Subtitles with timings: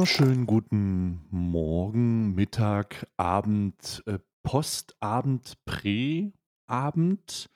[0.00, 7.50] wunderschönen guten Morgen, Mittag, Abend, äh, Postabend, Präabend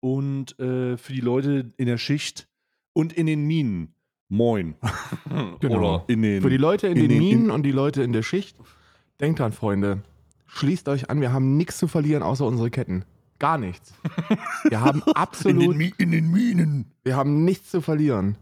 [0.00, 2.48] und äh, für die Leute in der Schicht
[2.92, 3.94] und in den Minen.
[4.28, 4.74] Moin.
[5.60, 5.78] Genau.
[5.78, 8.12] Oder in den, Für die Leute in, in den, den- Minen und die Leute in
[8.12, 8.56] der Schicht,
[9.20, 10.02] denkt dran, Freunde.
[10.48, 13.04] Schließt euch an, wir haben nichts zu verlieren außer unsere Ketten.
[13.38, 13.94] Gar nichts.
[14.68, 16.86] Wir haben in, den, absolut, in den Minen.
[17.04, 18.34] wir haben nichts zu verlieren.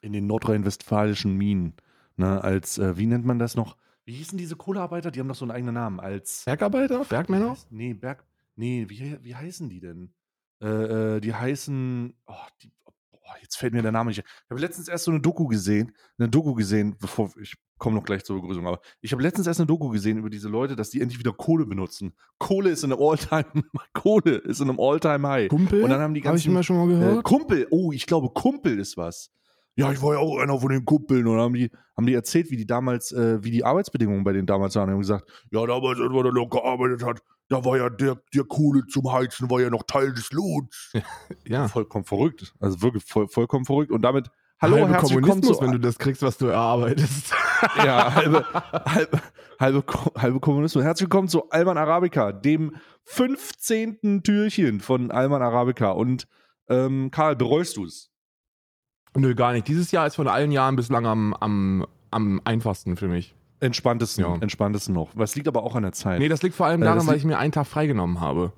[0.00, 1.74] In den nordrhein-westfälischen Minen.
[2.16, 3.76] Ne, als, äh, wie nennt man das noch?
[4.04, 5.10] Wie hießen diese Kohlearbeiter?
[5.10, 6.00] Die haben doch so einen eigenen Namen.
[6.00, 6.44] Als.
[6.44, 7.04] Bergarbeiter?
[7.04, 7.56] Bergmänner?
[7.70, 8.24] Nee, Berg.
[8.54, 10.14] Nee, wie, wie heißen die denn?
[10.62, 12.14] Äh, äh, die heißen.
[12.26, 12.72] Oh, die,
[13.12, 14.20] oh, jetzt fällt mir der Name nicht.
[14.20, 14.24] ein.
[14.44, 15.94] Ich habe letztens erst so eine Doku gesehen.
[16.18, 19.60] Eine Doku gesehen, bevor ich komme noch gleich zur Begrüßung, aber ich habe letztens erst
[19.60, 22.14] eine Doku gesehen über diese Leute, dass die endlich wieder Kohle benutzen.
[22.38, 23.44] Kohle ist in einem All-Time
[23.92, 25.48] Kohle ist in einem All-Time-High.
[25.48, 25.82] Kumpel?
[25.82, 27.24] Und dann haben die Habe ich ganzen immer schon mal äh, gehört.
[27.24, 29.30] Kumpel, oh, ich glaube, Kumpel ist was.
[29.76, 31.26] Ja, ich war ja auch einer von den Kumpeln.
[31.26, 34.32] Und dann haben die, haben die erzählt, wie die damals, äh, wie die Arbeitsbedingungen bei
[34.32, 34.84] denen damals waren.
[34.84, 38.16] Und haben gesagt, ja, damals, als man da noch gearbeitet hat, da war ja der,
[38.34, 40.92] der Kohle zum Heizen, war ja noch Teil des Lohns.
[41.46, 41.68] ja.
[41.68, 42.54] Vollkommen verrückt.
[42.58, 43.92] Also wirklich voll, vollkommen verrückt.
[43.92, 47.34] Und damit, hallo, Halbe herzlich willkommen Kommunismus, zu, wenn du das kriegst, was du erarbeitest.
[47.76, 49.20] ja, halbe, halbe,
[49.60, 49.84] halbe,
[50.16, 50.84] halbe Kommunismus.
[50.84, 54.22] Herzlich willkommen zu Alman Arabica, dem 15.
[54.22, 55.90] Türchen von Alman Arabica.
[55.90, 56.26] Und
[56.68, 58.10] ähm, Karl, bereust du es?
[59.16, 59.66] Nö, gar nicht.
[59.68, 63.34] Dieses Jahr ist von allen Jahren bislang am, am, am einfachsten für mich.
[63.60, 64.34] Entspanntesten, Ja.
[64.40, 65.08] entspanntesten noch.
[65.14, 66.18] Was liegt aber auch an der Zeit.
[66.18, 68.52] Nee, das liegt vor allem Äh, daran, das weil ich mir einen Tag freigenommen habe.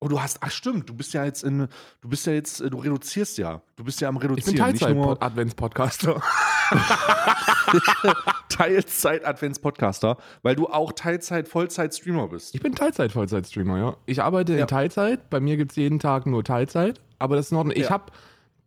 [0.00, 1.68] oh, du hast, ach stimmt, du bist ja jetzt in,
[2.00, 3.62] du bist ja jetzt, äh, du reduzierst ja.
[3.76, 4.56] Du bist ja am Ich Reduzieren.
[4.56, 6.20] bin nicht nur Teilzeit-Advents-Podcaster.
[8.48, 12.54] Teilzeit-Advents-Podcaster, weil du auch Teilzeit-Vollzeit-Streamer bist.
[12.54, 13.96] Ich bin Teilzeit-Vollzeit-Streamer, ja.
[14.06, 14.62] Ich arbeite Ja.
[14.62, 15.30] in Teilzeit.
[15.30, 17.00] Bei mir gibt es jeden Tag nur Teilzeit.
[17.18, 17.76] Aber das ist in Ordnung.
[17.76, 17.90] Ich Ja.
[17.90, 18.06] habe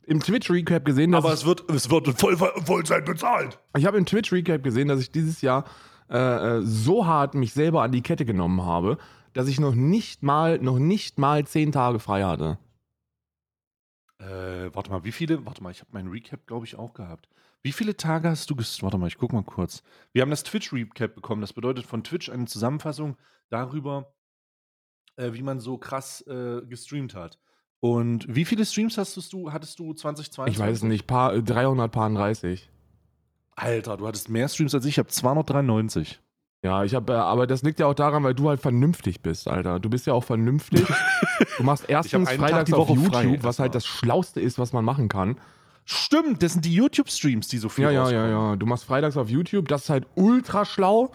[0.08, 3.60] im Twitch-Recap gesehen, dass Aber ich, es wird, es wird Voll, Vollzeit bezahlt.
[3.78, 5.66] ich habe im Twitch-Recap gesehen, dass ich dieses Jahr
[6.10, 8.98] äh, äh, so hart mich selber an die Kette genommen habe,
[9.34, 12.58] dass ich noch nicht mal, noch nicht mal zehn Tage frei hatte.
[14.20, 17.28] Äh, warte mal, wie viele, warte mal, ich habe meinen Recap, glaube ich, auch gehabt.
[17.64, 18.84] Wie viele Tage hast du gestreamt?
[18.84, 19.82] Warte mal, ich guck mal kurz.
[20.14, 21.42] Wir haben das Twitch-Recap bekommen.
[21.42, 23.18] Das bedeutet von Twitch eine Zusammenfassung
[23.50, 24.14] darüber,
[25.16, 27.40] äh, wie man so krass äh, gestreamt hat.
[27.80, 30.54] Und wie viele Streams hast du, hattest du 2022?
[30.54, 32.70] Ich weiß nicht, paar, äh, 330.
[33.56, 34.94] Alter, du hattest mehr Streams als ich.
[34.94, 36.20] Ich habe 293.
[36.64, 39.48] Ja, ich habe, äh, aber das liegt ja auch daran, weil du halt vernünftig bist,
[39.48, 39.80] Alter.
[39.80, 40.86] Du bist ja auch vernünftig.
[41.58, 45.10] Du machst erstens freitags auf YouTube, frei, was halt das Schlauste ist, was man machen
[45.10, 45.38] kann.
[45.86, 48.56] Stimmt, das sind die YouTube-Streams, die so viel Ja, ja, ja, ja.
[48.56, 51.12] Du machst freitags auf YouTube, das ist halt ultra schlau.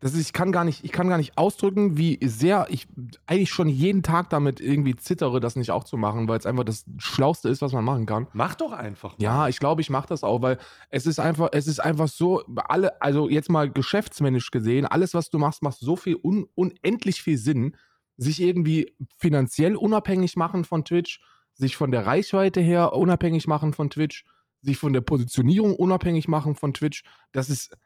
[0.00, 2.88] Das ist, ich kann gar nicht, ich kann gar nicht ausdrücken, wie sehr ich
[3.26, 6.64] eigentlich schon jeden Tag damit irgendwie zittere, das nicht auch zu machen, weil es einfach
[6.64, 8.26] das Schlauste ist, was man machen kann.
[8.32, 9.18] Mach doch einfach.
[9.18, 9.22] mal.
[9.22, 12.42] Ja, ich glaube, ich mache das auch, weil es ist einfach, es ist einfach so,
[12.56, 17.22] alle, also jetzt mal geschäftsmännisch gesehen, alles, was du machst, macht so viel un, unendlich
[17.22, 17.76] viel Sinn,
[18.16, 21.20] sich irgendwie finanziell unabhängig machen von Twitch,
[21.52, 24.24] sich von der Reichweite her unabhängig machen von Twitch,
[24.62, 27.02] sich von der Positionierung unabhängig machen von Twitch.
[27.32, 27.76] Das ist,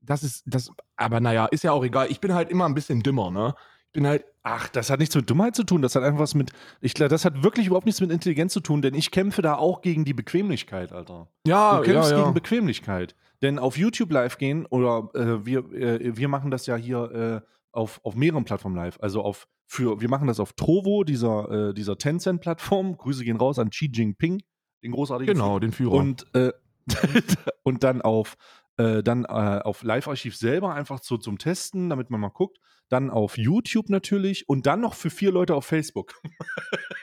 [0.00, 2.10] das ist, das, aber naja, ist ja auch egal.
[2.10, 3.54] Ich bin halt immer ein bisschen dümmer, ne?
[3.86, 5.82] Ich bin halt, Ach, das hat nichts mit Dummheit zu tun.
[5.82, 6.52] Das hat einfach was mit.
[6.80, 9.56] Ich glaube, das hat wirklich überhaupt nichts mit Intelligenz zu tun, denn ich kämpfe da
[9.56, 11.28] auch gegen die Bequemlichkeit, Alter.
[11.46, 12.22] ja, Du kämpfst ja, ja.
[12.22, 13.14] gegen Bequemlichkeit.
[13.42, 17.46] Denn auf YouTube live gehen, oder äh, wir, äh, wir machen das ja hier äh,
[17.72, 18.98] auf, auf mehreren Plattformen live.
[19.00, 22.96] Also auf für, wir machen das auf Trovo, dieser, äh, dieser Tencent-Plattform.
[22.96, 24.42] Grüße gehen raus an Xi Jinping,
[24.82, 25.92] den großartigen Genau, den Führer.
[25.92, 26.52] und, äh,
[27.62, 28.36] und dann auf,
[28.80, 32.58] äh, dann äh, auf Live-Archiv selber einfach so zum Testen, damit man mal guckt.
[32.88, 36.14] Dann auf YouTube natürlich und dann noch für vier Leute auf Facebook.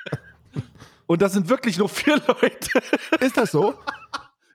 [1.07, 2.81] und das sind wirklich nur vier Leute.
[3.19, 3.75] ist das so?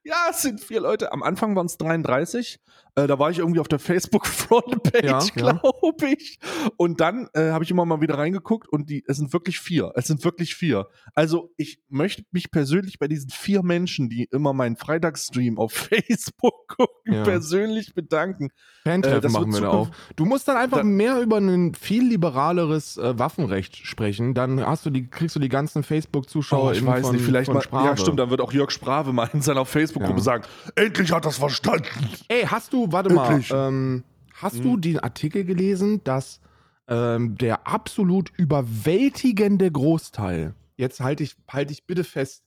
[0.05, 1.13] Ja, es sind vier Leute.
[1.13, 2.59] Am Anfang waren es 33.
[2.95, 5.27] Äh, da war ich irgendwie auf der Facebook-Frontpage, Ja, ja.
[5.35, 6.39] glaube ich.
[6.77, 9.93] Und dann äh, habe ich immer mal wieder reingeguckt und die, es sind wirklich vier.
[9.95, 10.87] Es sind wirklich vier.
[11.15, 16.69] Also ich möchte mich persönlich bei diesen vier Menschen, die immer meinen Freitagsstream auf Facebook
[16.69, 17.23] gucken, Ja.
[17.25, 18.51] persönlich bedanken.
[18.85, 19.91] Fantreffen Äh, machen wir da auch.
[20.17, 24.35] Du musst dann einfach Da- mehr über ein viel liberaleres äh, Waffenrecht sprechen.
[24.35, 27.53] Dann hast du die, kriegst du die ganzen Facebook-Zuschauer Oh, ich weiß von, nicht, vielleicht
[27.53, 27.63] mal.
[27.63, 27.87] Sprave.
[27.89, 30.23] Ja, stimmt, dann wird auch Jörg Sprave mal in seiner Facebook-Gruppe Ja.
[30.25, 30.45] sagen:
[30.75, 31.87] Endlich hat das verstanden.
[32.29, 34.03] Ey, hast du, warte mal, ähm,
[34.35, 34.63] hast Hm.
[34.63, 36.41] du den Artikel gelesen, dass
[36.89, 42.43] ähm, der absolut überwältigende Großteil, jetzt halte ich, halte ich bitte fest,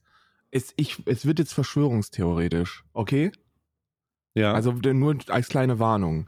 [0.52, 3.32] es, ich, es wird jetzt verschwörungstheoretisch, okay?
[4.34, 4.54] Ja.
[4.54, 6.28] Also nur als kleine Warnung.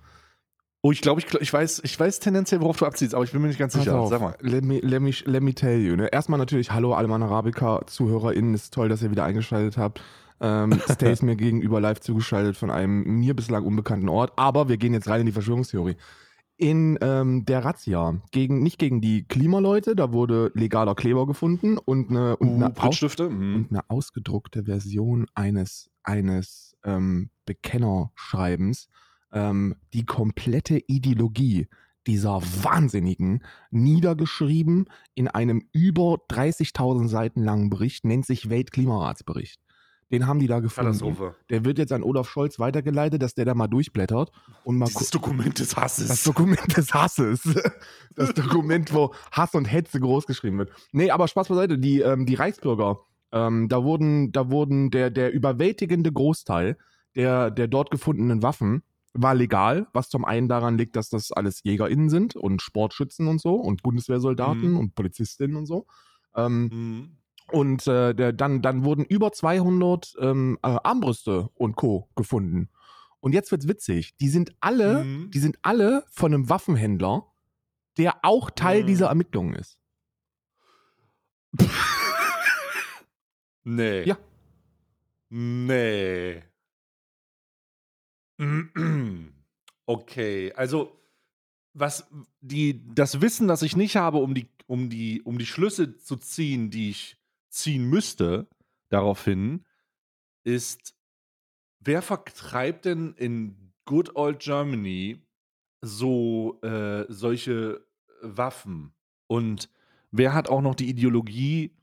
[0.82, 3.42] oh, ich glaube, ich, ich, weiß, ich weiß tendenziell, worauf du abziehst, aber ich bin
[3.42, 4.00] mir nicht ganz Pass sicher.
[4.00, 4.36] auf, Sag mal.
[4.40, 5.96] Let me, let me, let me tell you.
[5.98, 6.08] Ne?
[6.08, 10.02] Erstmal natürlich, hallo Alman Arabica, ZuhörerInnen, ist toll, dass ihr wieder eingeschaltet habt.
[10.40, 14.34] Ähm, Stay ist mir gegenüber live zugeschaltet von einem mir bislang unbekannten Ort.
[14.36, 15.96] Aber wir gehen jetzt rein in die Verschwörungstheorie.
[16.60, 22.10] In ähm, der Razzia, gegen, nicht gegen die Klimaleute, da wurde legaler Kleber gefunden und
[22.10, 23.02] eine, und Uh, eine, aus?
[23.20, 23.56] Mhm.
[23.56, 28.90] und eine ausgedruckte Version eines, eines ähm, Bekennerschreibens,
[29.32, 31.68] ähm, die komplette Ideologie
[32.08, 39.62] dieser Wahnsinnigen niedergeschrieben in einem über 30.000 Seiten langen Bericht, nennt sich Weltklimaratsbericht.
[40.12, 40.92] Den haben die da gefunden.
[40.92, 41.36] Katastrophe.
[41.50, 44.32] Der wird jetzt an Olaf Scholz weitergeleitet, dass der da mal durchblättert
[44.64, 46.08] und mal Dieses Dokument des Hasses.
[46.08, 47.42] das Dokument des Hasses.
[48.16, 50.72] Das Dokument, wo Hass und Hetze großgeschrieben wird.
[50.92, 53.00] Nee, aber Spaß beiseite, die, ähm, die Reichsbürger,
[53.32, 56.78] ähm, da wurden, da wurden der, der überwältigende Großteil
[57.16, 58.82] der, der dort gefundenen Waffen
[59.14, 63.42] war legal, was zum einen daran liegt, dass das alles JägerInnen sind und Sportschützen und
[63.42, 64.78] so und Bundeswehrsoldaten Mhm.
[64.80, 65.86] und Polizistinnen und so.
[66.36, 67.18] Ähm, Mhm.
[67.52, 72.10] Und äh, der, dann, dann wurden über 200 ähm, äh, Armbrüste und Co.
[72.16, 72.70] gefunden.
[73.20, 74.16] Und jetzt wird's witzig.
[74.18, 75.32] Die sind alle, Mhm.
[75.32, 77.26] die sind alle von einem Waffenhändler,
[77.98, 78.88] der auch Teil Mhm.
[78.88, 79.78] dieser Ermittlungen ist.
[83.64, 84.04] Nee.
[84.04, 84.18] Ja.
[85.30, 86.44] Nee.
[89.90, 91.00] Okay, also
[91.74, 92.10] was
[92.42, 96.18] die das Wissen, das ich nicht habe, um die um die um die Schlüsse zu
[96.18, 97.18] ziehen, die ich
[97.50, 98.48] ziehen müsste
[98.90, 99.66] daraufhin,
[100.44, 100.96] ist
[101.80, 105.26] wer vertreibt denn in good old Germany
[105.82, 107.86] so äh, solche
[108.22, 108.94] Waffen
[109.28, 109.70] und
[110.12, 111.76] wer hat auch noch die Ideologie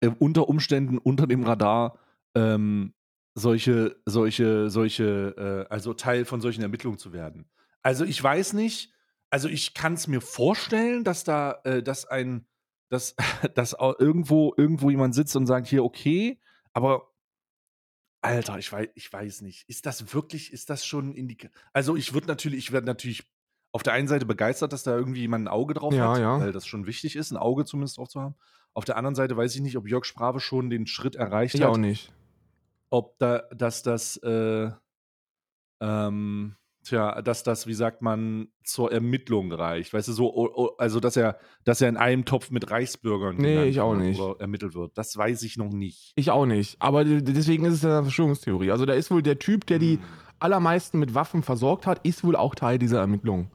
[0.00, 1.98] äh, unter Umständen unter dem Radar
[2.34, 2.94] ähm,
[3.36, 7.48] solche, solche, solche, äh, also Teil von solchen Ermittlungen zu werden.
[7.82, 8.92] Also ich weiß nicht,
[9.30, 12.46] also ich kann es mir vorstellen, dass da, äh, dass ein,
[12.88, 13.14] dass,
[13.54, 16.40] dass auch irgendwo, irgendwo jemand sitzt und sagt, hier, okay,
[16.72, 17.08] aber
[18.22, 19.68] Alter, ich weiß, ich weiß nicht.
[19.68, 23.22] Ist das wirklich, ist das schon Indika Also ich würde natürlich, ich werde natürlich
[23.72, 26.40] auf der einen Seite begeistert, dass da irgendwie jemand ein Auge drauf Ja, hat, ja.
[26.40, 28.34] weil das schon wichtig ist, ein Auge zumindest drauf zu haben.
[28.74, 31.62] Auf der anderen Seite weiß ich nicht, ob Jörg Sprave schon den Schritt erreicht Ich
[31.62, 32.12] hat, auch nicht.
[32.90, 34.70] ob da, dass das, äh,
[35.80, 36.56] ähm,
[36.86, 39.92] tja, dass das, wie sagt man, zur Ermittlung reicht.
[39.92, 43.80] Weißt du, so, also dass er, dass er in einem Topf mit Reichsbürgern Nee, ich
[43.80, 44.20] auch nicht.
[44.38, 44.96] ermittelt wird.
[44.96, 46.12] Das weiß ich noch nicht.
[46.16, 46.76] Ich auch nicht.
[46.80, 48.70] Aber deswegen ist es ja eine Verschwörungstheorie.
[48.70, 50.02] Also da ist wohl der Typ, der die Hm.
[50.38, 53.50] allermeisten mit Waffen versorgt hat, ist wohl auch Teil dieser Ermittlungen.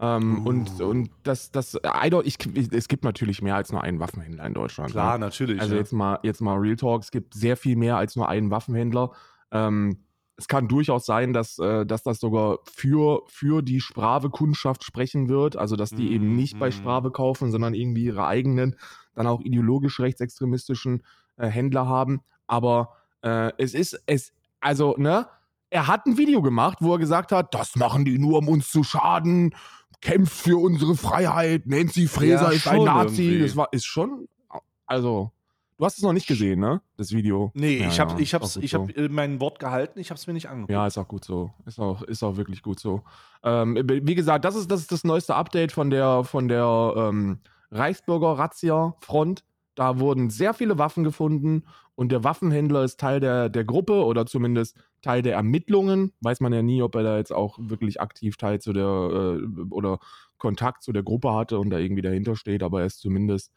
[0.00, 0.84] Ähm, und, Uh.
[0.86, 1.78] und das, das,
[2.24, 2.36] ich,
[2.72, 4.90] es gibt natürlich mehr als nur einen Waffenhändler in Deutschland.
[4.90, 5.26] Klar, ne?
[5.26, 5.60] natürlich.
[5.60, 5.80] Also ja.
[5.80, 9.12] jetzt mal, jetzt mal Real Talk, es gibt sehr viel mehr als nur einen Waffenhändler.
[9.52, 9.98] Ähm,
[10.36, 15.56] es kann durchaus sein, dass, äh, dass das sogar für, für die Sprave-Kundschaft sprechen wird.
[15.56, 16.72] Also, dass die eben nicht bei Mhm.
[16.72, 18.76] Sprave kaufen, sondern irgendwie ihre eigenen,
[19.14, 21.02] dann auch ideologisch rechtsextremistischen
[21.36, 22.22] äh, Händler haben.
[22.46, 25.28] Aber äh, es ist, es, also, ne,
[25.70, 28.70] er hat ein Video gemacht, wo er gesagt hat, das machen die nur, um uns
[28.70, 29.54] zu schaden,
[30.00, 33.22] kämpft für unsere Freiheit, Nancy Fraser Ja, ist ein Nazi.
[33.22, 33.38] irgendwie.
[33.46, 34.28] Das war, ist schon,
[34.86, 35.30] also,
[35.78, 37.50] du hast es noch nicht gesehen, ne, das Video.
[37.54, 40.18] Nee, Ja, ich habe ja, ich hab's, ich hab äh, mein Wort gehalten, ich habe
[40.18, 40.72] es mir nicht angeguckt.
[40.72, 41.52] Ja, ist auch gut so.
[41.66, 43.02] Ist auch, ist auch wirklich gut so.
[43.42, 47.38] Ähm, wie gesagt, das ist, das ist das neueste Update von der, von der ähm,
[47.70, 49.44] Reichsbürger-Razzia-Front.
[49.74, 51.64] Da wurden sehr viele Waffen gefunden
[51.94, 56.12] und der Waffenhändler ist Teil der, der Gruppe oder zumindest Teil der Ermittlungen.
[56.20, 59.62] Weiß man ja nie, ob er da jetzt auch wirklich aktiv Teil zu der äh,
[59.70, 59.98] oder
[60.38, 63.52] Kontakt zu der Gruppe hatte und da irgendwie dahinter steht, aber er ist zumindest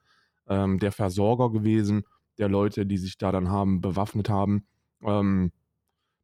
[0.47, 2.03] ähm, der Versorger gewesen
[2.37, 4.65] der Leute, die sich da dann haben bewaffnet haben.
[5.01, 5.51] Ähm,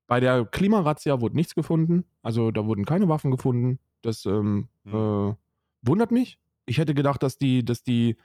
[0.07, 2.05] bei der Klimarazzia wurde nichts gefunden.
[2.21, 3.79] Also da wurden keine Waffen gefunden.
[4.01, 4.93] Das ähm, Hm.
[4.93, 5.35] äh,
[5.83, 6.37] wundert mich.
[6.65, 8.17] Ich hätte gedacht, dass die, dass die,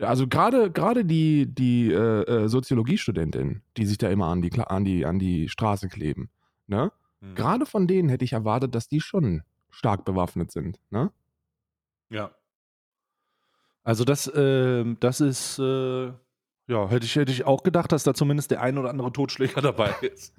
[0.00, 4.84] also gerade gerade die die äh, äh, Soziologiestudentin, die sich da immer an die an
[4.84, 6.30] die an die Straße kleben,
[6.66, 6.92] ne?
[7.20, 7.34] Hm.
[7.34, 11.10] Gerade von denen hätte ich erwartet, dass die schon stark bewaffnet sind, ne?
[12.10, 12.30] Ja.
[13.90, 16.12] Also das, ähm, das ist, äh,
[16.68, 19.60] ja, hätte ich, hätte ich auch gedacht, dass da zumindest der ein oder andere Totschläger
[19.62, 20.32] dabei ist.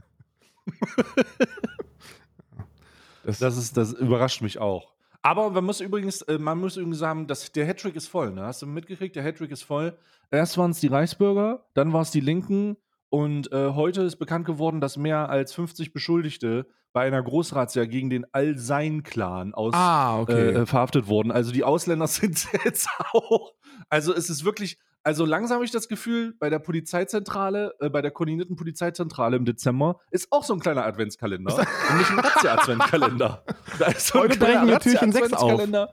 [3.25, 4.93] Das, Das ist, das überrascht mich auch.
[5.21, 8.43] Aber man muss übrigens, äh, man muss übrigens sagen, dass der Hattrick ist voll, ne?
[8.43, 9.17] Hast du mitgekriegt?
[9.17, 9.97] Der Hattrick ist voll.
[10.31, 12.77] Erst waren es die Reichsbürger, dann war es die Linken
[13.09, 18.09] und äh, heute ist bekannt geworden, dass mehr als 50 Beschuldigte bei einer Großrazzia gegen
[18.09, 20.33] den Al-Sein-Clan aus ah, okay.
[20.33, 21.31] äh, äh, verhaftet wurden.
[21.31, 23.53] Also die Ausländer sind jetzt auch.
[23.89, 28.01] Also es ist wirklich, also langsam habe ich das Gefühl, bei der Polizeizentrale, äh, bei
[28.01, 31.55] der koordinierten Polizeizentrale im Dezember ist auch so ein kleiner Adventskalender.
[31.89, 33.43] nämlich ein Razzia-Adventskalender.
[33.79, 35.89] Da ist so ein Heute brechen wir Türchen auf.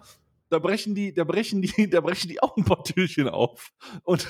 [0.50, 3.70] Da brechen die, da brechen die, da brechen die auch ein paar Türchen auf.
[4.02, 4.26] Und,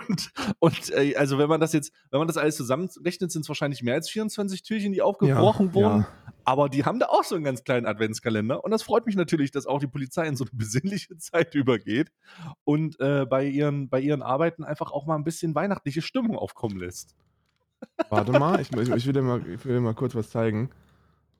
[0.00, 3.48] und, und äh, also wenn man das jetzt, wenn man das alles zusammenrechnet, sind es
[3.48, 6.00] wahrscheinlich mehr als 24 Türchen, die aufgebrochen Ja, wurden.
[6.00, 6.08] ja.
[6.44, 8.62] Aber die haben da auch so einen ganz kleinen Adventskalender.
[8.62, 12.12] Und das freut mich natürlich, dass auch die Polizei in so eine besinnliche Zeit übergeht
[12.64, 16.78] und äh, bei, ihren, bei ihren Arbeiten einfach auch mal ein bisschen weihnachtliche Stimmung aufkommen
[16.78, 17.16] lässt.
[18.08, 20.70] Warte mal, ich, ich, ich, will dir mal, ich will dir mal kurz was zeigen.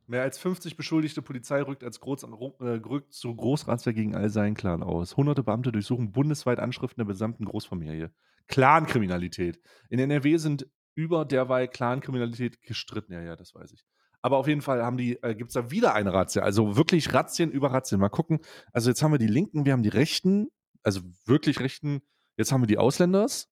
[0.09, 4.55] Mehr als 50 beschuldigte Polizei rückt, als Groß, äh, rückt zu Großratswehr gegen all seinen
[4.55, 5.17] Clan aus.
[5.17, 8.13] Hunderte Beamte durchsuchen bundesweit Anschriften der gesamten Großfamilie.
[8.47, 9.61] Clankriminalität.
[9.91, 13.13] In NRW sind über derweil Clankriminalität gestritten.
[13.13, 13.85] Ja, ja, das weiß ich.
[14.23, 16.43] Aber auf jeden Fall haben die, äh, gibt es da wieder eine Razzia.
[16.43, 18.01] Also wirklich Razzien über Razzien.
[18.01, 18.41] Mal gucken.
[18.73, 20.49] Also jetzt haben wir die Linken, wir haben die Rechten,
[20.83, 22.01] also wirklich Rechten.
[22.37, 23.49] Jetzt haben wir die Ausländers.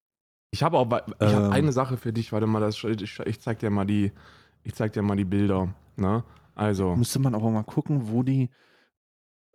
[0.50, 1.52] Ich habe auch ich hab Ähm.
[1.52, 4.12] eine Sache für dich, warte mal, das, ich, ich zeig dir mal die,
[4.62, 5.74] ich zeig dir mal die Bilder.
[5.96, 6.24] Ne?
[6.54, 8.50] Also, Müsste man aber mal gucken, wo die.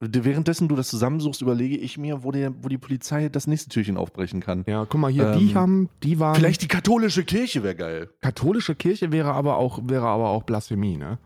[0.02, 3.98] Währenddessen du das zusammensuchst, überlege ich mir, wo, der, wo die Polizei das nächste Türchen
[3.98, 4.64] aufbrechen kann.
[4.66, 6.36] ja, guck mal hier, die Ähm, haben, die waren.
[6.36, 8.10] Vielleicht die katholische Kirche wäre geil.
[8.22, 11.18] katholische Kirche wäre aber auch, wäre aber auch Blasphemie, ne?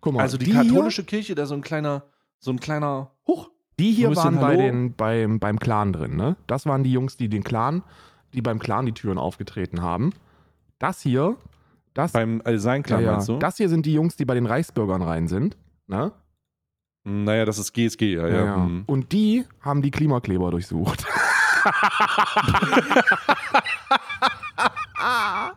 [0.00, 2.04] Guck mal, Also die, hier- katholische Kirche, da so ein kleiner,
[2.38, 3.50] so ein kleiner Huch.
[3.78, 4.58] Die hier waren bei Hallo.
[4.62, 6.36] den, beim, beim Clan drin, ne?
[6.46, 7.82] Das waren die Jungs, die den Clan,
[8.32, 10.14] die beim Clan die Türen aufgetreten haben.
[10.78, 11.36] Das hier,
[11.94, 13.38] das, Beim sein ja, ja, du?
[13.38, 15.56] das hier sind die Jungs, die bei den Reichsbürgern rein sind,
[15.86, 16.12] ne?
[17.04, 18.28] Hm, naja, das ist GSG, ja.
[18.28, 18.56] ja.
[18.56, 18.84] hm.
[18.86, 21.04] Und die haben die Klimakleber durchsucht.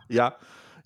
[0.08, 0.34] Ja.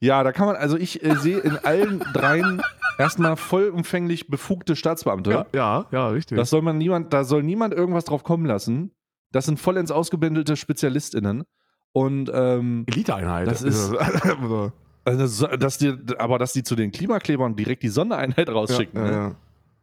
[0.02, 2.62] Ja, da kann man, also ich äh, sehe in allen dreien
[2.99, 5.47] erstmal vollumfänglich befugte Staatsbeamte.
[5.54, 6.38] ja, ja, richtig.
[6.38, 8.92] Das soll man niemand, da soll niemand irgendwas drauf kommen lassen.
[9.30, 11.45] Das sind vollends ausgebildete SpezialistInnen.
[11.92, 13.47] Und ähm, Eliteeinheit.
[13.47, 13.92] Das ist-
[15.04, 18.99] Also, so- dass die, aber dass die zu den Klimaklebern direkt die Sondereinheit rausschicken.
[19.00, 19.12] ja, ne?
[19.16, 19.35] ja.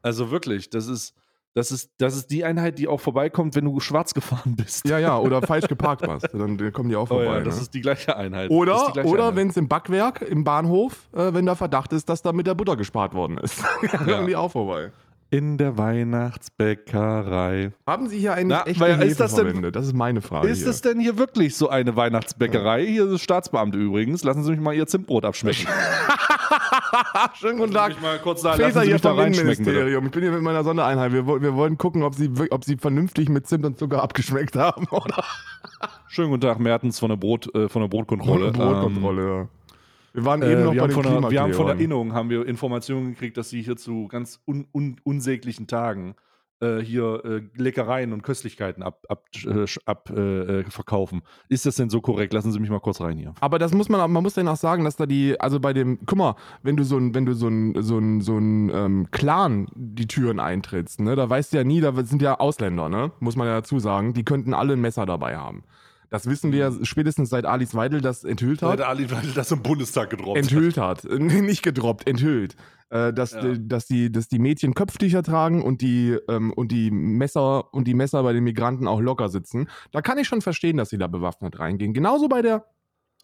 [0.03, 1.15] Also wirklich, das ist,
[1.53, 4.87] das ist, das ist die Einheit, die auch vorbeikommt, wenn du schwarz gefahren bist.
[4.87, 6.29] ja, ja, oder falsch geparkt warst.
[6.33, 7.39] Dann kommen die auch Oh vorbei.
[7.39, 7.61] ja, das ne?
[7.63, 8.51] ist die gleiche Einheit.
[8.51, 12.21] Oder, gleiche oder wenn es im Backwerk, im Bahnhof, äh, wenn da Verdacht ist, dass
[12.21, 13.61] da mit der Butter gespart worden ist.
[13.91, 14.91] Dann kommen die auch vorbei.
[15.29, 17.73] In der Weihnachtsbäckerei.
[17.85, 19.71] Haben Sie hier eigentlich Na, echte weil- ist das denn-?
[19.71, 20.47] Das ist meine Frage.
[20.47, 20.69] Ist hier.
[20.69, 22.85] es denn hier wirklich so eine Weihnachtsbäckerei?
[22.85, 24.23] Hier ist Staatsbeamte übrigens.
[24.23, 25.67] Lassen Sie mich mal Ihr Zimtbrot abschmecken.
[27.33, 28.01] Schönen guten Tag.
[28.01, 29.89] Mal kurz da, lassen Sie hier mich da vom reinschmecken, bitte.
[29.89, 31.11] Ich bin hier mit meiner Sondereinheit.
[31.11, 34.87] Wir, wir wollen gucken, ob sie, ob sie vernünftig mit Zimt und Zucker abgeschmeckt haben,
[34.91, 35.23] oder?
[36.07, 38.51] Schönen guten Tag, Mertens von der, Brot, äh, von der Brotkontrolle.
[38.51, 39.47] Brotkontrolle, ja.
[40.17, 41.79] Wir waren Ähm, eben noch äh, wir, bei haben den von der, wir haben von.
[41.79, 46.15] Innung haben wir Informationen gekriegt, dass sie hier zu ganz un, un, unsäglichen Tagen
[46.59, 51.21] äh, hier äh, Leckereien und Köstlichkeiten ab, ab, äh, ab äh, äh, verkaufen.
[51.49, 52.33] Ist das denn so korrekt?
[52.33, 53.35] Lassen Sie mich mal kurz rein hier.
[53.41, 55.99] Aber das muss man, man muss dann auch sagen, dass da die, also bei dem,
[56.07, 59.07] guck mal, wenn du so ein, wenn du so ein, so ein, so ein ähm,
[59.11, 63.11] Clan die Türen eintrittst, ne, da weißt du ja nie, da sind ja Ausländer, ne,
[63.19, 65.63] muss man ja dazu sagen, die könnten alle ein Messer dabei haben.
[66.09, 68.79] Das wissen wir ja spätestens seit Alice Weidel das enthüllt hat.
[68.79, 70.37] Der Ali weil das im Bundestag gedroppt.
[70.37, 71.03] enthüllt hat.
[71.03, 72.55] Nee, Nicht gedroppt, enthüllt.
[72.89, 73.41] Äh, dass, Ja.
[73.41, 77.85] die, dass, die, dass die Mädchen Köpftücher tragen und die, ähm, und die Messer und
[77.85, 79.67] die Messer bei den Migranten auch locker sitzen.
[79.91, 81.93] Da kann ich schon verstehen, dass sie da bewaffnet reingehen.
[81.93, 82.65] Genauso bei der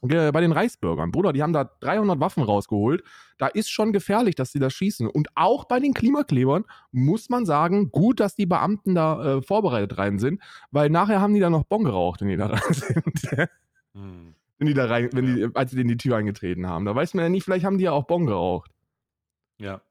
[0.07, 1.12] bei den Reichsbürgern.
[1.12, 3.03] Bruder, die haben da 300 Waffen rausgeholt.
[3.38, 5.07] Da ist schon gefährlich, dass sie da schießen.
[5.07, 9.98] Und auch bei den Klimaklebern muss man sagen, gut, dass die Beamten da äh, vorbereitet
[9.98, 10.41] rein sind,
[10.72, 13.48] weil nachher haben die da noch Bon geraucht, wenn die da rein sind.
[13.93, 14.36] Hm.
[14.57, 16.86] wenn die da rein, wenn die, als sie in die Tür eingetreten haben.
[16.86, 18.72] Da weiß man ja nicht, vielleicht haben die ja auch Bon geraucht.
[19.60, 19.81] Ja.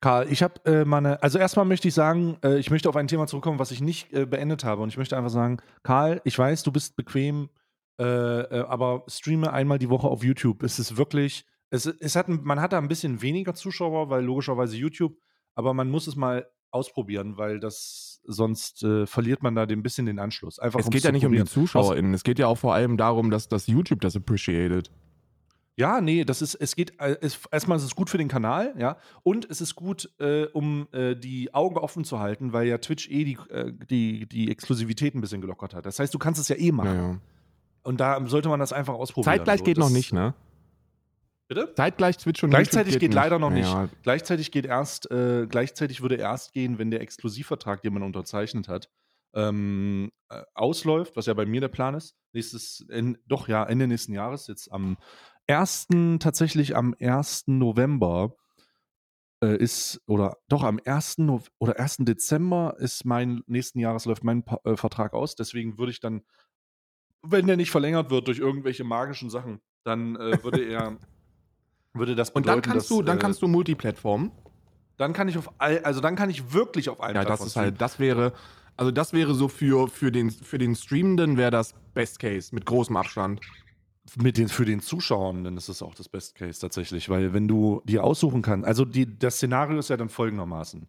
[0.00, 3.06] Karl, ich habe äh, meine, also erstmal möchte ich sagen, äh, ich möchte auf ein
[3.06, 4.82] Thema zurückkommen, was ich nicht äh, beendet habe.
[4.82, 7.50] Und ich möchte einfach sagen, Karl, ich weiß, du bist bequem,
[7.98, 10.62] äh, äh, aber streame einmal die Woche auf YouTube.
[10.62, 14.76] Es ist wirklich, es, es hat, man hat da ein bisschen weniger Zuschauer, weil logischerweise
[14.76, 15.16] YouTube,
[15.54, 20.06] aber man muss es mal ausprobieren, weil das sonst äh, verliert man da ein bisschen
[20.06, 20.58] den Anschluss.
[20.58, 21.66] Einfach Es geht ja nicht um die probieren.
[21.66, 22.14] ZuschauerInnen.
[22.14, 24.90] Es geht ja auch vor allem darum, dass das YouTube das appreciated.
[25.76, 28.74] Ja, nee, das ist, es geht, äh, es, erstmal ist es gut für den Kanal,
[28.78, 32.76] ja, und es ist gut, äh, um äh, die Augen offen zu halten, weil ja
[32.78, 35.86] Twitch eh die, äh, die, die Exklusivität ein bisschen gelockert hat.
[35.86, 36.94] Das heißt, du kannst es ja eh machen.
[36.94, 37.18] Ja, ja.
[37.82, 39.36] Und da sollte man das einfach ausprobieren.
[39.36, 39.64] Zeitgleich so.
[39.64, 40.34] geht noch nicht, ne?
[41.48, 41.74] Bitte?
[41.74, 43.16] Zeitgleich Twitch und Gleichzeitig YouTube geht, nicht.
[43.16, 43.68] leider noch nicht.
[43.68, 48.68] Ja, Gleichzeitig geht erst, äh, gleichzeitig würde erst gehen, wenn der Exklusivvertrag, den man unterzeichnet
[48.68, 48.88] hat,
[49.34, 52.16] ähm, äh, ausläuft, was ja bei mir der Plan ist.
[52.32, 54.96] Nächstes, en, doch ja, Ende nächsten Jahres, jetzt am
[55.46, 55.88] 1.,
[56.20, 57.44] tatsächlich am 1.
[57.48, 58.34] November
[59.42, 61.18] äh, ist, oder doch am 1.
[61.18, 61.98] No oder 1.
[62.00, 65.34] Dezember ist mein, nächsten Jahres läuft mein pa äh, Vertrag aus.
[65.34, 66.22] Deswegen würde ich dann,
[67.22, 70.98] wenn der nicht verlängert wird durch irgendwelche magischen Sachen, dann äh, würde er,
[71.94, 74.32] würde das Und bedeuten, dann kannst dass, du, dann äh, kannst du Multiplattform.
[74.96, 77.56] dann kann ich auf all, also dann kann ich wirklich auf allen Ja, das ist
[77.56, 78.32] halt, das wäre,
[78.76, 82.66] Also das wäre so für, für, den, für den Streamenden wäre das Best Case mit
[82.66, 83.40] großem Abstand.
[84.16, 87.46] Mit den, für den Zuschauern dann ist es auch das Best Case tatsächlich, weil wenn
[87.46, 90.88] du dir aussuchen kannst, also die, das Szenario ist ja dann folgendermaßen.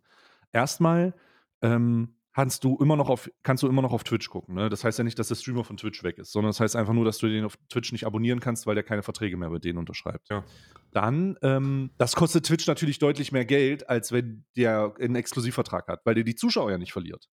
[0.51, 1.13] Erstmal
[1.61, 4.55] ähm, kannst du immer noch auf, kannst du immer noch auf Twitch gucken.
[4.55, 4.69] Ne?
[4.69, 6.93] Das heißt ja nicht, dass der Streamer von Twitch weg ist, sondern das heißt einfach
[6.93, 9.63] nur, dass du den auf Twitch nicht abonnieren kannst, weil der keine Verträge mehr mit
[9.63, 10.29] denen unterschreibt.
[10.29, 10.43] Ja.
[10.91, 16.01] Dann, ähm, das kostet Twitch natürlich deutlich mehr Geld, als wenn der einen Exklusivvertrag hat,
[16.05, 17.29] weil der die Zuschauer ja nicht verliert.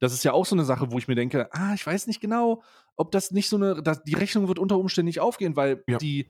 [0.00, 2.20] Das ist ja auch so eine Sache, wo ich mir denke, ah, ich weiß nicht
[2.20, 2.62] genau,
[2.96, 5.98] ob das nicht so eine, das, die Rechnung wird unter Umständen nicht aufgehen, weil Ja.
[5.98, 6.28] die,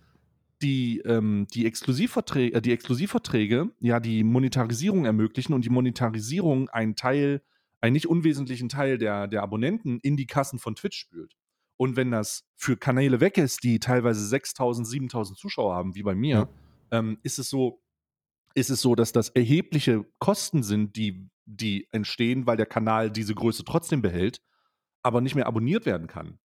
[0.62, 6.94] die, ähm, die, Exklusivverträge, äh, die Exklusivverträge ja die Monetarisierung ermöglichen und die Monetarisierung einen
[6.96, 7.42] Teil,
[7.84, 11.34] einen nicht unwesentlichen Teil der, der Abonnenten in die Kassen von Twitch spült.
[11.76, 16.14] Und wenn das für Kanäle weg ist, die teilweise 6000, 7000 Zuschauer haben, wie bei
[16.14, 16.48] mir,
[16.90, 17.82] ähm, ist es so,
[18.54, 23.34] ist es so, dass das erhebliche Kosten sind, die, die entstehen, weil der Kanal diese
[23.34, 24.40] Größe trotzdem behält,
[25.02, 26.38] aber nicht mehr abonniert werden kann.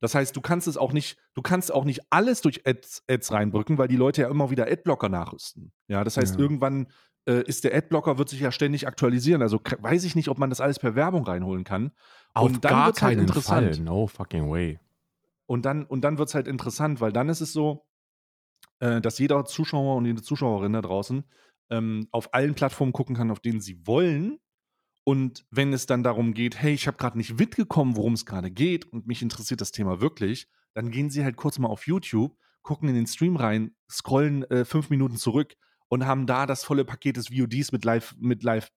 [0.00, 3.32] Das heißt, du kannst es auch nicht, du kannst auch nicht alles durch Ads, Ads
[3.32, 5.72] reinbrücken, weil die Leute ja immer wieder Adblocker nachrüsten.
[5.88, 6.40] Ja, das heißt, Ja.
[6.40, 6.88] irgendwann
[7.32, 9.42] ist der Adblocker, wird sich ja ständig aktualisieren.
[9.42, 11.92] Also weiß ich nicht, ob man das alles per Werbung reinholen kann.
[12.34, 13.76] Auf Und dann gar wird's halt keinen interessant.
[13.76, 13.84] Fall.
[13.84, 14.78] No fucking way.
[15.46, 17.86] Und dann, und dann wird es halt interessant, weil dann ist es so,
[18.80, 21.24] äh, dass jeder Zuschauer und jede Zuschauerin da draußen
[21.70, 24.38] ähm, auf allen Plattformen gucken kann, auf denen sie wollen.
[25.04, 28.50] Und wenn es dann darum geht, hey, ich habe gerade nicht mitgekommen, worum es gerade
[28.50, 32.36] geht und mich interessiert das Thema wirklich, dann gehen sie halt kurz mal auf YouTube,
[32.62, 35.54] gucken in den Stream rein, scrollen äh, fünf Minuten zurück
[35.88, 38.70] und haben da das volle Paket des VODs mit Live, mit Live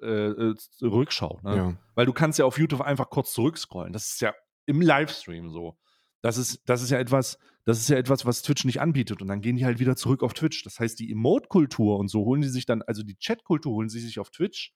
[0.00, 1.40] äh, äh, Rückschau.
[1.42, 1.56] Ne?
[1.56, 1.76] Ja.
[1.94, 3.92] Weil du kannst ja auf YouTube einfach kurz zurückscrollen.
[3.92, 4.34] Das ist ja
[4.66, 5.76] im Livestream so.
[6.22, 9.20] Das ist, das ist ja etwas, das ist ja etwas, was Twitch nicht anbietet.
[9.22, 10.62] Und dann gehen die halt wieder zurück auf Twitch.
[10.64, 14.00] Das heißt, die Emote-Kultur und so holen die sich dann, also die Chat-Kultur holen sie
[14.00, 14.72] sich auf Twitch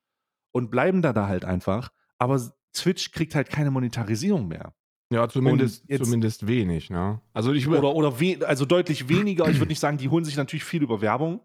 [0.53, 1.91] und bleiben da da halt einfach.
[2.19, 2.41] Aber
[2.73, 4.75] Twitch kriegt halt keine Monetarisierung mehr.
[5.13, 7.21] Ja, zumindest, jetzt- zumindest wenig, ne?
[7.33, 9.49] Also ich Oder, oder we also deutlich weniger.
[9.49, 11.41] Ich würde nicht sagen, die holen sich natürlich viel über Werbung.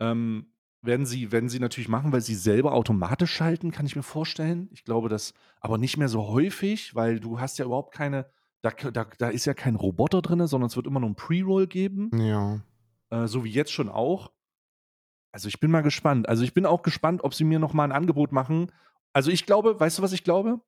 [0.00, 4.02] Ähm, werden sie, werden sie natürlich machen, weil sie selber automatisch schalten, kann ich mir
[4.04, 4.68] vorstellen.
[4.72, 8.26] Ich glaube, das aber nicht mehr so häufig, weil du hast ja überhaupt keine,
[8.62, 11.66] da, da, da ist ja kein Roboter drin, sondern es wird immer nur ein Pre-Roll
[11.66, 12.60] geben, Ja.
[13.10, 14.30] äh, so wie jetzt schon auch.
[15.32, 16.28] Also ich bin mal gespannt.
[16.28, 18.70] Also ich bin auch gespannt, ob sie mir noch mal ein Angebot machen.
[19.12, 20.60] Also ich glaube, weißt du, was ich glaube?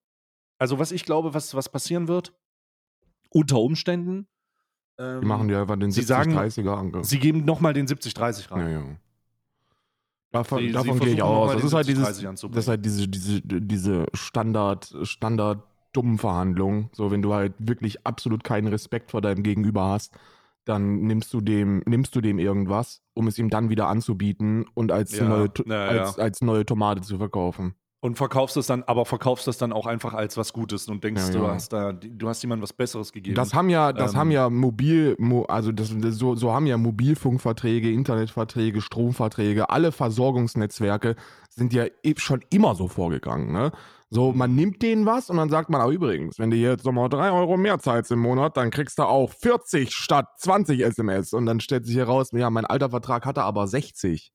[0.59, 2.35] Also was ich glaube, was, was passieren wird?
[3.31, 4.27] Unter Umständen.
[4.99, 7.07] Ähm, Die machen dir einfach den Sie sagen- 70-30er Angriff.
[7.07, 8.61] Sie geben nochmal den 70-30 rein.
[8.61, 8.97] Ja, ja.
[10.31, 11.53] Davon, Sie- sie davon gehe ich aus.
[11.53, 15.63] Das ist halt, 70-30 dieses, das ist halt diese, diese, diese Standard, Standard
[15.93, 16.91] dummen Verhandlung.
[16.93, 20.13] So, wenn du halt wirklich absolut keinen Respekt vor deinem Gegenüber hast,
[20.67, 24.93] dann nimmst du dem, nimmst du dem irgendwas, um es ihm dann wieder anzubieten und
[24.93, 27.75] als, Ja, neue, ja, als, als neue Tomate zu verkaufen.
[28.01, 31.27] Und verkaufst es dann, aber verkaufst das dann auch einfach als was Gutes und denkst,
[31.27, 31.55] Ja, du ja.
[31.55, 33.35] hast da, du hast jemandem was Besseres gegeben.
[33.35, 36.77] Das haben ja, das Ähm, haben ja mobil, mo, also das, so, so haben ja
[36.79, 41.17] Mobilfunkverträge, Internetverträge, Stromverträge, alle Versorgungsnetzwerke
[41.51, 43.53] sind ja eh schon immer so vorgegangen.
[43.53, 43.73] Ne?
[44.11, 47.09] So, man nimmt denen was und dann sagt man, ah, übrigens, wenn du jetzt nochmal
[47.09, 51.33] 3 Euro mehr zahlst im Monat, dann kriegst du auch 40 statt 20 SMS.
[51.33, 54.33] Und dann stellt sich heraus, ja, mein alter Vertrag hatte aber 60.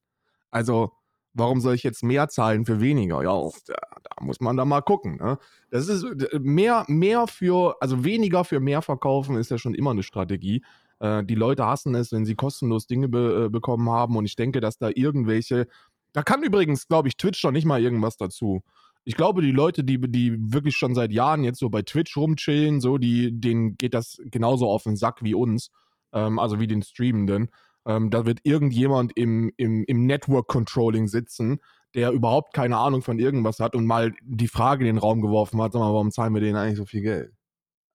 [0.52, 0.92] Also,
[1.34, 3.24] warum soll ich jetzt mehr zahlen für weniger?
[3.24, 5.18] Ja, da, da muss man da mal gucken.
[5.18, 5.38] Ne?
[5.70, 6.06] Das ist
[6.40, 10.64] mehr, mehr für, also weniger für mehr verkaufen ist ja schon immer eine Strategie.
[11.00, 14.36] Äh, die Leute hassen es, wenn sie kostenlos Dinge be, äh, bekommen haben und ich
[14.36, 15.68] denke, dass da irgendwelche,
[16.14, 18.62] da kann übrigens, glaube ich, Twitch doch nicht mal irgendwas dazu.
[19.06, 22.80] Ich glaube, die Leute, die, die wirklich schon seit Jahren jetzt so bei Twitch rumchillen,
[22.80, 25.72] so, die, denen geht das genauso auf den Sack wie uns,
[26.14, 27.50] ähm, also wie den Streamenden.
[27.86, 31.60] Ähm, da wird irgendjemand im, im, im Network Controlling sitzen,
[31.96, 35.62] der überhaupt keine Ahnung von irgendwas hat und mal die Frage in den Raum geworfen
[35.62, 37.34] hat, sag mal, warum zahlen wir denen eigentlich so viel Geld?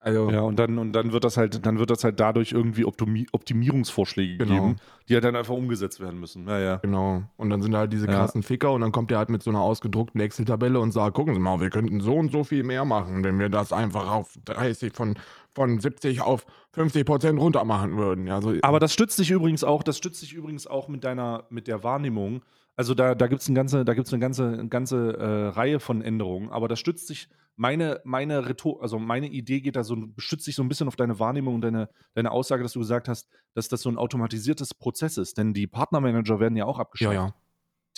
[0.09, 2.85] Also, ja, und dann, und dann wird das halt, dann wird das halt dadurch irgendwie
[2.85, 4.55] Optimi Optimierungsvorschläge Genau.
[4.55, 4.77] gegeben,
[5.09, 6.45] die halt dann einfach umgesetzt werden müssen.
[6.45, 6.77] Naja.
[6.77, 7.23] genau.
[7.37, 8.13] Und dann sind halt diese Ja.
[8.13, 11.35] krassen Ficker und dann kommt der halt mit so einer ausgedruckten Excel-Tabelle und sagt, gucken
[11.35, 14.35] Sie mal, wir könnten so und so viel mehr machen, wenn wir das einfach auf
[14.45, 15.17] 30 von,
[15.51, 18.27] von 70 auf 50 Prozent runter machen würden.
[18.27, 21.45] Ja, so, Aber das stützt sich übrigens auch, das stützt sich übrigens auch mit deiner,
[21.51, 22.43] mit der Wahrnehmung.
[22.77, 25.81] Also da, da gibt es eine ganze, da gibt's eine ganze, eine ganze äh, Reihe
[25.81, 29.97] von Änderungen, aber das stützt sich, meine, meine Rhetor also meine Idee geht da so,
[30.17, 33.09] stützt sich so ein bisschen auf deine Wahrnehmung und deine, deine Aussage, dass du gesagt
[33.09, 35.39] hast, dass das so ein automatisiertes Prozess ist.
[35.39, 37.15] Denn die Partnermanager werden ja auch ja, abgeschafft.
[37.15, 37.35] ja.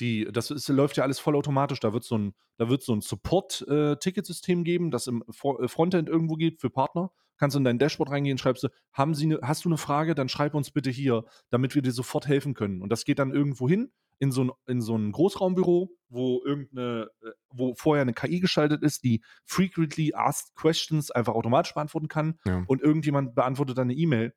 [0.00, 1.78] Die, das ist, läuft ja alles vollautomatisch.
[1.78, 6.36] Da wird so ein, da wird so ein Support-Ticketsystem geben, das im äh, Frontend irgendwo
[6.36, 7.12] geht für Partner.
[7.40, 10.14] Kannst du in dein Dashboard reingehen, schreibst du, haben Sie ne, hast du eine Frage,
[10.14, 12.82] dann schreib uns bitte hier, damit wir dir sofort helfen können.
[12.82, 13.90] Und das geht dann irgendwo hin.
[14.22, 18.82] in so ein, in so ein Großraumbüro, wo irgendeine, äh, wo vorher eine KI geschaltet
[18.82, 22.62] ist, die frequently asked questions einfach automatisch beantworten kann Ja.
[22.66, 24.34] und irgendjemand beantwortet dann eine E-Mail.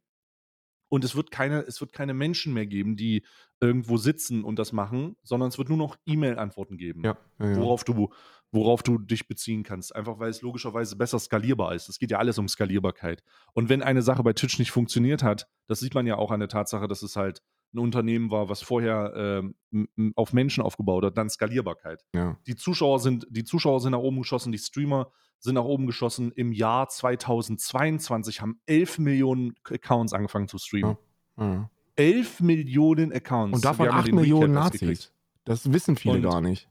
[0.89, 3.25] Und es wird keine, es wird keine Menschen mehr geben, die
[3.59, 7.57] irgendwo sitzen und das machen, sondern es wird nur noch E-Mail-Antworten geben Ja, ja, ja.
[7.57, 8.13] worauf du,
[8.53, 9.93] worauf du dich beziehen kannst.
[9.95, 11.89] Einfach weil es logischerweise besser skalierbar ist.
[11.89, 13.23] Es geht ja alles um Skalierbarkeit.
[13.53, 16.39] Und wenn eine Sache bei Twitch nicht funktioniert hat, das sieht man ja auch an
[16.39, 17.41] der Tatsache, dass es halt
[17.73, 22.03] ein Unternehmen war, was vorher ähm, auf Menschen aufgebaut hat, dann Skalierbarkeit.
[22.15, 22.37] ja.
[22.47, 26.31] Die Zuschauer sind, die Zuschauer sind nach oben geschossen, die Streamer sind nach oben geschossen.
[26.33, 30.97] Im Jahr 2022 haben 11 Millionen Accounts angefangen zu streamen.
[31.37, 31.69] ja.
[31.95, 33.55] 11 Millionen Accounts.
[33.55, 35.13] Und davon Wir haben ja 8 den Millionen Recap Nazis.
[35.45, 36.67] Das wissen viele Und- gar nicht.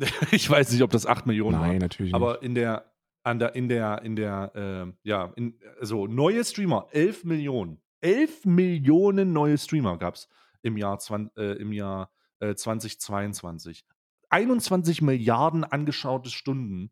[0.32, 1.68] Ich weiß nicht, ob das 8 Millionen waren.
[1.68, 2.14] Nein, natürlich nicht.
[2.14, 2.90] Aber in der,
[3.22, 7.80] an der, in der, in der, ähm, ja, in, also neue Streamer, 11 Millionen.
[8.00, 10.28] 11 Millionen neue Streamer gab es
[10.62, 12.10] im Jahr, zwan, äh, im Jahr
[12.40, 13.84] äh, 2022.
[14.30, 16.90] 21 Milliarden angeschaute Stunden.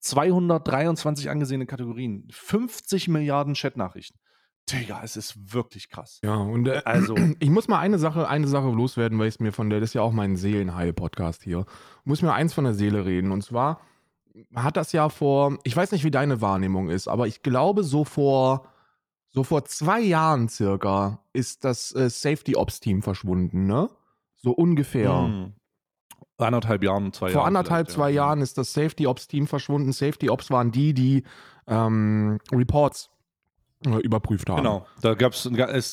[0.00, 2.26] 223 angesehene Kategorien.
[2.30, 4.18] 50 Milliarden Chatnachrichten.
[4.72, 6.20] Digga, es ist wirklich krass.
[6.24, 9.52] Ja, und äh, Also, ich muss mal eine Sache, eine Sache loswerden, weil ich mir
[9.52, 11.64] von der, das ist ja auch mein Seelenheil-Podcast hier,
[12.04, 13.32] muss mir eins von der Seele reden.
[13.32, 13.80] Und zwar
[14.54, 18.04] hat das ja vor, ich weiß nicht, wie deine Wahrnehmung ist, aber ich glaube, so
[18.04, 18.66] vor,
[19.30, 23.90] so vor zwei Jahren circa ist das äh, Safety Ops Team verschwunden, ne?
[24.36, 25.12] So ungefähr.
[25.12, 25.52] mh,
[26.38, 27.46] anderthalb Jahren, zwei Vor Jahren.
[27.48, 28.16] anderthalb, zwei ja.
[28.24, 29.92] Jahren ist das Safety Ops Team verschwunden.
[29.92, 31.24] Safety Ops waren die, die
[31.66, 33.10] ähm, Reports
[33.84, 34.56] überprüft haben.
[34.58, 35.46] Genau, da gab es,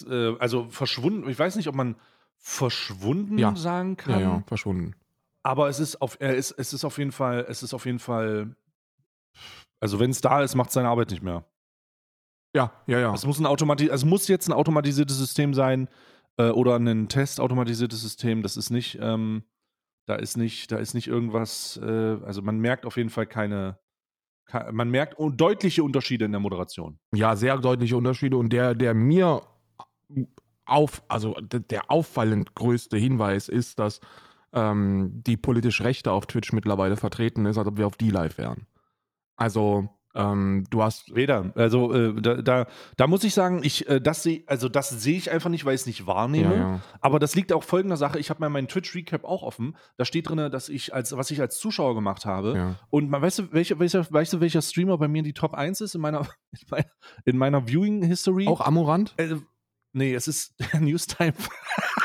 [0.04, 1.96] äh, also verschwunden, ich weiß nicht, ob man
[2.38, 3.56] verschwunden Ja.
[3.56, 4.96] sagen Ja, kann, ja, verschwunden.
[5.44, 8.56] aber es ist auf, ist, es ist auf jeden Fall, es ist auf jeden Fall,
[9.80, 11.46] also wenn es da ist, macht seine Arbeit nicht mehr.
[12.56, 13.14] Ja, ja, ja.
[13.14, 15.90] Es muss ein Automati es muss jetzt ein automatisiertes System sein
[16.38, 18.42] äh, oder ein testautomatisiertes System.
[18.42, 19.44] Das ist nicht, ähm,
[20.06, 23.78] da ist nicht, da ist nicht irgendwas, äh, also man merkt auf jeden Fall keine,
[23.78, 23.87] ke-
[24.72, 27.00] man merkt deutliche Unterschiede in der Moderation.
[27.14, 29.42] Ja, sehr deutliche Unterschiede und der, der mir
[30.66, 34.00] auf, also der auffallend größte Hinweis ist, dass
[34.54, 38.38] ähm, die politisch Rechte auf Twitch mittlerweile vertreten ist, als ob wir auf die live
[38.38, 38.68] wären.
[39.36, 41.16] Also, ähm, du hast.
[41.16, 41.52] Weder.
[41.56, 45.18] Also äh, da, da, da muss ich sagen, ich, äh, das sehe, also das sehe
[45.18, 46.56] ich einfach nicht, weil ich es nicht wahrnehme.
[46.56, 46.82] Ja, ja.
[47.02, 48.20] Aber das liegt auch folgender Sache.
[48.20, 49.78] Ich habe mir meinen Twitch Recap auch offen.
[49.98, 52.56] Da steht drin, dass ich als, was ich als Zuschauer gemacht habe.
[52.56, 52.76] Ja.
[52.90, 55.82] Und man, weißt du, welcher, welcher, weißt du, welcher Streamer bei mir die Top 1
[55.82, 56.92] ist in meiner, in meiner,
[57.26, 58.48] in meiner Viewing History?
[58.48, 59.14] Auch Amorant?
[59.18, 59.36] Äh,
[59.94, 61.34] nee, es ist Herr Newstime.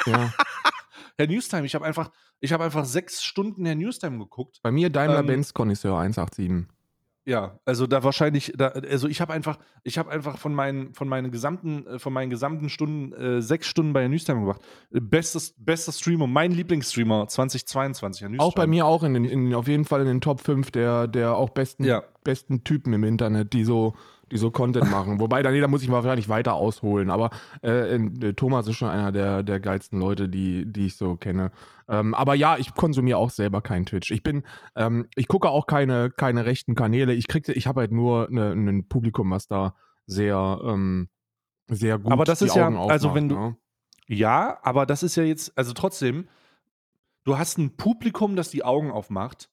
[0.06, 0.32] Ja.
[1.18, 1.66] Herr Newstime.
[1.66, 4.60] Ich habe einfach, ich habe einfach sechs Stunden Herr Newstime geguckt.
[4.62, 6.66] Bei mir Daimler Ähm, Benz Connoisseur 187.
[7.24, 11.08] Ja, also da wahrscheinlich, da, also ich habe einfach, ich habe einfach von meinen, von
[11.08, 14.60] meinen gesamten, äh, von meinen gesamten Stunden äh, sechs Stunden bei Herrn Newstime gemacht.
[14.92, 18.44] Äh, Bestes, bester Streamer, mein Lieblingsstreamer 2022, Herr Newstime.
[18.48, 21.06] Auch bei mir auch in den, in, auf jeden Fall in den Top 5 der,
[21.06, 22.02] der auch besten, Ja.
[22.24, 23.94] besten Typen im Internet, die so,
[24.32, 25.20] die so Content machen.
[25.20, 27.10] Wobei, da, muss ich mal wahrscheinlich weiter ausholen.
[27.10, 27.30] Aber
[27.62, 31.52] äh, äh, Thomas ist schon einer der, der geilsten Leute, die, die ich so kenne.
[31.88, 34.10] Ähm, aber ja, ich konsumiere auch selber kein Twitch.
[34.10, 34.42] Ich bin,
[34.74, 37.12] ähm, ich gucke auch keine, keine rechten Kanäle.
[37.12, 39.74] Ich kriege, ich habe halt nur ne- ein Publikum, was da
[40.06, 41.08] sehr, ähm,
[41.68, 43.56] sehr gut Aber das ist ja- Augen also aufmacht, wenn du- ne?
[44.08, 46.26] Ja, aber das ist ja jetzt, also trotzdem,
[47.24, 49.48] du hast ein Publikum, das die Augen aufmacht.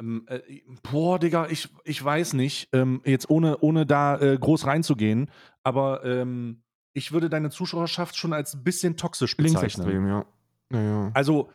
[0.00, 0.40] Ähm, äh,
[0.82, 5.30] boah, Digga, ich, ich weiß nicht, ähm, jetzt ohne, ohne da äh, groß reinzugehen,
[5.62, 9.60] aber ähm, ich würde deine Zuschauerschaft schon als ein bisschen toxisch bezeichnen.
[9.60, 10.24] Linksextrem, ja.
[10.72, 11.10] ja, ja.
[11.14, 11.50] Also,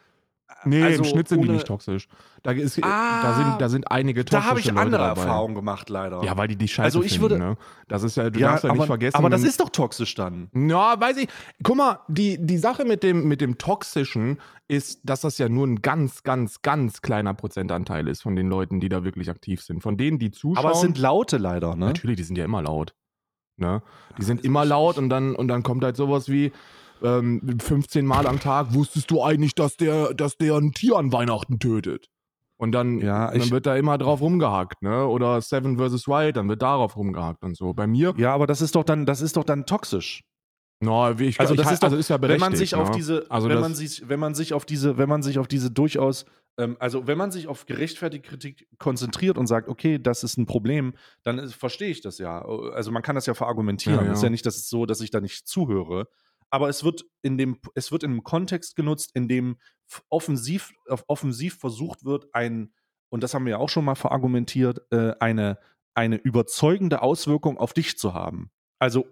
[0.65, 2.07] Nee, also im Schnitt sind die nicht toxisch.
[2.41, 5.21] Da, ist, Ah, da, sind, da sind einige toxische Da habe ich Leute andere dabei.
[5.21, 6.23] Erfahrungen gemacht, leider.
[6.23, 7.57] Ja, weil die die Scheiße Also ich finden, würde- ne?
[7.87, 9.15] Das ist ja, du Ja, darfst ja aber, nicht vergessen.
[9.15, 10.49] aber das ist doch toxisch dann.
[10.53, 11.27] Ja, weiß ich.
[11.63, 15.67] Guck mal, die, die Sache mit dem, mit dem Toxischen ist, dass das ja nur
[15.67, 19.81] ein ganz, ganz, ganz kleiner Prozentanteil ist von den Leuten, die da wirklich aktiv sind.
[19.81, 20.65] Von denen, die zuschauen.
[20.65, 21.87] Aber es sind Laute leider, ne?
[21.87, 22.93] Natürlich, die sind ja immer laut.
[23.57, 23.81] Ne?
[24.17, 26.51] Die sind immer laut und dann, und dann kommt halt sowas wie
[27.03, 31.11] ähm, 15 Mal am Tag, wusstest du eigentlich, dass der, dass der ein Tier an
[31.11, 32.07] Weihnachten tötet?
[32.57, 35.05] Und dann, Ja, dann ich- wird da immer drauf rumgehackt, ne?
[35.07, 36.07] Oder Seven vs.
[36.07, 37.73] Wild, dann wird darauf rumgehackt und so.
[37.73, 40.23] Bei mir, Ja, aber das ist doch dann, das ist doch dann toxisch.
[40.79, 42.41] wie ich, Also ich, das ist doch- also ist ja wenn berechtigt.
[42.51, 42.95] man sich auf ne?
[42.95, 45.71] diese, also wenn man sich, wenn man sich auf diese, wenn man sich auf diese
[45.71, 46.25] durchaus,
[46.57, 50.45] ähm, also wenn man sich auf gerechtfertigte Kritik konzentriert und sagt, okay, das ist ein
[50.45, 52.41] Problem, dann ist, verstehe ich das ja.
[52.73, 53.99] Also man kann das ja verargumentieren.
[53.99, 54.11] Ja, ja.
[54.11, 56.07] Es ist ja nicht, dass es so, dass ich da nicht zuhöre.
[56.53, 59.57] Aber es wird in dem, es wird in einem Kontext genutzt, in dem
[60.09, 60.71] offensiv,
[61.07, 62.75] offensiv versucht wird, ein,
[63.09, 65.57] und das haben wir ja auch schon mal verargumentiert, äh, eine,
[65.95, 68.51] eine überzeugende Auswirkung auf dich zu haben.
[68.77, 69.07] Also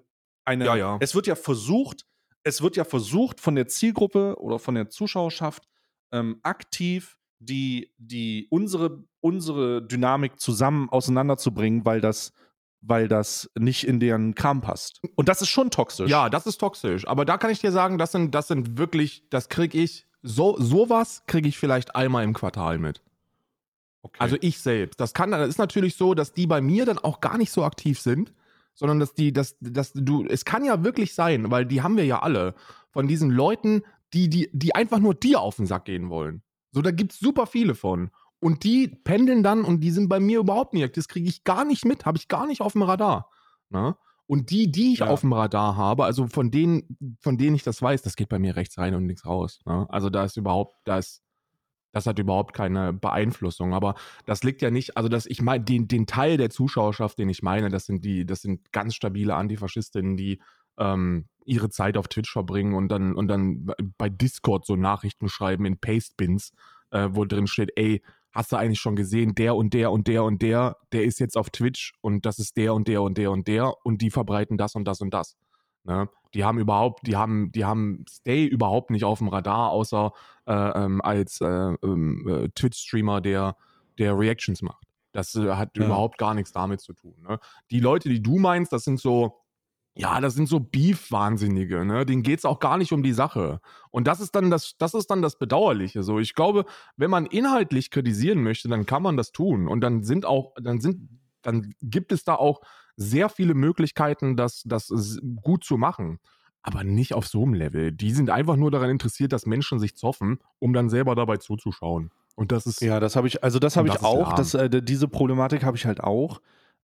[0.45, 0.97] eine, Ja, ja.
[0.99, 2.05] es wird ja versucht,
[2.43, 5.67] es wird ja versucht von der Zielgruppe oder von der Zuschauerschaft
[6.11, 12.33] ähm, aktiv die, die unsere, unsere Dynamik zusammen auseinanderzubringen, weil das,
[12.81, 15.01] weil das nicht in deren Kram passt.
[15.15, 16.09] Und das ist schon toxisch.
[16.09, 17.07] Ja, das ist toxisch.
[17.07, 20.57] Aber da kann ich dir sagen, das sind, das sind wirklich, das kriege ich, so,
[20.59, 23.01] sowas kriege ich vielleicht einmal im Quartal mit.
[24.01, 24.17] okay.
[24.19, 24.99] Also ich selbst.
[24.99, 27.63] Das kann, das ist natürlich so, dass die bei mir dann auch gar nicht so
[27.63, 28.33] aktiv sind,
[28.73, 32.05] sondern dass die, dass, dass du, es kann ja wirklich sein, weil die haben wir
[32.05, 32.55] ja alle,
[32.91, 36.41] von diesen Leuten, die, die, die einfach nur dir auf den Sack gehen wollen.
[36.71, 38.11] So, da gibt's super viele von.
[38.41, 40.97] Und die pendeln dann und die sind bei mir überhaupt nicht.
[40.97, 43.29] Das kriege ich gar nicht mit, habe ich gar nicht auf dem Radar.
[43.69, 43.95] Ne?
[44.25, 45.07] Und die, die ich Ja.
[45.07, 48.39] auf dem Radar habe, also von denen, von denen ich das weiß, das geht bei
[48.39, 49.59] mir rechts rein und links raus.
[49.65, 49.85] Ne?
[49.89, 51.21] Also da ist überhaupt, da ist,
[51.91, 53.73] das hat überhaupt keine Beeinflussung.
[53.75, 53.93] Aber
[54.25, 57.43] das liegt ja nicht, also dass ich meine, den, den Teil der Zuschauerschaft, den ich
[57.43, 60.41] meine, das sind die, das sind ganz stabile Antifaschistinnen, die
[60.79, 63.67] ähm, ihre Zeit auf Twitch verbringen und dann, und dann
[63.99, 66.53] bei Discord so Nachrichten schreiben in Pastebins,
[66.91, 68.01] äh, wo drin steht, ey,
[68.33, 71.37] hast du eigentlich schon gesehen, der und der und der und der, der ist jetzt
[71.37, 74.57] auf Twitch und das ist der und der und der und der und die verbreiten
[74.57, 75.35] das und das und das.
[75.83, 76.09] Ne?
[76.33, 80.13] Die haben überhaupt, die haben, die haben Stay überhaupt nicht auf dem Radar, außer
[80.47, 83.57] äh, ähm, als äh, ähm, äh, Twitch-Streamer, der,
[83.97, 84.85] der Reactions macht.
[85.11, 85.85] Das äh, hat Ja.
[85.85, 87.15] überhaupt gar nichts damit zu tun.
[87.27, 87.37] Ne?
[87.69, 89.40] Die Leute, die du meinst, das sind so,
[89.93, 92.05] ja, das sind so Beef-Wahnsinnige, ne?
[92.05, 93.59] Denen geht's auch gar nicht um die Sache.
[93.89, 96.01] Und das ist dann das, das ist dann das Bedauerliche.
[96.03, 99.67] So, ich glaube, wenn man inhaltlich kritisieren möchte, dann kann man das tun.
[99.67, 101.09] Und dann sind auch, dann sind,
[101.41, 102.61] dann gibt es da auch
[102.95, 104.93] sehr viele Möglichkeiten, das, das
[105.41, 106.19] gut zu machen.
[106.61, 107.91] Aber nicht auf so einem Level.
[107.91, 112.11] Die sind einfach nur daran interessiert, dass Menschen sich zoffen, um dann selber dabei zuzuschauen.
[112.35, 114.33] Und das ist, Ja, das habe ich, also das habe ich auch.
[114.33, 116.39] Das, äh, diese Problematik habe ich halt auch.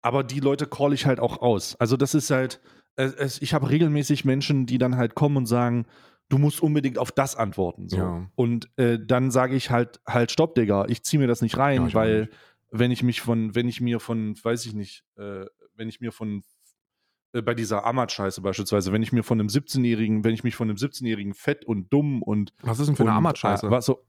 [0.03, 1.77] Aber die Leute call ich halt auch aus.
[1.77, 2.61] Also das ist halt,
[2.97, 5.87] äh, es, ich habe regelmäßig Menschen, die dann halt kommen und sagen,
[6.29, 7.88] du musst unbedingt auf das antworten.
[7.88, 7.97] So.
[7.97, 8.31] Ja.
[8.35, 11.88] Und äh, dann sage ich halt, halt, stopp, Digga, ich ziehe mir das nicht rein,
[11.88, 12.33] Ja, weil nicht.
[12.71, 16.11] wenn ich mich von, wenn ich mir von, weiß ich nicht, äh, wenn ich mir
[16.11, 16.43] von
[17.33, 20.69] äh, bei dieser Amat-Scheiße beispielsweise, wenn ich mir von einem 17-Jährigen, wenn ich mich von
[20.69, 23.67] einem 17-Jährigen fett und dumm und was ist denn für eine und, Amat-Scheiße?
[23.67, 24.05] Äh, was so,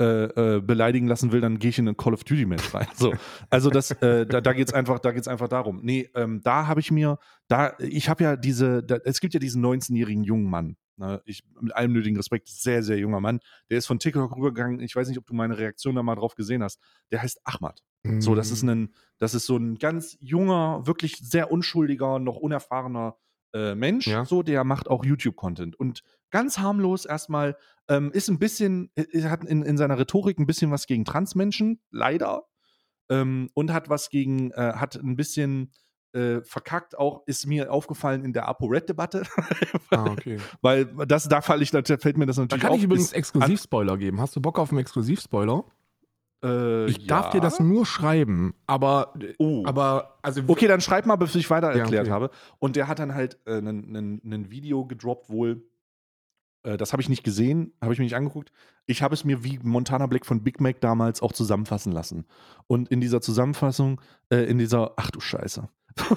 [0.00, 2.88] äh, äh, beleidigen lassen will, dann gehe ich in einen Call of Duty Match rein.
[2.96, 3.14] So,
[3.50, 5.80] also das, äh, da, da geht's einfach, da geht's einfach darum.
[5.82, 9.40] Nee, ähm, da habe ich mir, da, ich habe ja diese, da, es gibt ja
[9.40, 10.76] diesen 19-jährigen jungen Mann.
[10.96, 11.22] Ne?
[11.24, 13.40] Ich mit allem nötigen Respekt, sehr sehr junger Mann.
[13.70, 14.80] Der ist von TikTok rübergegangen.
[14.80, 16.78] Ich weiß nicht, ob du meine Reaktion da mal drauf gesehen hast.
[17.10, 17.82] Der heißt Ahmad.
[18.18, 18.68] So, das ist Mhm.
[18.70, 23.16] ein, das ist so ein ganz junger, wirklich sehr unschuldiger, noch unerfahrener
[23.52, 24.24] äh, Mensch, Ja.
[24.24, 25.74] so, der macht auch YouTube-Content.
[25.78, 27.56] Und ganz harmlos erstmal,
[27.88, 31.80] ähm, ist ein bisschen, äh, hat in, in seiner Rhetorik ein bisschen was gegen Transmenschen,
[31.90, 32.44] leider.
[33.08, 35.72] Ähm, und hat was gegen, äh, hat ein bisschen
[36.12, 39.22] äh, verkackt, auch ist mir aufgefallen in der ApoRed-Debatte.
[39.92, 40.38] Ah, okay.
[40.60, 42.78] Weil das, da fall ich, da fällt mir das Da natürlich kann auf.
[42.78, 44.20] ich übrigens Exklusivspoiler geben.
[44.20, 45.64] Hast du Bock auf einen Exklusivspoiler?
[46.42, 47.30] Äh, Ich darf ja.
[47.32, 49.62] dir das nur schreiben, aber, Oh.
[49.66, 52.12] aber also Okay, dann schreib mal, bis ich weiter Ja, erklärt okay.
[52.12, 52.30] habe.
[52.58, 55.62] Und der hat dann halt ein Video gedroppt, wohl.
[56.62, 58.52] Äh, das habe ich nicht gesehen, habe ich mir nicht angeguckt.
[58.86, 62.26] Ich habe es mir wie Montana Black von Big Mac damals auch zusammenfassen lassen.
[62.66, 64.00] Und in dieser Zusammenfassung,
[64.30, 65.68] äh, in dieser, ach du Scheiße.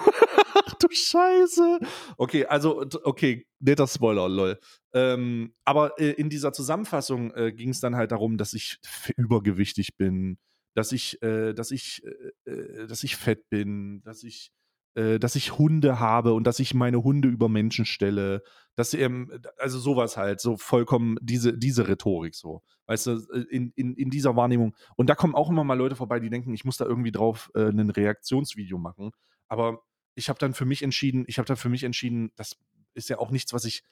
[0.84, 1.80] du Scheiße.
[2.18, 4.60] Okay, also, okay, netter Spoiler, lol.
[4.94, 8.80] Ähm, aber äh, in dieser Zusammenfassung äh, ging es dann halt darum, dass ich
[9.18, 10.38] übergewichtig bin,
[10.76, 12.04] dass ich, äh, dass ich,
[12.46, 14.52] äh, äh, dass ich fett bin, dass ich,
[14.96, 18.44] äh, dass ich Hunde habe und dass ich meine Hunde über Menschen stelle,
[18.76, 22.62] dass ähm, also sowas halt, so vollkommen diese, diese Rhetorik so.
[22.88, 23.12] Weißt du,
[23.50, 24.76] in, in, in dieser Wahrnehmung.
[24.96, 27.50] Und da kommen auch immer mal Leute vorbei, die denken, ich muss da irgendwie drauf
[27.56, 29.12] äh, ein Reaktionsvideo machen.
[29.48, 29.84] Aber
[30.16, 32.58] ich habe dann für mich entschieden, ich habe dann für mich entschieden, das
[32.94, 33.84] ist ja auch nichts, was ich,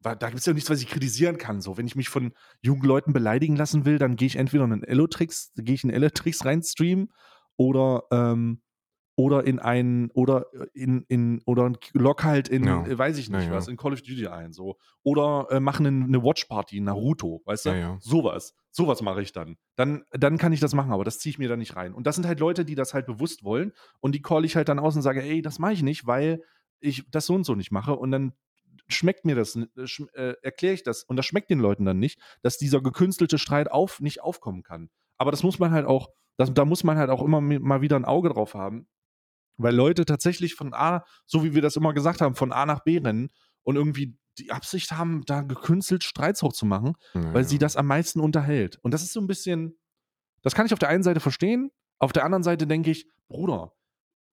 [0.00, 1.60] da gibt es ja nichts, was ich kritisieren kann.
[1.60, 4.72] So, wenn ich mich von jungen Leuten beleidigen lassen will, dann gehe ich entweder in
[4.72, 7.12] einen Elotrix, gehe ich in Elotrix rein streamen
[7.56, 8.60] oder ähm,
[9.16, 12.86] oder in einen oder in in oder lock halt in Ja.
[12.86, 14.76] äh, weiß ich nicht Ja, was in Call of Duty ein so.
[15.02, 17.70] Oder äh, machen eine, eine Watch Party Naruto weißt du?
[18.00, 18.54] Sowas.
[18.70, 19.56] Sowas mache ich dann.
[19.74, 21.94] Dann dann kann ich das machen aber das ziehe ich mir da nicht rein.
[21.94, 24.68] Und das sind halt Leute die das halt bewusst wollen und die call ich halt
[24.68, 26.42] dann aus und sage ey das mache ich nicht weil
[26.80, 27.96] ich das so und so nicht mache.
[27.96, 28.34] Und dann
[28.88, 29.66] schmeckt mir das, äh,
[30.14, 31.02] äh, erkläre ich das.
[31.04, 34.90] Und das schmeckt den Leuten dann nicht, dass dieser gekünstelte Streit auf, nicht aufkommen kann.
[35.16, 37.96] Aber das muss man halt auch, das, da muss man halt auch immer mal wieder
[37.96, 38.86] ein Auge drauf haben,
[39.56, 42.84] weil Leute tatsächlich von A, so wie wir das immer gesagt haben, von A nach
[42.84, 43.30] B rennen
[43.62, 46.94] und irgendwie die Absicht haben, da gekünstelt Streits hochzumachen,
[47.32, 48.78] weil sie das am meisten unterhält.
[48.82, 49.78] Und das ist so ein bisschen,
[50.42, 53.72] das kann ich auf der einen Seite verstehen, auf der anderen Seite denke ich, Bruder,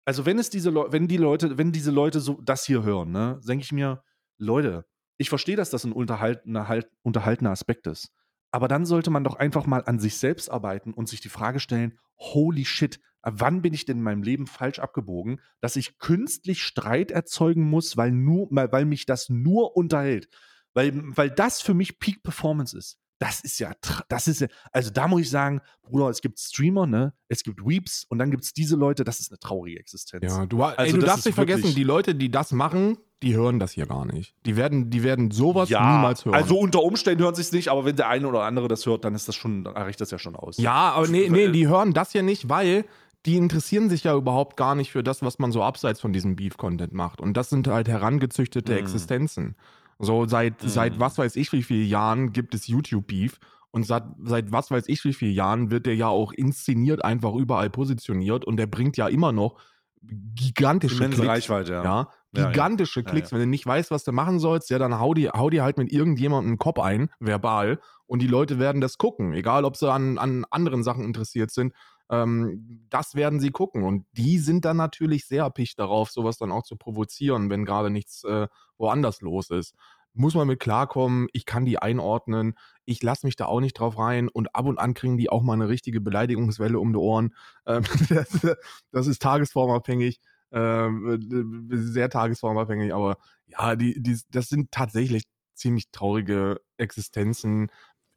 [0.05, 3.13] also wenn es diese Leute, wenn die Leute, wenn diese Leute so das hier hören,
[3.13, 4.03] ne, denke ich mir,
[4.39, 4.85] Leute,
[5.19, 8.11] ich verstehe, dass das ein unterhaltener, halt, unterhaltener Aspekt ist.
[8.51, 11.61] Aber dann sollte man doch einfach mal an sich selbst arbeiten und sich die Frage
[11.61, 16.63] stellen: Holy shit, wann bin ich denn in meinem Leben falsch abgebogen, dass ich künstlich
[16.63, 20.29] Streit erzeugen muss, weil, nur, weil mich das nur unterhält?
[20.75, 22.99] Weil, weil das für mich Peak Performance ist.
[23.23, 23.73] Das ist ja,
[24.09, 27.13] das ist ja, also da muss ich sagen, Bruder, es gibt Streamer, ne?
[27.29, 30.25] Es gibt Weeps und dann gibt es diese Leute, das ist eine traurige Existenz.
[30.25, 33.61] Ja, du, Also ey, du darfst nicht vergessen, die Leute, die das machen, die hören
[33.61, 34.35] das hier gar nicht.
[34.45, 36.35] Die werden, die werden sowas ja, niemals hören.
[36.35, 39.05] also unter Umständen hören sie es nicht, aber wenn der eine oder andere das hört,
[39.05, 40.57] dann ist das schon, dann reicht das ja schon aus.
[40.59, 42.85] Ja, aber nee, nee, die hören das ja nicht, weil
[43.27, 46.35] die interessieren sich ja überhaupt gar nicht für das, was man so abseits von diesem
[46.37, 47.21] Beef-Content macht.
[47.21, 48.79] Und das sind halt herangezüchtete Mhm.
[48.79, 49.57] Existenzen.
[49.99, 53.39] So seit, seit was weiß ich wie vielen Jahren gibt es YouTube-Beef.
[53.71, 57.35] Und seit, seit was weiß ich wie vielen Jahren wird der ja auch inszeniert, einfach
[57.35, 58.45] überall positioniert.
[58.45, 59.59] Und der bringt ja immer noch
[60.03, 61.29] gigantische Immense Klicks.
[61.31, 61.85] Reichweite, ja.
[61.85, 62.49] Ja, Ja, ja.
[62.51, 63.33] gigantische Ja, Klicks.
[63.33, 65.79] Wenn du nicht weißt, was du machen sollst, ja, dann hau dir, hau dir halt
[65.79, 69.33] mit irgendjemandem einen Kopf ein, verbal, und die Leute werden das gucken.
[69.33, 71.73] Egal, ob sie an, an anderen Sachen interessiert sind.
[72.11, 73.85] Ähm, das werden sie gucken.
[73.85, 77.91] Und die sind dann natürlich sehr erpicht darauf, sowas dann auch zu provozieren, wenn gerade
[77.91, 79.75] nichts äh, woanders los ist.
[80.15, 83.99] Muss man mit klarkommen, ich kann die einordnen, ich lasse mich da auch nicht drauf
[83.99, 87.35] rein und ab und an kriegen die auch mal eine richtige Beleidigungswelle um die Ohren.
[87.67, 88.57] Ähm, das,
[88.91, 90.21] das ist tagesformabhängig
[90.53, 97.71] ähm, sehr tagesformabhängig, aber ja, die, die, das sind tatsächlich ziemlich traurige Existenzen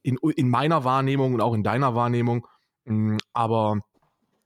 [0.03, 2.47] in, in meiner Wahrnehmung und auch in deiner Wahrnehmung.
[2.85, 3.79] Mm, Aber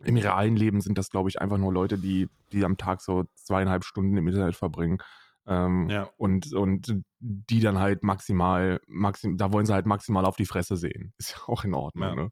[0.04, 3.25] im realen Leben sind das, glaube ich, einfach nur Leute, die, die am Tag so
[3.36, 4.99] zweieinhalb Stunden im Internet verbringen.
[5.45, 6.10] Ähm, Ja.
[6.17, 10.78] und, und die dann halt maximal, maxim, da wollen sie halt maximal auf die Fresse
[10.78, 11.13] sehen.
[11.17, 12.15] Ist ja auch in Ordnung, Ja.
[12.15, 12.30] ne?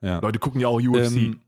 [0.00, 0.18] Ja.
[0.18, 1.16] Leute gucken ja auch UFC.
[1.16, 1.40] Ähm,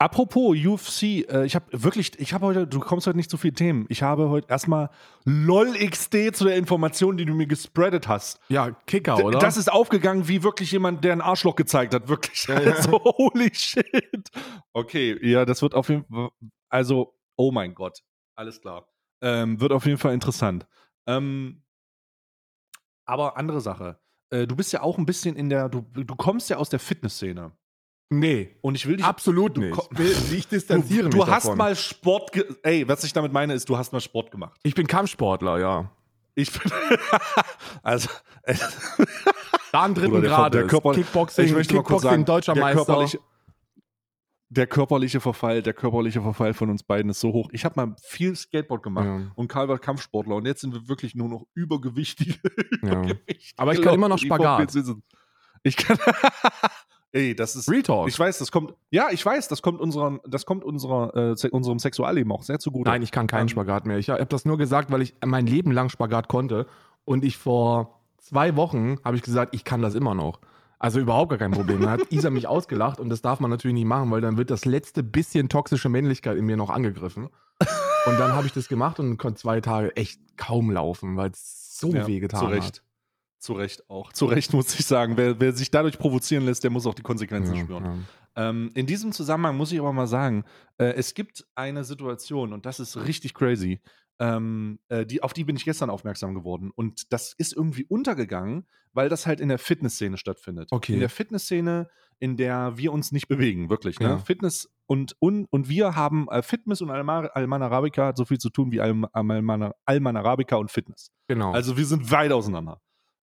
[0.00, 3.54] apropos UFC, äh, ich habe wirklich, ich habe heute, du kommst heute nicht zu viele
[3.54, 3.86] Themen.
[3.88, 4.90] Ich habe heute erstmal
[5.24, 8.40] LOL XD zu der Information, die du mir gespreadet hast.
[8.48, 9.38] ja, Kicker, D- oder?
[9.38, 12.08] Das ist aufgegangen wie wirklich jemand, der ein Arschloch gezeigt hat.
[12.08, 12.48] Wirklich.
[12.48, 14.30] Also, holy shit.
[14.72, 16.30] Okay, ja, das wird auf jeden Fall.
[16.68, 18.00] Also, oh mein Gott.
[18.34, 18.88] Alles klar.
[19.22, 20.66] Ähm, wird auf jeden Fall interessant.
[21.06, 21.62] Ähm,
[23.04, 24.00] aber andere Sache.
[24.30, 26.78] Äh, du bist ja auch ein bisschen in der, du, du kommst ja aus der
[26.78, 27.52] Fitnessszene.
[28.10, 29.04] Nee, Und ich will dich.
[29.06, 29.78] absolut du nicht.
[30.32, 31.58] Ich distanziere Du, mich du hast davon.
[31.58, 32.32] mal Sport.
[32.62, 34.58] Ey, was ich damit meine, ist, du hast mal Sport gemacht.
[34.62, 35.90] Ich bin Kampfsportler, ja.
[36.34, 36.70] Ich bin.
[37.82, 38.08] also.
[38.42, 38.54] äh,
[39.72, 40.52] Da am dritten Grad.
[40.92, 42.84] Kickboxing, ich möchte mal kurz Kickboxing sagen, deutscher der Meister.
[42.84, 43.18] körperliche,
[44.48, 47.50] der körperliche Verfall, der körperliche Verfall von uns beiden ist so hoch.
[47.52, 49.30] Ich habe mal viel Skateboard gemacht Ja.
[49.36, 52.34] und Karl war Kampfsportler und jetzt sind wir wirklich nur noch übergewichtige.
[52.82, 52.90] Ja.
[53.02, 54.74] übergewichtige Aber ich kann immer noch Spagat.
[55.62, 55.98] Ich kann.
[57.12, 57.68] Ey, das ist.
[57.70, 58.08] Real Talk.
[58.08, 58.74] Ich weiß, das kommt.
[58.90, 62.58] Ja, ich weiß, das kommt unserer, das kommt unserer, äh, se- unserem Sexualleben auch sehr
[62.60, 62.88] zugute.
[62.90, 63.98] Nein, ich kann keinen Ähm, Spagat mehr.
[63.98, 66.66] Ich habe das nur gesagt, weil ich mein Leben lang Spagat konnte
[67.04, 70.38] und ich vor zwei Wochen habe ich gesagt, ich kann das immer noch.
[70.78, 71.80] Also überhaupt gar kein Problem.
[71.82, 74.50] Dann hat Isa mich ausgelacht und das darf man natürlich nicht machen, weil dann wird
[74.50, 77.28] das letzte bisschen toxische Männlichkeit in mir noch angegriffen.
[78.06, 81.78] Und dann habe ich das gemacht und konnte zwei Tage echt kaum laufen, weil es
[81.78, 82.82] so Ja, wehgetan zu hat.
[83.40, 84.12] Zu Recht auch.
[84.12, 85.16] Zu Recht muss ich sagen.
[85.16, 87.84] Wer, wer sich dadurch provozieren lässt, der muss auch die Konsequenzen Ja, spüren.
[87.84, 88.50] ja.
[88.50, 90.44] Ähm, in diesem Zusammenhang muss ich aber mal sagen,
[90.78, 93.80] äh, es gibt eine Situation, und das ist richtig crazy,
[94.20, 96.70] ähm, äh, die, auf die bin ich gestern aufmerksam geworden.
[96.74, 100.68] Und das ist irgendwie untergegangen, weil das halt in der Fitnessszene stattfindet.
[100.70, 100.92] Okay.
[100.92, 103.98] In der Fitnessszene, in der wir uns nicht bewegen, wirklich.
[103.98, 104.08] Ne?
[104.08, 104.18] Ja.
[104.18, 108.38] Fitness und, und, und wir haben äh, Fitness und Alman, Alman Arabica hat so viel
[108.38, 111.10] zu tun wie Alman, Alman Arabica und Fitness.
[111.26, 111.52] Genau.
[111.52, 112.80] Also wir sind weit auseinander.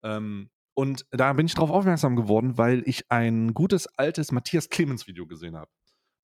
[0.02, 5.06] Ähm, und da bin ich darauf aufmerksam geworden, weil ich ein gutes altes Matthias Clemens
[5.06, 5.70] Video gesehen habe.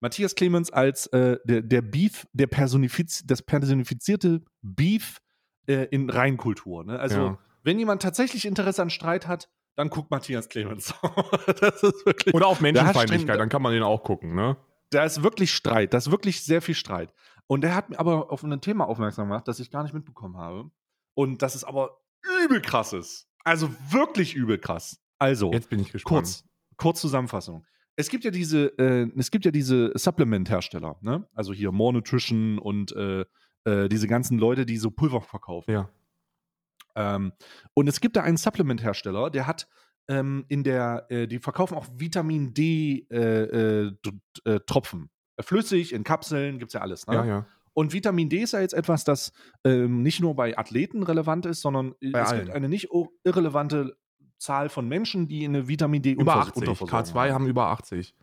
[0.00, 5.18] Matthias Clemens als äh, der, der Beef, der personifiz das personifizierte Beef
[5.66, 6.84] äh, in Reinkultur.
[6.84, 6.98] Ne?
[6.98, 7.38] Also Ja.
[7.62, 10.94] wenn jemand tatsächlich Interesse an Streit hat, dann guckt Matthias Clemens.
[11.60, 12.34] das ist wirklich.
[12.34, 14.56] Oder auf Menschenfeindlichkeit, dann kann man den auch gucken, ne?
[14.90, 17.12] Da ist wirklich Streit, da ist wirklich sehr viel Streit.
[17.46, 20.36] Und er hat mir aber auf ein Thema aufmerksam gemacht, das ich gar nicht mitbekommen
[20.38, 20.70] habe.
[21.14, 21.98] Und das ist aber
[22.44, 23.27] übel krass ist.
[23.48, 25.00] Also wirklich übel krass.
[25.18, 26.16] Also, Jetzt bin ich gespannt.
[26.16, 26.44] kurz,
[26.76, 27.64] kurz Zusammenfassung.
[27.96, 31.26] Es gibt ja diese, äh, es gibt ja diese Supplement-Hersteller, ne?
[31.34, 33.24] Also hier More Nutrition und äh,
[33.64, 35.70] äh, diese ganzen Leute, die so Pulver verkaufen.
[35.72, 35.88] Ja.
[36.94, 37.32] Ähm,
[37.74, 39.66] und es gibt da einen Supplement-Hersteller, der hat
[40.08, 45.10] ähm, in der, äh, die verkaufen auch Vitamin D äh, äh, Tropfen.
[45.40, 47.06] Flüssig, in Kapseln, gibt's ja alles.
[47.06, 47.14] Ne?
[47.14, 47.46] Ja, ja.
[47.78, 49.30] Und Vitamin D ist ja jetzt etwas, das
[49.62, 52.44] ähm, nicht nur bei Athleten relevant ist, sondern äh, Bei es allen.
[52.46, 52.88] gibt eine nicht
[53.22, 53.96] irrelevante
[54.36, 56.56] Zahl von Menschen, die eine Vitamin D Über Untervers- 80.
[56.56, 58.16] Unterversorgung K2 haben über 80.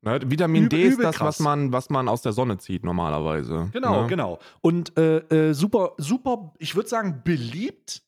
[0.00, 0.18] Ne?
[0.24, 1.26] Vitamin Übel- D ist das, krass.
[1.26, 3.68] was man, was man aus der Sonne zieht normalerweise.
[3.74, 4.08] Genau, ne?
[4.08, 4.38] genau.
[4.62, 5.18] Und äh,
[5.50, 8.02] äh, super, super, ich würde sagen, beliebt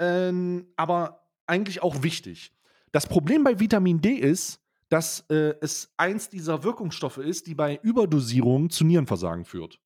[0.00, 2.52] ähm, aber eigentlich auch wichtig.
[2.90, 7.78] Das Problem bei Vitamin D ist, dass äh, es eins dieser Wirkungsstoffe ist, die bei
[7.84, 9.78] Überdosierung zu Nierenversagen führt.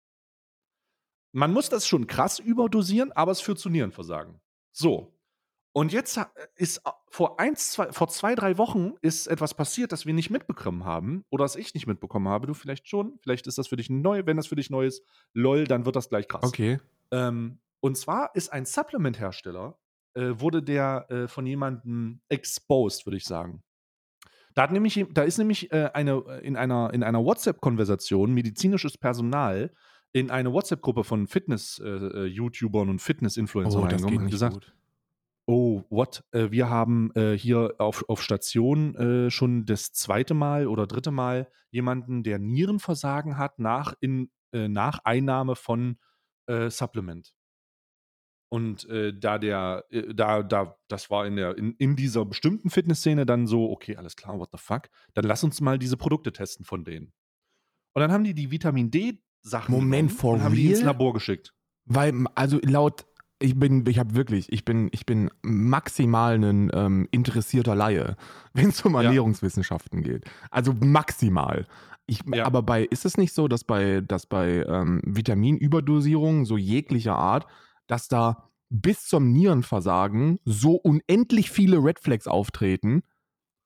[1.33, 4.41] Man muss das schon krass überdosieren, aber es führt zu Nierenversagen.
[4.72, 5.16] So.
[5.72, 9.93] Und jetzt ha- ist äh, vor eins, zwei, vor zwei, drei Wochen ist etwas passiert,
[9.93, 12.49] das wir nicht mitbekommen haben oder das ich nicht mitbekommen habe.
[12.49, 13.18] Du vielleicht schon.
[13.22, 14.26] Vielleicht ist das für dich neu.
[14.26, 16.43] Wenn das für dich neu ist, lol, dann wird das gleich krass.
[16.43, 16.81] Okay.
[17.12, 19.78] Ähm, und zwar ist ein Supplement-Hersteller,
[20.14, 23.62] äh, wurde der äh, von jemandem exposed, würde ich sagen.
[24.55, 29.72] Da, hat nämlich, da ist nämlich äh, eine, in einer, in einer WhatsApp-Konversation medizinisches Personal
[30.12, 34.74] in eine WhatsApp-Gruppe von Fitness-YouTubern und Fitness-Influencern Oh, reingegangen und gesagt, gut.
[35.46, 36.24] oh, what?
[36.32, 41.11] Äh, wir haben äh, hier auf, auf Station äh, schon das zweite Mal oder dritte
[41.11, 45.98] Mal jemanden, der Nierenversagen hat nach, in, äh, nach Einnahme von
[46.46, 47.32] äh, Supplement.
[48.52, 52.68] Und äh, da der, äh, da, da, das war in der, in, in dieser bestimmten
[52.68, 56.32] Fitnessszene dann so, okay, alles klar, what the fuck, dann lass uns mal diese Produkte
[56.32, 57.12] testen von denen.
[57.92, 58.90] Und dann haben die die Vitamin
[59.45, 60.86] D-Sachen Moment, for und haben die ins real?
[60.88, 61.53] Labor geschickt.
[61.86, 63.07] Weil, also laut,
[63.41, 68.16] ich bin, ich habe wirklich, ich bin, ich bin maximal ein ähm, interessierter Laie,
[68.53, 69.03] wenn es um Ja.
[69.03, 70.24] Ernährungswissenschaften geht.
[70.51, 71.66] Also maximal.
[72.07, 72.45] Ich, Ja.
[72.45, 77.47] Aber bei, ist es nicht so, dass bei, dass bei ähm, Vitaminüberdosierungen so jeglicher Art,
[77.86, 83.03] dass da bis zum Nierenversagen so unendlich viele Red Flags auftreten,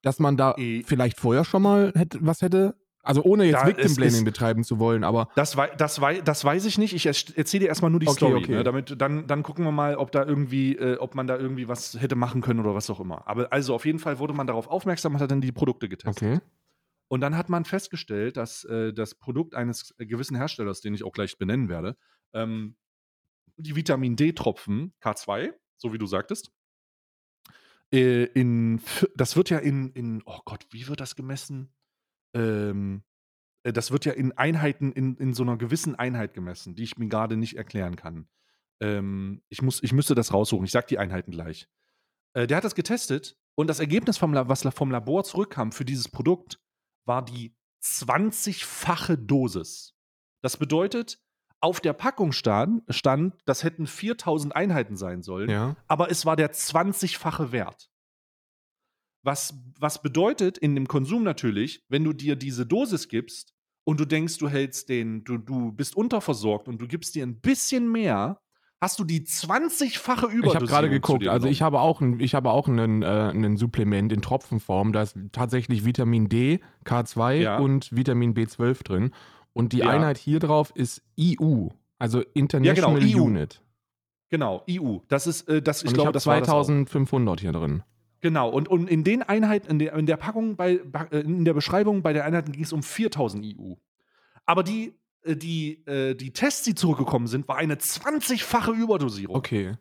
[0.02, 0.82] dass man da Eh.
[0.84, 2.74] vielleicht vorher schon mal hätte, was hätte?
[3.04, 6.20] Also ohne jetzt Da Victim Blaming ist- betreiben zu wollen, aber Das, wei das, wei
[6.22, 6.94] das weiß ich nicht.
[6.94, 8.34] Ich erzähle dir erstmal nur die Okay, Story.
[8.42, 8.52] okay.
[8.56, 8.64] Ne?
[8.64, 12.00] Damit, dann, dann gucken wir mal, ob da irgendwie, äh, ob man da irgendwie was
[12.00, 13.26] hätte machen können oder was auch immer.
[13.28, 16.22] Aber also auf jeden Fall wurde man darauf aufmerksam und hat dann die Produkte getestet.
[16.22, 16.40] okay.
[17.08, 21.12] Und dann hat man festgestellt, dass äh, das Produkt eines gewissen Herstellers, den ich auch
[21.12, 21.96] gleich benennen werde,
[22.32, 22.76] ähm,
[23.58, 26.50] die Vitamin D-Tropfen K2, so wie du sagtest,
[27.92, 28.80] äh, in,
[29.14, 31.68] das wird ja in, in, oh Gott, wie wird das gemessen?
[32.34, 33.02] Ähm,
[33.62, 36.98] äh, das wird ja in Einheiten, in, in so einer gewissen Einheit gemessen, die ich
[36.98, 38.28] mir gerade nicht erklären kann.
[38.80, 40.64] Ähm, ich, muss, ich müsste das raussuchen.
[40.64, 41.68] Ich sag die Einheiten gleich.
[42.34, 45.84] Äh, der hat das getestet und das Ergebnis vom, La- was vom Labor zurückkam für
[45.84, 46.60] dieses Produkt
[47.06, 47.54] war die
[48.18, 49.94] 20-fache Dosis.
[50.42, 51.20] Das bedeutet,
[51.60, 55.76] auf der Packung stand, stand, das hätten 4000 Einheiten sein sollen, Ja.
[55.86, 57.90] aber es war der 20-fache Wert.
[59.24, 63.54] Was, was bedeutet in dem Konsum natürlich, wenn du dir diese Dosis gibst
[63.84, 67.40] und du denkst, du hältst den, du, du bist unterversorgt und du gibst dir ein
[67.40, 68.38] bisschen mehr,
[68.82, 70.44] hast du die 20-fache Überdosierung.
[70.44, 73.56] Ich habe gerade geguckt, also ich habe auch ein, ich habe auch einen, äh, einen
[73.56, 77.58] Supplement in Tropfenform, da ist tatsächlich Vitamin D, K2 Ja.
[77.58, 79.10] und Vitamin B12 drin.
[79.54, 79.88] Und die Ja.
[79.88, 83.24] Einheit hier drauf ist IU, also International IU.
[83.24, 83.62] Unit.
[84.28, 84.98] Genau, EU.
[85.08, 86.64] Das ist, äh, das, ich glaube, das war das auch.
[86.64, 87.82] 2500 hier drin.
[88.24, 91.52] Genau, und, und in den Einheiten, in der, in der Packung, bei, äh, in der
[91.52, 93.74] Beschreibung bei der Einheiten ging es um 4000 EU.
[94.46, 99.36] Aber die, äh, die, äh, die Tests, die zurückgekommen sind, war eine 20-fache Überdosierung.
[99.36, 99.76] Okay.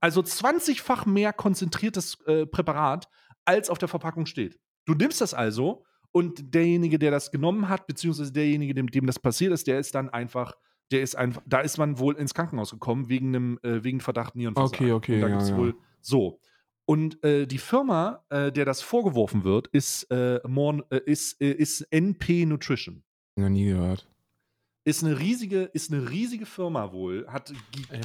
[0.00, 3.06] Also 20-fach mehr konzentriertes äh, Präparat,
[3.44, 4.58] als auf der Verpackung steht.
[4.86, 9.18] Du nimmst das also und derjenige, der das genommen hat, beziehungsweise derjenige, dem, dem das
[9.18, 10.54] passiert ist, der ist dann einfach,
[10.90, 14.36] der ist einfach, da ist man wohl ins Krankenhaus gekommen wegen einem, äh, wegen Verdacht
[14.36, 14.86] Nierenversagen.
[14.86, 15.56] Okay, okay, Und da ja, gibt's ja.
[15.58, 16.40] wohl so.
[16.86, 21.50] Und äh, die Firma, äh, der das vorgeworfen wird, ist, äh, more, äh, ist, äh,
[21.52, 23.02] ist NP Nutrition.
[23.36, 24.06] Noch nie gehört.
[24.84, 27.26] Ist eine riesige, ist eine riesige Firma wohl.
[27.28, 27.52] Hat,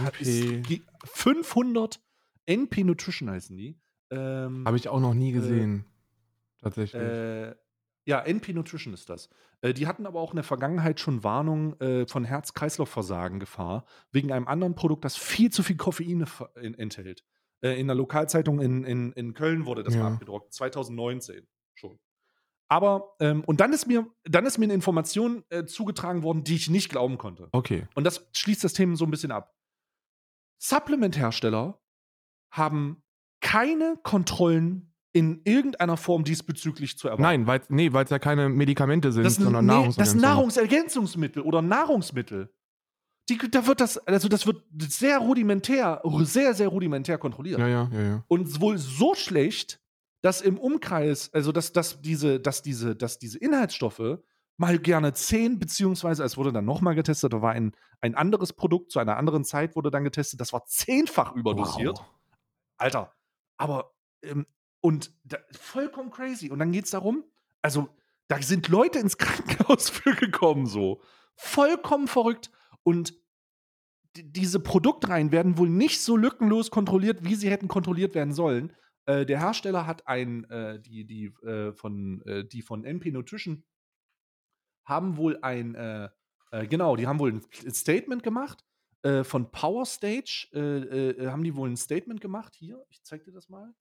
[0.01, 1.99] hat ist, gi- 500
[2.45, 3.77] NP Nutrition heißen die.
[4.11, 5.83] Ähm, Habe ich auch noch nie gesehen.
[6.61, 7.01] Tatsächlich.
[7.01, 7.53] äh,
[8.05, 9.29] ja, NP Nutrition ist das.
[9.61, 14.31] Äh, die hatten aber auch in der Vergangenheit schon Warnung äh, von Herz-Kreislauf-Versagen Gefahr wegen
[14.31, 16.25] einem anderen Produkt, das viel zu viel Koffein
[16.55, 17.25] enthält.
[17.61, 20.03] Äh, in der Lokalzeitung in, in, in Köln wurde das Ja.
[20.03, 21.99] mal abgedruckt, 2019 schon.
[22.69, 26.55] Aber, ähm, und dann ist mir, dann ist mir eine Information äh, zugetragen worden, die
[26.55, 27.49] ich nicht glauben konnte.
[27.51, 27.87] okay.
[27.95, 29.55] Und das schließt das Thema so ein bisschen ab.
[30.59, 31.81] Supplement-Hersteller
[32.51, 33.03] haben
[33.41, 37.23] keine Kontrollen in irgendeiner Form diesbezüglich zu erwarten.
[37.23, 40.21] Nein, weil nee, es ja keine Medikamente sind, das, sondern nee, das Nahrungsergänzungen.
[40.21, 42.53] Nahrungsergänzungsmittel oder Nahrungsmittel.
[43.29, 47.59] Die, da wird das, also das wird sehr rudimentär, sehr, sehr rudimentär kontrolliert.
[47.59, 48.23] Ja, ja, ja, ja.
[48.27, 49.79] Und wohl so schlecht,
[50.21, 54.19] dass im Umkreis, also dass, dass, diese, dass, diese, dass diese Inhaltsstoffe
[54.57, 58.91] mal gerne 10, beziehungsweise es wurde dann nochmal getestet, da war ein, ein anderes Produkt
[58.91, 61.99] zu einer anderen Zeit, wurde dann getestet, das war zehnfach überdosiert.
[61.99, 62.05] Wow.
[62.77, 63.13] Alter,
[63.57, 64.45] aber ähm,
[64.81, 66.49] und da, vollkommen crazy.
[66.49, 67.23] Und dann geht es darum,
[67.61, 67.89] also
[68.27, 71.01] da sind Leute ins Krankenhaus für gekommen, so.
[71.35, 72.51] Vollkommen verrückt.
[72.83, 73.13] Und
[74.15, 78.73] diese Produktreihen werden wohl nicht so lückenlos kontrolliert, wie sie hätten kontrolliert werden sollen.
[79.05, 83.63] Äh, der Hersteller hat ein, äh, die, die, äh, von, äh, die von MP Nutrition
[84.85, 86.09] haben wohl ein, äh,
[86.51, 88.65] äh, genau, die haben wohl ein Statement gemacht.
[89.23, 92.53] Von Power Stage haben die wohl ein Statement gemacht.
[92.53, 93.73] Hier, ich zeig dir das mal.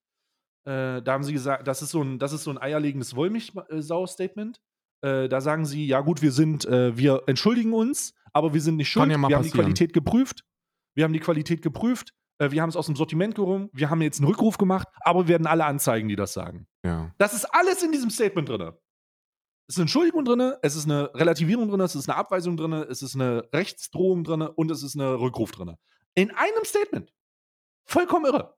[0.64, 4.60] Da haben sie gesagt, das ist so ein, das ist so ein eierlegendes Wollmilchsau-Statement.
[5.00, 9.10] Da sagen sie, ja gut, wir sind, wir entschuldigen uns, aber wir sind nicht schuld.
[9.10, 9.64] Ja wir haben die passieren.
[9.64, 10.44] Qualität geprüft.
[10.94, 12.12] Wir haben die Qualität geprüft.
[12.38, 13.68] Äh, wir haben es aus dem Sortiment gehoben.
[13.72, 16.66] Wir haben jetzt einen Rückruf gemacht, aber wir werden alle anzeigen, die das sagen.
[16.84, 17.12] Ja.
[17.18, 18.72] Das ist alles in diesem Statement drin.
[19.68, 22.72] Es ist eine Entschuldigung drin, es ist eine Relativierung drin, es ist eine Abweisung drin,
[22.72, 25.76] es ist eine Rechtsdrohung drin und es ist eine Rückruf drin.
[26.14, 27.12] In einem Statement.
[27.84, 28.57] Vollkommen irre.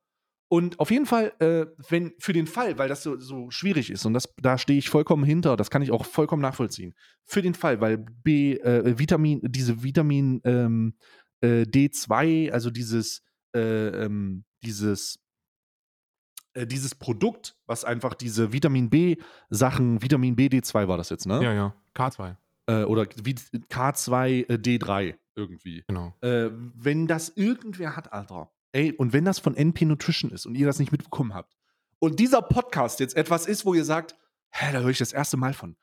[0.53, 4.05] Und auf jeden Fall, äh, wenn für den Fall, weil das so, so schwierig ist
[4.05, 6.93] und das, da stehe ich vollkommen hinter, das kann ich auch vollkommen nachvollziehen.
[7.25, 10.97] Für den Fall, weil B, äh, Vitamin, diese Vitamin ähm,
[11.41, 13.23] äh, D2, also dieses,
[13.55, 13.61] äh,
[14.05, 15.21] ähm, dieses,
[16.55, 21.41] äh, dieses Produkt, was einfach diese Vitamin B-Sachen, Vitamin B D2 war das jetzt, ne?
[21.45, 21.77] ja, ja.
[21.95, 22.37] K2.
[22.67, 25.85] Äh, oder wie K2 äh, D3 irgendwie.
[25.87, 26.13] Genau.
[26.21, 30.67] Wenn das irgendwer hat, Alter, ey, und wenn das von NP Nutrition ist und ihr
[30.67, 31.57] das nicht mitbekommen habt
[31.99, 34.17] und dieser Podcast jetzt etwas ist, wo ihr sagt,
[34.51, 35.77] hä, da höre ich das erste Mal von.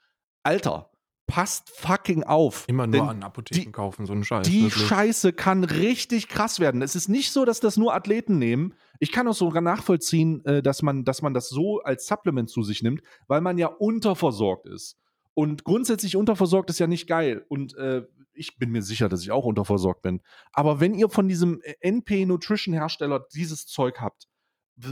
[0.43, 0.89] Alter,
[1.27, 2.63] passt fucking auf.
[2.67, 4.47] Immer nur an Apotheken die- kaufen, so einen Scheiß.
[4.47, 4.88] die wirklich.
[4.88, 6.81] Scheiße kann richtig krass werden.
[6.81, 8.73] Es ist nicht so, dass das nur Athleten nehmen.
[8.99, 12.63] Ich kann auch sogar nachvollziehen, äh, dass man, dass man das so als Supplement zu
[12.63, 14.97] sich nimmt, weil man ja unterversorgt ist.
[15.33, 17.45] Und grundsätzlich unterversorgt ist ja nicht geil.
[17.49, 18.03] Und äh,
[18.38, 20.21] ich bin mir sicher, dass ich auch unterversorgt bin.
[20.53, 24.27] Aber wenn ihr von diesem äh, NP Nutrition Hersteller dieses Zeug habt,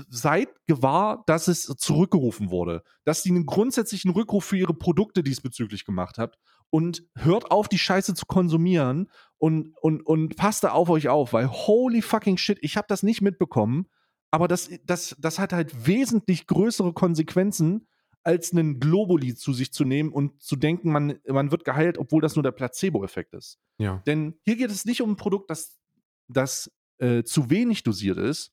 [0.09, 5.85] seid gewahr, dass es zurückgerufen wurde, dass die einen grundsätzlichen Rückruf für ihre Produkte diesbezüglich
[5.85, 6.39] gemacht habt
[6.71, 11.33] und hört auf, die Scheiße zu konsumieren und, und, und passt da auf euch auf,
[11.33, 13.87] weil holy fucking shit, ich habe das nicht mitbekommen,
[14.31, 17.87] aber das, das, das hat halt wesentlich größere Konsequenzen,
[18.25, 22.21] als einen Globuli zu sich zu nehmen und zu denken, man, man wird geheilt, obwohl
[22.21, 23.59] das nur der Placebo-Effekt ist.
[23.77, 24.01] Ja.
[24.07, 25.79] Denn hier geht es nicht um ein Produkt, das,
[26.27, 28.51] das äh, zu wenig dosiert ist.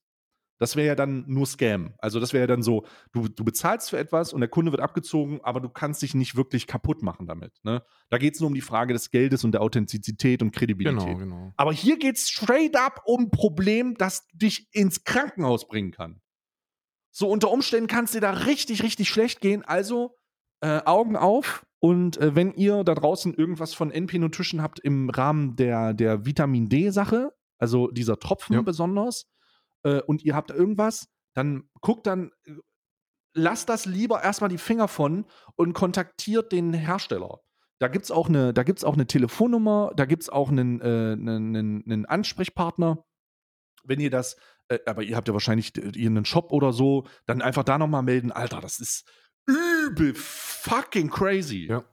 [0.58, 1.94] Das wäre ja dann nur Scam.
[1.98, 4.82] Also das wäre ja dann so, du, du bezahlst für etwas und der Kunde wird
[4.82, 7.58] abgezogen, aber du kannst dich nicht wirklich kaputt machen damit.
[7.64, 7.82] Ne?
[8.10, 11.18] Da geht es nur um die Frage des Geldes und der Authentizität und Kredibilität.
[11.18, 11.52] Genau, genau.
[11.56, 16.21] Aber hier geht es straight up um ein Problem, das dich ins Krankenhaus bringen kann.
[17.14, 19.62] So unter Umständen kann es dir da richtig, richtig schlecht gehen.
[19.64, 20.16] Also
[20.60, 25.10] äh, Augen auf und äh, wenn ihr da draußen irgendwas von NP Nutrition habt im
[25.10, 28.62] Rahmen der, der Vitamin D-Sache, also dieser Tropfen Ja.
[28.62, 29.26] besonders,
[29.84, 32.52] äh, und ihr habt irgendwas, dann guckt dann, äh,
[33.34, 37.40] lasst das lieber erstmal die Finger von und kontaktiert den Hersteller.
[37.78, 40.80] Da gibt es auch, eine- da gibt's auch eine Telefonnummer, da gibt es auch einen,
[40.80, 43.04] äh, einen, einen, einen Ansprechpartner.
[43.84, 44.36] Wenn ihr das,
[44.68, 47.78] äh, aber ihr habt ja wahrscheinlich äh, ihr einen Shop oder so, dann einfach da
[47.78, 48.32] nochmal melden.
[48.32, 49.04] Alter, das ist
[49.46, 51.66] übel fucking crazy.
[51.68, 51.84] Ja.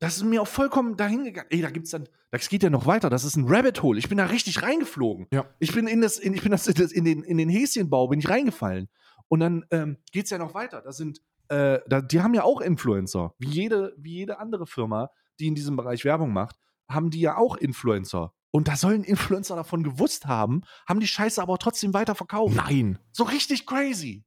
[0.00, 1.50] Das ist mir auch vollkommen dahingegangen.
[1.50, 3.10] Ey, da gibt's dann, das geht ja noch weiter.
[3.10, 3.98] Das ist ein Rabbit Hole.
[3.98, 5.28] Ich bin da richtig reingeflogen.
[5.32, 5.46] Ja.
[5.60, 8.08] Ich bin in das, in, ich bin das, in, das, in den, in den Häschenbau
[8.08, 8.88] bin ich reingefallen.
[9.28, 10.82] Und dann ähm, geht's ja noch weiter.
[10.82, 13.34] Da sind, äh, da, die haben ja auch Influencer.
[13.38, 16.56] Wie jede, wie jede andere Firma, die in diesem Bereich Werbung macht,
[16.88, 18.34] haben die ja auch Influencer.
[18.54, 22.54] Und da sollen Influencer davon gewusst haben, haben die Scheiße aber trotzdem weiter verkauft.
[22.54, 23.00] Nein.
[23.10, 24.24] So richtig crazy.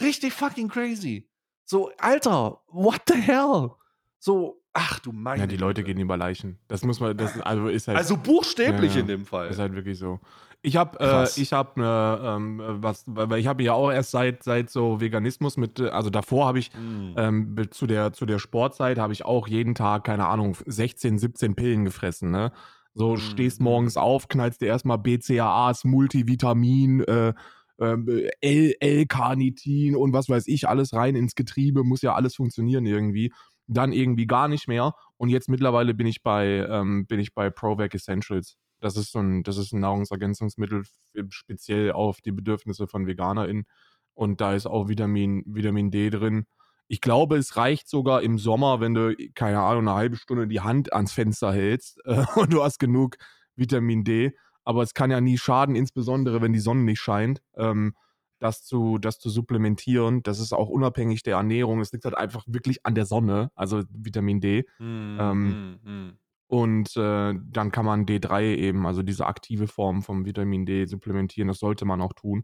[0.00, 1.28] Richtig fucking crazy.
[1.66, 3.72] So, Alter, what the hell?
[4.18, 6.58] So, ach du meine Ja, die Leute gehen über Leichen.
[6.68, 9.48] Das muss man, das also ist halt, Also buchstäblich Ja, in dem Fall.
[9.50, 10.20] ist halt wirklich so.
[10.62, 14.42] Ich habe, äh, ich habe, äh, ähm, was, weil ich habe ja auch erst seit
[14.42, 17.12] seit so Veganismus mit, äh, also davor habe ich Mm.
[17.18, 21.54] ähm, zu der zu der Sportzeit habe ich auch jeden Tag keine Ahnung 16, 17
[21.56, 22.30] Pillen gefressen.
[22.30, 22.52] Ne,
[22.94, 23.18] so Mhm.
[23.18, 27.00] stehst morgens auf, knallst dir erstmal BCAAs, Multivitamin.
[27.02, 27.34] Äh,
[27.78, 33.32] L- L-Carnitin und was weiß ich, alles rein ins Getriebe, muss ja alles funktionieren irgendwie.
[33.68, 34.92] Dann irgendwie gar nicht mehr.
[35.16, 38.56] Und jetzt mittlerweile bin ich bei, ähm, bin ich bei ProVac Essentials.
[38.80, 40.82] Das ist so ein, das ist ein Nahrungsergänzungsmittel
[41.30, 43.64] speziell auf die Bedürfnisse von VeganerInnen.
[44.12, 46.44] Und da ist auch Vitamin, Vitamin D drin.
[46.92, 50.60] Ich glaube, es reicht sogar im Sommer, wenn du, keine Ahnung, eine halbe Stunde die
[50.60, 53.16] Hand ans Fenster hältst äh, und du hast genug
[53.54, 54.32] Vitamin D.
[54.64, 57.94] Aber es kann ja nie schaden, insbesondere wenn die Sonne nicht scheint, ähm,
[58.40, 60.24] das, zu, das zu supplementieren.
[60.24, 61.80] Das ist auch unabhängig der Ernährung.
[61.80, 64.64] Es liegt halt einfach wirklich an der Sonne, also Vitamin D.
[64.80, 66.18] Mm, ähm, mm, mm.
[66.48, 71.46] Und äh, dann kann man D3 eben, also diese aktive Form vom Vitamin D supplementieren.
[71.46, 72.42] Das sollte man auch tun.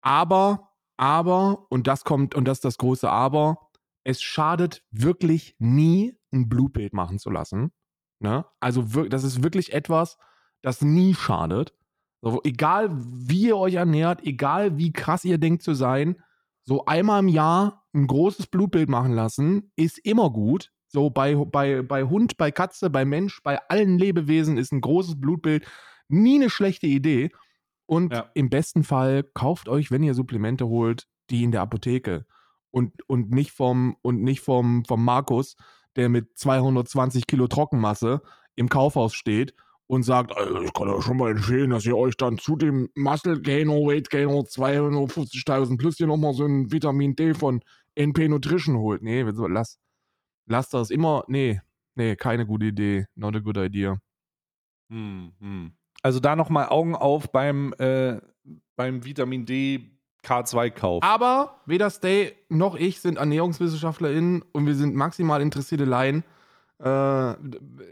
[0.00, 0.69] Aber,
[1.00, 3.70] aber, und das kommt, und das ist das große Aber,
[4.04, 7.72] es schadet wirklich nie, ein Blutbild machen zu lassen.
[8.20, 8.44] Ne?
[8.60, 10.18] Also das ist wirklich etwas,
[10.62, 11.72] das nie schadet.
[12.20, 16.16] So, egal wie ihr euch ernährt, egal wie krass ihr denkt zu sein,
[16.64, 20.70] so einmal im Jahr ein großes Blutbild machen lassen, ist immer gut.
[20.86, 25.18] So bei, bei, bei Hund, bei Katze, bei Mensch, bei allen Lebewesen ist ein großes
[25.18, 25.66] Blutbild
[26.08, 27.30] nie eine schlechte Idee.
[27.90, 28.30] Und Ja.
[28.34, 32.24] im besten Fall kauft euch, wenn ihr Supplemente holt, die in der Apotheke.
[32.70, 35.56] Und, und nicht vom, und nicht vom, vom Markus,
[35.96, 38.22] der mit 220 Kilo Trockenmasse
[38.54, 39.54] im Kaufhaus steht
[39.88, 42.90] und sagt, also ich kann euch schon mal empfehlen, dass ihr euch dann zu dem
[42.94, 47.60] Muscle Gainer, Weight Gainer 250.000 plus hier nochmal so ein Vitamin D von
[47.96, 49.02] NP Nutrition holt.
[49.02, 49.80] Nee, lass,
[50.46, 51.60] lass das immer, nee,
[51.96, 53.98] nee, keine gute Idee, not a good idea.
[54.90, 55.72] Hm, hm.
[56.02, 58.18] Also da nochmal Augen auf beim, äh,
[58.76, 59.90] beim Vitamin D
[60.24, 61.02] K2-Kauf.
[61.02, 66.24] Aber weder Stay noch ich sind ErnährungswissenschaftlerInnen und wir sind maximal interessierte Laien.
[66.82, 67.34] Äh,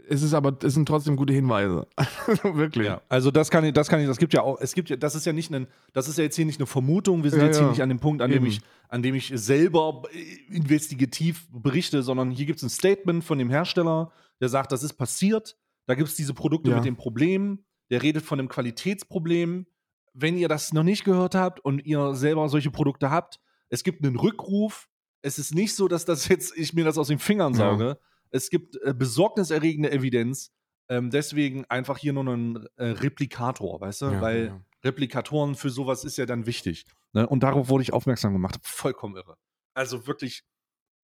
[0.07, 1.87] es ist aber, es sind trotzdem gute Hinweise.
[2.43, 2.87] Wirklich.
[2.87, 4.95] Ja, also das kann ich, das kann ich, das gibt ja auch, es gibt ja,
[4.95, 7.39] das ist ja nicht ein, das ist ja jetzt hier nicht eine Vermutung, wir sind
[7.41, 7.63] Ja, jetzt ja.
[7.63, 8.47] hier nicht an dem Punkt, an dem Eben.
[8.47, 13.37] ich, an dem ich selber äh, investigativ berichte, sondern hier gibt es ein Statement von
[13.37, 15.55] dem Hersteller, der sagt, das ist passiert,
[15.85, 17.59] da gibt es diese Produkte mit dem Problem,
[17.89, 19.67] der redet von einem Qualitätsproblem.
[20.13, 24.03] Wenn ihr das noch nicht gehört habt und ihr selber solche Produkte habt, es gibt
[24.05, 24.89] einen Rückruf.
[25.21, 27.57] Es ist nicht so, dass das jetzt ich mir das aus den Fingern Ja.
[27.71, 27.99] sauge.
[28.31, 30.51] Es gibt äh, besorgniserregende Evidenz.
[30.87, 34.05] Ähm, deswegen einfach hier nur ein äh, Replikator, weißt du?
[34.07, 34.61] Ja, Weil ja.
[34.83, 36.85] Replikatoren für sowas ist ja dann wichtig.
[37.13, 37.27] Ne?
[37.27, 38.59] Und darauf wurde ich aufmerksam gemacht.
[38.63, 39.37] Vollkommen irre.
[39.75, 40.43] Also wirklich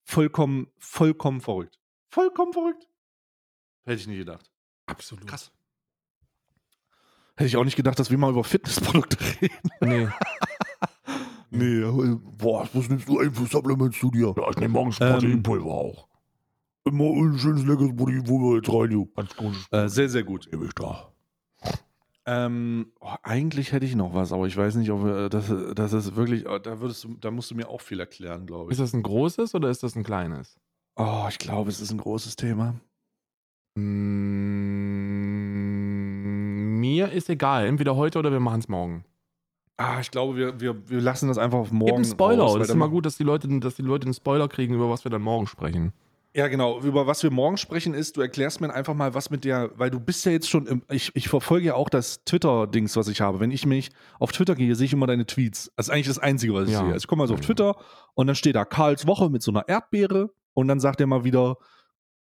[0.03, 1.79] vollkommen, vollkommen verrückt.
[2.09, 2.87] Vollkommen verrückt.
[3.85, 4.51] Hätte ich nie gedacht.
[4.87, 5.27] Absolut.
[5.27, 5.51] Krass.
[7.37, 9.69] Hätte ich auch nicht gedacht, dass wir mal über Fitnessprodukte reden.
[9.81, 10.07] Nee.
[11.51, 14.33] Nee, äh, boah, was nimmst du ein für Supplements zu dir?
[14.35, 16.07] Ja, ich nehme morgens Ähm, Proteinpulver auch.
[16.83, 19.05] Immer ein schönes leckeres Proteinpulver jetzt rein, du.
[19.15, 19.53] Ganz gut.
[19.71, 20.49] Äh, sehr, sehr gut.
[20.51, 21.13] Nehme ich da.
[22.25, 25.93] Ähm, oh, eigentlich hätte ich noch was, aber ich weiß nicht, ob äh, das, das
[25.93, 28.79] ist wirklich, oh, da würdest du, da musst du mir auch viel erklären, glaube Ist
[28.79, 28.83] ich.
[28.83, 30.59] das ein großes oder ist das ein kleines?
[30.97, 32.75] Oh, ich glaube, es ist ein großes Thema.
[33.77, 35.94] Mm,
[36.85, 37.65] mir ist egal.
[37.65, 39.05] Entweder heute oder wir machen es morgen.
[39.77, 41.95] Ah, ich glaube, wir, wir, wir lassen das einfach auf Gib morgen.
[41.95, 42.43] einen Spoiler.
[42.43, 44.89] raus, das ist immer gut, dass die, Leute, dass die Leute einen Spoiler kriegen, über
[44.89, 45.91] was wir dann morgen sprechen.
[46.33, 46.79] Ja, genau.
[46.81, 49.89] Über was wir morgen sprechen ist, du erklärst mir einfach mal, was mit der, weil
[49.89, 53.21] du bist ja jetzt schon, im, ich, ich verfolge ja auch das Twitter-Dings, was ich
[53.21, 53.39] habe.
[53.39, 55.71] Wenn ich mich auf Twitter gehe, sehe ich immer deine Tweets.
[55.75, 56.79] Das ist eigentlich das Einzige, was ich Ja.
[56.79, 56.87] sehe.
[56.93, 57.41] Also ich komme mal so auf.
[57.41, 57.75] Twitter
[58.15, 61.23] und dann steht da Karls Woche mit so einer Erdbeere und dann sagt er mal
[61.25, 61.57] wieder,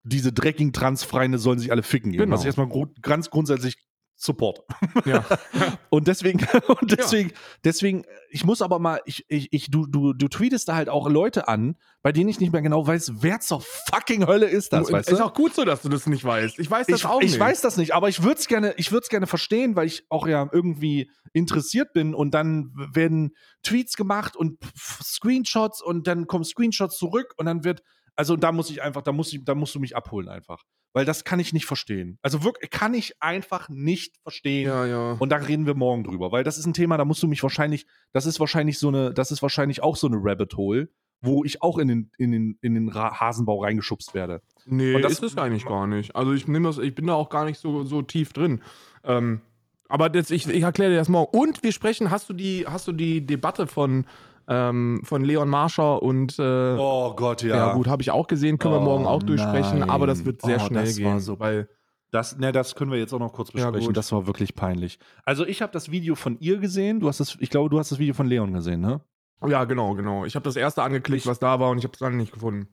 [0.04, 2.20] diese dreckigen Transfreunde sollen sich alle ficken gehen.
[2.22, 2.34] Genau.
[2.34, 3.76] Was ich erstmal gru ganz grundsätzlich
[4.22, 4.64] support.
[5.06, 5.26] Ja.
[5.90, 10.28] Und deswegen, und deswegen, deswegen, ich muss aber mal, ich, ich, ich, du, du, du
[10.28, 13.62] tweetest da halt auch Leute an, bei denen ich nicht mehr genau weiß, wer zur
[13.62, 15.26] fucking Hölle ist das, weißt ist du?
[15.26, 16.60] auch gut so, dass du das nicht weißt.
[16.60, 17.40] Ich weiß das Ich, auch ich nicht.
[17.40, 20.06] weiß das nicht, aber ich würde es gerne, ich würde es gerne verstehen, weil ich
[20.10, 26.44] auch ja irgendwie interessiert bin und dann werden Tweets gemacht und Screenshots und dann kommen
[26.46, 27.82] Screenshots zurück und dann wird,
[28.22, 30.62] also da muss ich einfach, da muss ich, da musst du mich abholen einfach,
[30.94, 32.20] weil das kann ich nicht verstehen.
[32.22, 34.68] Also wirklich kann ich einfach nicht verstehen.
[34.68, 35.14] Ja, ja.
[35.18, 37.42] Und da reden wir morgen drüber, weil das ist ein Thema, da musst du mich
[37.42, 41.44] wahrscheinlich, das ist wahrscheinlich so eine, das ist wahrscheinlich auch so eine Rabbit Hole, wo
[41.44, 44.44] ich auch in den, in den, in den Hasenbau reingeschubst werde.
[44.68, 46.16] Nee, Und das- ist es eigentlich gar nicht.
[46.16, 48.62] Also ich nehme das, ich bin da auch gar nicht so, so tief drin.
[49.04, 49.42] Ähm,
[49.90, 51.36] aber das, ich, ich erkläre dir das morgen.
[51.36, 54.06] Und wir sprechen, hast du die, hast du die Debatte von,
[54.54, 57.74] ähm, von Leon Marscher und äh, Oh Gott, ja.
[57.74, 59.90] gut, habe ich auch gesehen, können wir Oh, morgen auch durchsprechen, nein.
[59.90, 61.20] aber das wird sehr Oh, schnell das war gehen.
[61.22, 61.70] so- weil,
[62.12, 63.88] Das, ne, das können wir jetzt auch noch kurz Ja, besprechen.
[63.88, 63.96] gut.
[63.98, 65.00] das war wirklich peinlich.
[65.24, 67.00] Also ich habe das Video von ihr gesehen.
[67.00, 69.00] Du hast das, ich glaube, du hast das Video von Leon gesehen, ne?
[69.48, 70.26] ja, genau, genau.
[70.26, 72.34] Ich habe das erste angeklickt, Ich- was da war und ich habe es dann nicht
[72.34, 72.68] gefunden.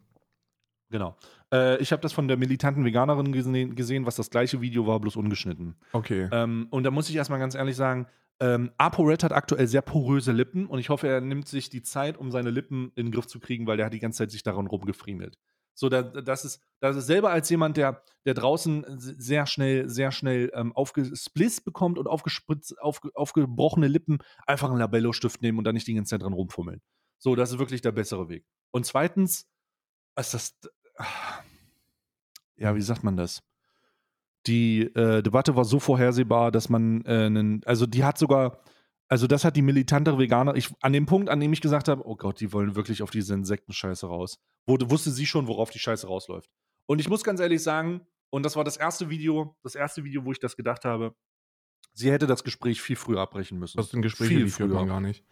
[0.90, 1.16] Genau.
[1.52, 4.98] Äh, ich habe das von der militanten Veganerin gesehen, gesehen, was das gleiche Video war,
[5.00, 5.76] bloß ungeschnitten.
[5.92, 6.28] Okay.
[6.32, 8.06] Ähm, und da muss ich erstmal ganz ehrlich sagen,
[8.40, 12.16] ähm, ApoRed hat aktuell sehr poröse Lippen und ich hoffe, er nimmt sich die Zeit,
[12.16, 14.42] um seine Lippen in den Griff zu kriegen, weil der hat die ganze Zeit sich
[14.42, 15.36] daran rumgefriemelt.
[15.74, 20.10] So, da, das, ist, das ist selber als jemand, der, der draußen sehr schnell, sehr
[20.10, 25.74] schnell ähm, aufgespliss bekommt und aufgespritzt, aufge, aufgebrochene Lippen, einfach einen Labello-Stift nehmen und dann
[25.74, 26.80] nicht die ganze Zeit dran rumfummeln.
[27.18, 28.44] So, das ist wirklich der bessere Weg.
[28.72, 29.48] Und zweitens,
[30.16, 30.58] ist das.
[32.56, 33.40] Ja, wie sagt man das?
[34.48, 38.62] Die äh, Debatte war so vorhersehbar, dass man äh, einen, also die hat sogar,
[39.06, 42.06] also das hat die militantere Veganer, ich, an dem Punkt, an dem ich gesagt habe,
[42.06, 45.78] oh Gott, die wollen wirklich auf diese Insektenscheiße raus, wurde, wusste sie schon, worauf die
[45.78, 46.50] Scheiße rausläuft.
[46.86, 50.24] Und ich muss ganz ehrlich sagen, und das war das erste Video, das erste Video,
[50.24, 51.14] wo ich das gedacht habe,
[51.92, 53.76] sie hätte das Gespräch viel früher abbrechen müssen.
[53.76, 54.88] Das sind Gespräche, viel die führt man früher.
[54.88, 55.24] gar nicht.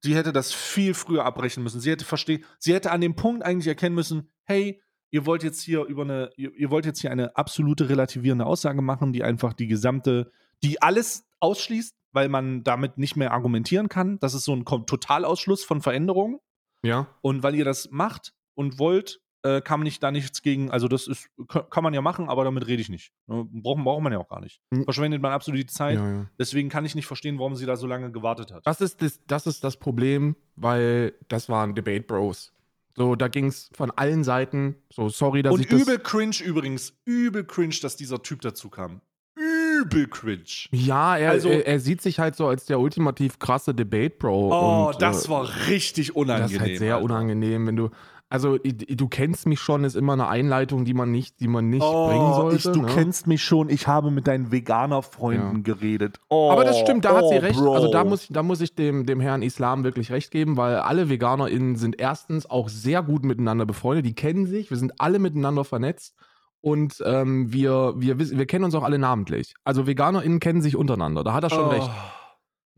[0.00, 1.80] Sie hätte das viel früher abbrechen müssen.
[1.80, 4.80] Sie hätte verstehen, sie hätte an dem Punkt eigentlich erkennen müssen, hey,
[5.10, 8.82] ihr wollt jetzt hier über eine, ihr, ihr wollt jetzt hier eine absolute relativierende Aussage
[8.82, 10.30] machen, die einfach die gesamte,
[10.62, 14.18] die alles ausschließt, weil man damit nicht mehr argumentieren kann.
[14.20, 16.38] Das ist so ein Totalausschluss von Veränderungen.
[16.82, 17.08] Ja.
[17.20, 20.88] Und weil ihr das macht und wollt, äh, kann man nicht da nichts gegen, also
[20.88, 23.12] das ist, kann kann man ja machen, aber damit rede ich nicht.
[23.26, 24.60] Ne, Braucht, braucht man ja auch gar nicht.
[24.72, 24.84] Hm.
[24.84, 25.98] Verschwendet man absolut die Zeit.
[25.98, 26.26] ja, ja.
[26.38, 28.66] Deswegen kann ich nicht verstehen, warum sie da so lange gewartet hat.
[28.66, 32.52] Das ist das, das ist das Problem, weil das waren Debate Bros.
[32.96, 34.76] So, da ging es von allen Seiten.
[34.90, 35.82] So, sorry, dass Und ich das.
[35.82, 39.00] übel cringe übrigens, übel cringe, dass dieser Typ dazu kam.
[39.38, 40.44] Übel cringe.
[40.70, 44.48] Ja, er, Also- er, er sieht sich halt so als der ultimativ krasse Debate Bro.
[44.50, 46.42] Oh, und, das äh, war richtig unangenehm.
[46.44, 47.04] Das ist halt sehr Alter.
[47.04, 47.90] unangenehm, wenn du.
[48.28, 51.84] Also, du kennst mich schon, ist immer eine Einleitung, die man nicht, die man nicht
[51.84, 52.56] Oh, bringen sollte.
[52.56, 52.88] ich, du ne?
[52.92, 56.18] kennst mich schon, ich habe mit deinen Veganer-Freunden geredet.
[56.28, 57.56] Oh, Aber das stimmt, da hat oh, sie recht.
[57.58, 57.74] Bro.
[57.74, 61.08] Also da muss, da muss ich dem, dem Herrn Islam wirklich recht geben, weil alle
[61.08, 65.64] VeganerInnen sind erstens auch sehr gut miteinander befreundet, die kennen sich, wir sind alle miteinander
[65.64, 66.16] vernetzt
[66.60, 69.54] und ähm, wir, wir, wissen- wir kennen uns auch alle namentlich.
[69.62, 71.70] Also VeganerInnen kennen sich untereinander, da hat er schon Oh.
[71.70, 71.90] recht.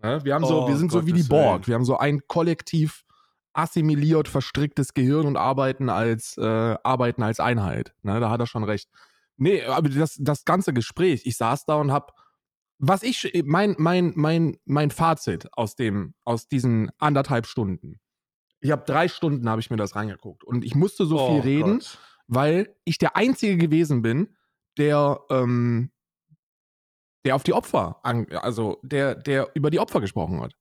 [0.03, 0.21] Ne?
[0.25, 1.67] Wir, haben so, Oh, wir sind so wie die Borg, Willen.
[1.69, 3.05] wir haben so ein kollektiv
[3.53, 7.95] assimiliert, verstricktes Gehirn und arbeiten als, äh, arbeiten als Einheit.
[8.03, 8.21] Ne?
[8.21, 8.89] Da hat er schon recht.
[9.37, 12.13] Nee, aber das, das ganze Gespräch, ich saß da und hab,
[12.79, 18.01] was ich, mein, mein, mein, mein Fazit aus dem, aus diesen anderthalb Stunden.
[18.61, 21.41] Ich habe drei Stunden, habe ich mir das reingeguckt und ich musste so viel Oh
[21.41, 21.99] reden, Gott.
[22.27, 24.37] weil ich der Einzige gewesen bin,
[24.77, 25.91] der, ähm,
[27.25, 30.55] der auf die Opfer, also der, der über die Opfer gesprochen hat.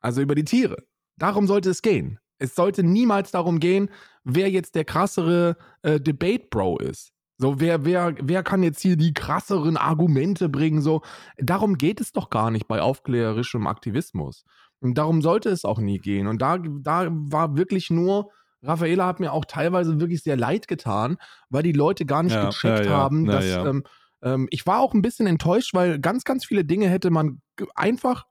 [0.00, 0.86] Also über die Tiere.
[1.18, 2.18] Darum sollte es gehen.
[2.38, 3.88] Es sollte niemals darum gehen,
[4.24, 7.12] wer jetzt der krassere äh, Debate-Bro ist.
[7.38, 10.80] So, wer, wer, wer kann jetzt hier die krasseren Argumente bringen?
[10.80, 11.02] So,
[11.38, 14.44] darum geht es doch gar nicht bei aufklärerischem Aktivismus.
[14.80, 16.26] Und darum sollte es auch nie gehen.
[16.26, 18.30] Und da, da war wirklich nur,
[18.62, 21.18] Raffaela hat mir auch teilweise wirklich sehr leid getan,
[21.50, 23.44] weil die Leute gar nicht Ja, gecheckt ja, haben, Ja, dass.
[23.66, 23.84] Ähm,
[24.22, 27.40] ähm, ich war auch ein bisschen enttäuscht, weil ganz, ganz viele Dinge hätte man
[27.74, 28.24] einfach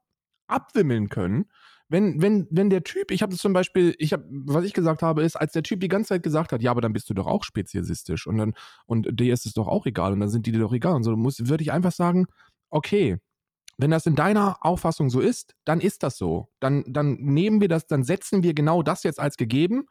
[0.47, 1.45] abwimmeln können.
[1.87, 5.21] Wenn, wenn, wenn der Typ, ich habe zum Beispiel, ich habe, was ich gesagt habe,
[5.21, 7.27] ist, als der Typ die ganze Zeit gesagt hat, ja, aber dann bist du doch
[7.27, 8.53] auch speziesistisch und dann,
[8.87, 11.03] und dir ist es doch auch egal und dann sind die dir doch egal und
[11.03, 12.25] so, muss, würde ich einfach sagen,
[12.69, 13.17] okay,
[13.77, 16.47] wenn das in deiner Auffassung so ist, dann ist das so.
[16.59, 19.85] Dann, dann nehmen wir das, dann setzen wir genau das jetzt als gegeben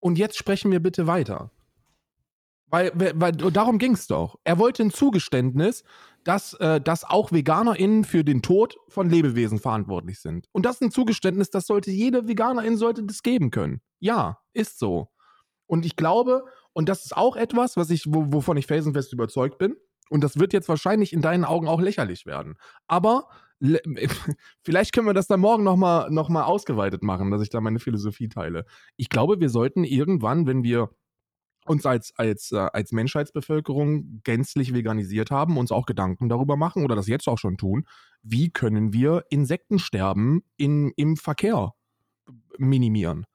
[0.00, 1.50] und jetzt sprechen wir bitte weiter.
[2.66, 4.38] Weil, weil darum ging es doch.
[4.44, 5.82] Er wollte ein Zugeständnis,
[6.24, 10.46] dass, äh, dass auch VeganerInnen für den Tod von Lebewesen verantwortlich sind.
[10.52, 13.80] Und das ist ein Zugeständnis, das sollte jede VeganerIn sollte das geben können.
[14.00, 15.08] Ja, ist so.
[15.66, 19.58] Und ich glaube, und das ist auch etwas, was ich, wo, wovon ich felsenfest überzeugt
[19.58, 19.76] bin,
[20.10, 22.56] und das wird jetzt wahrscheinlich in deinen Augen auch lächerlich werden.
[22.88, 23.28] Aber
[23.60, 23.80] le-
[24.64, 27.78] vielleicht können wir das dann morgen nochmal noch mal ausgeweitet machen, dass ich da meine
[27.78, 28.64] Philosophie teile.
[28.96, 30.90] Ich glaube, wir sollten irgendwann, wenn wir
[31.66, 36.96] uns als, als, äh, als Menschheitsbevölkerung gänzlich veganisiert haben, uns auch Gedanken darüber machen oder
[36.96, 37.86] das jetzt auch schon tun,
[38.22, 41.74] wie können wir Insektensterben in, im Verkehr
[42.58, 43.26] minimieren?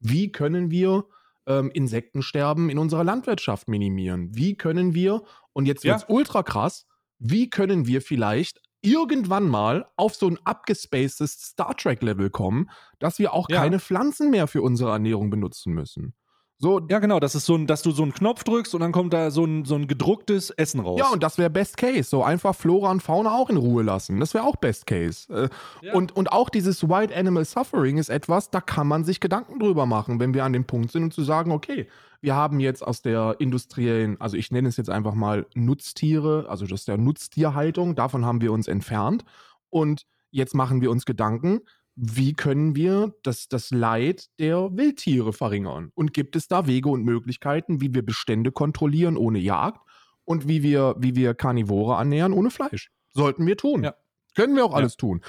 [0.00, 1.06] Wie können wir
[1.46, 4.30] ähm, Insektensterben in unserer Landwirtschaft minimieren?
[4.34, 5.22] Wie können wir,
[5.52, 5.94] und jetzt Ja.
[5.94, 6.86] wird's ultra krass,
[7.18, 12.68] wie können wir vielleicht irgendwann mal auf so ein abgespacedes Star Trek-Level kommen,
[12.98, 13.60] dass wir auch Ja.
[13.60, 16.14] keine Pflanzen mehr für unsere Ernährung benutzen müssen?
[16.62, 18.92] So, Ja, genau, das ist so ein, dass du so einen Knopf drückst und dann
[18.92, 21.00] kommt da so ein, so ein gedrucktes Essen raus.
[21.00, 22.04] Ja, und das wäre Best Case.
[22.04, 24.20] So einfach Flora und Fauna auch in Ruhe lassen.
[24.20, 25.32] Das wäre auch Best Case.
[25.32, 25.48] Äh,
[25.84, 25.94] Ja.
[25.94, 29.86] und, und auch dieses White Animal Suffering ist etwas, da kann man sich Gedanken drüber
[29.86, 31.88] machen, wenn wir an dem Punkt sind und zu sagen, okay,
[32.20, 36.64] wir haben jetzt aus der industriellen, also ich nenne es jetzt einfach mal Nutztiere, also
[36.66, 39.24] das ist der Nutztierhaltung, davon haben wir uns entfernt.
[39.68, 41.62] Und jetzt machen wir uns Gedanken,
[41.94, 45.92] wie können wir das, das Leid der Wildtiere verringern?
[45.94, 49.80] Und gibt es da Wege und Möglichkeiten, wie wir Bestände kontrollieren ohne Jagd
[50.24, 52.90] und wie wir, wie wir Karnivore ernähren ohne Fleisch?
[53.10, 53.84] Sollten wir tun.
[53.84, 53.94] Ja.
[54.34, 54.78] Können wir auch Ja.
[54.78, 55.20] alles tun.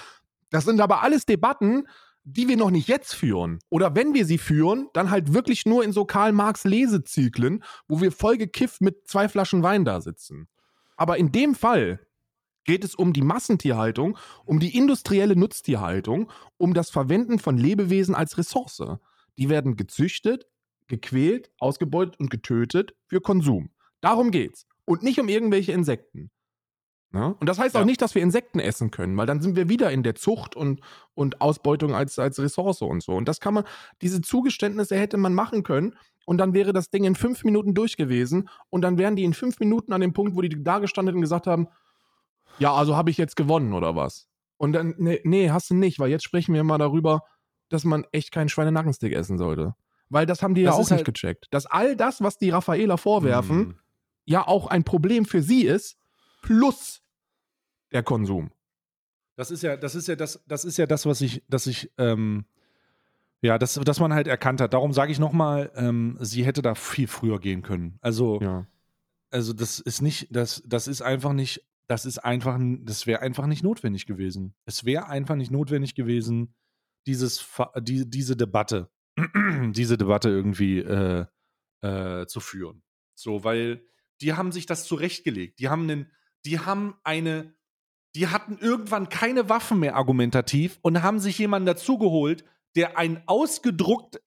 [0.49, 1.87] Das sind aber alles Debatten,
[2.23, 3.59] die wir noch nicht jetzt führen.
[3.69, 8.37] Oder wenn wir sie führen, dann halt wirklich nur in so Karl-Marx-Lesezyklen, wo wir voll
[8.37, 10.47] gekifft mit zwei Flaschen Wein da sitzen.
[10.95, 11.99] Aber in dem Fall
[12.65, 18.37] geht es um die Massentierhaltung, um die industrielle Nutztierhaltung, um das Verwenden von Lebewesen als
[18.37, 18.81] Ressource.
[19.37, 20.45] Die werden gezüchtet,
[20.87, 23.71] gequält, ausgebeutet und getötet für Konsum.
[24.01, 24.65] Darum geht's.
[24.85, 26.29] Und nicht um irgendwelche Insekten.
[27.11, 27.35] Ne?
[27.39, 27.81] Und das heißt Ja.
[27.81, 30.55] auch nicht, dass wir Insekten essen können, weil dann sind wir wieder in der Zucht
[30.55, 30.81] und,
[31.13, 33.13] und Ausbeutung als, als Ressource und so.
[33.13, 33.65] Und das kann man,
[34.01, 35.95] diese Zugeständnisse hätte man machen können
[36.25, 39.35] und dann wäre das Ding in fünf Minuten durch gewesen und dann wären die in
[39.35, 41.67] fünf Minuten an dem Punkt, wo die da gestanden und gesagt haben,
[42.59, 44.27] ja, also habe ich jetzt gewonnen oder was?
[44.57, 47.21] Und dann, nee, nee, hast du nicht, weil jetzt sprechen wir mal darüber,
[47.69, 49.75] dass man echt keinen Schweinenackenstick essen sollte.
[50.09, 51.47] Weil das haben die Das ja auch nicht halt- gecheckt.
[51.51, 53.75] Dass all das, was die Raffaela vorwerfen, Mhm.
[54.25, 55.97] ja auch ein Problem für sie ist,
[56.43, 57.01] plus
[57.91, 58.51] der Konsum.
[59.35, 61.91] Das ist ja, das ist ja das, das ist ja das, was ich, dass ich,
[61.97, 62.45] ähm,
[63.41, 64.73] ja, das, dass man halt erkannt hat.
[64.73, 67.97] Darum sage ich nochmal, ähm, sie hätte da viel früher gehen können.
[68.01, 68.67] Also, Ja.
[69.31, 73.45] also das ist nicht, das, das ist einfach nicht, das ist einfach, das wäre einfach
[73.45, 74.55] nicht notwendig gewesen.
[74.65, 76.55] Es wäre einfach nicht notwendig gewesen,
[77.05, 77.45] dieses,
[77.79, 78.89] die, diese Debatte,
[79.71, 81.25] diese Debatte irgendwie äh,
[81.81, 82.83] äh, zu führen.
[83.15, 83.85] So, weil
[84.21, 85.59] die haben sich das zurechtgelegt.
[85.59, 86.11] Die haben einen,
[86.45, 87.53] die haben eine,
[88.15, 94.21] die hatten irgendwann keine Waffen mehr argumentativ und haben sich jemanden dazugeholt, der ein ausgedruckt,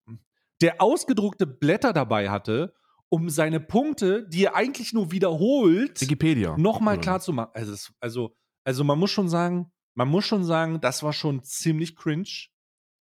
[0.61, 2.75] der ausgedruckte Blätter dabei hatte,
[3.09, 6.57] um seine Punkte, die er eigentlich nur wiederholt, Wikipedia.
[6.57, 7.51] nochmal klar zu machen.
[7.55, 11.97] Also, also, also man muss schon sagen, man muss schon sagen, das war schon ziemlich
[11.97, 12.49] cringe.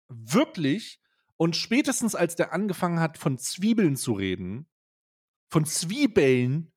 [0.09, 0.99] Wirklich.
[1.35, 4.67] Und spätestens als der angefangen hat, von Zwiebeln zu reden,
[5.51, 6.71] von Zwiebeln,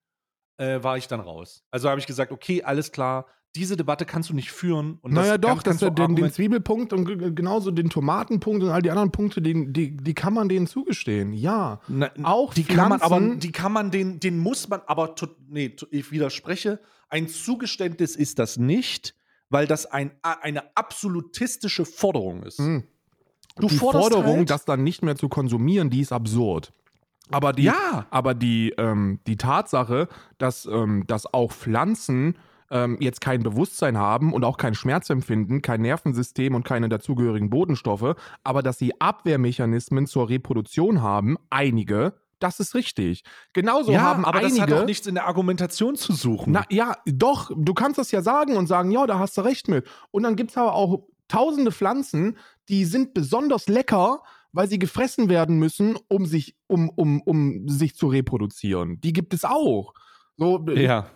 [0.59, 1.65] äh, war ich dann raus.
[1.71, 3.27] Also habe ich gesagt, okay, alles klar,
[3.57, 4.99] diese Debatte kannst du nicht führen.
[5.03, 8.81] Und naja, das doch, dass er den, den Zwiebelpunkt und genauso den Tomatenpunkt und all
[8.83, 11.33] die anderen Punkte, die, die, die kann man denen zugestehen.
[11.33, 11.81] Ja.
[11.89, 15.15] Na, Auch die kann man aber, Pflanzen- die kann man, den, den muss man aber,
[15.49, 16.79] nee, ich widerspreche,
[17.09, 19.17] ein Zugeständnis ist das nicht,
[19.49, 22.59] weil das ein, eine absolutistische Forderung ist.
[22.59, 22.85] Hm.
[23.57, 26.73] Du die Forderung, halt, das dann nicht mehr zu konsumieren, die ist absurd.
[27.33, 28.07] Aber die, Ja.
[28.11, 32.37] aber die, ähm, die Tatsache, dass, ähm, dass auch Pflanzen
[32.71, 38.15] ähm, jetzt kein Bewusstsein haben und auch kein Schmerzempfinden, kein Nervensystem und keine dazugehörigen Bodenstoffe,
[38.45, 43.23] aber dass sie Abwehrmechanismen zur Reproduktion haben, einige, das ist richtig.
[43.53, 44.55] Genauso ja, haben aber einige.
[44.55, 46.53] das hat doch nichts in der Argumentation zu suchen.
[46.53, 49.69] Na ja, doch, du kannst das ja sagen und sagen, ja, da hast du recht
[49.69, 49.87] mit.
[50.11, 55.29] Und dann gibt es aber auch tausende Pflanzen, die sind besonders lecker, weil sie gefressen
[55.29, 59.01] werden müssen, um sich, um, um, um sich zu reproduzieren.
[59.01, 59.93] Die gibt es auch.
[60.41, 61.11] So, Ja.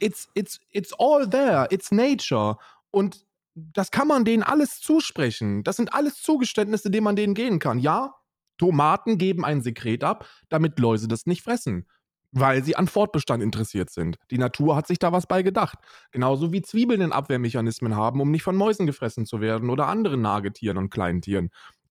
[0.00, 2.56] it's, it's, it's all there, it's nature.
[2.90, 3.24] Und
[3.54, 5.62] das kann man denen alles zusprechen.
[5.64, 7.78] Das sind alles Zugeständnisse, denen man denen gehen kann.
[7.78, 8.14] Ja,
[8.58, 11.86] Tomaten geben ein Sekret ab, damit Läuse das nicht fressen
[12.32, 14.16] weil sie an Fortbestand interessiert sind.
[14.30, 15.78] Die Natur hat sich da was bei gedacht.
[16.12, 20.22] Genauso wie Zwiebeln einen Abwehrmechanismen haben, um nicht von Mäusen gefressen zu werden oder anderen
[20.22, 21.50] Nagetieren und Kleintieren.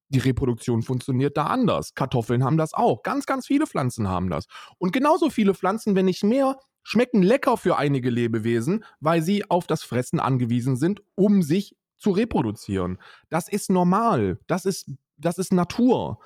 [0.10, 1.94] Die Reproduktion funktioniert da anders.
[1.94, 3.04] Kartoffeln haben das auch.
[3.04, 4.46] Ganz, ganz viele Pflanzen haben das.
[4.78, 9.68] Und genauso viele Pflanzen, wenn nicht mehr, schmecken lecker für einige Lebewesen, weil sie auf
[9.68, 12.98] das Fressen angewiesen sind, um sich zu reproduzieren.
[13.30, 14.40] Das ist normal.
[14.48, 16.20] Das ist, das ist Natur.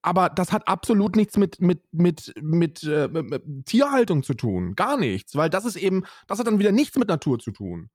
[0.00, 4.74] Aber das hat absolut nichts mit, mit, mit, mit, äh, mit Tierhaltung zu tun.
[4.74, 5.36] Gar nichts.
[5.36, 7.90] Weil das ist eben, das hat dann wieder nichts mit Natur zu tun.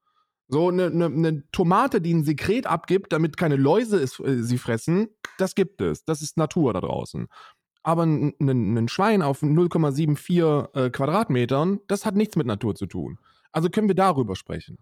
[0.50, 4.58] So eine, eine, eine Tomate, die ein Sekret abgibt, damit keine Läuse es, äh, sie
[4.58, 6.06] fressen, das gibt es.
[6.06, 7.28] Das ist Natur da draußen.
[7.88, 12.86] Aber ein, ein, ein Schwein auf 0,74 äh, Quadratmetern, das hat nichts mit Natur zu
[12.86, 13.18] tun.
[13.54, 14.78] Also können wir darüber sprechen.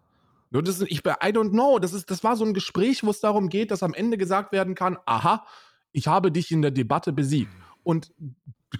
[0.49, 1.77] Nur das ich, I don't know.
[1.77, 4.51] Das, ist, das war so ein Gespräch, wo es darum geht, dass am Ende gesagt
[4.51, 5.45] werden kann: Aha,
[5.91, 7.51] ich habe dich in der Debatte besiegt.
[7.83, 8.11] Und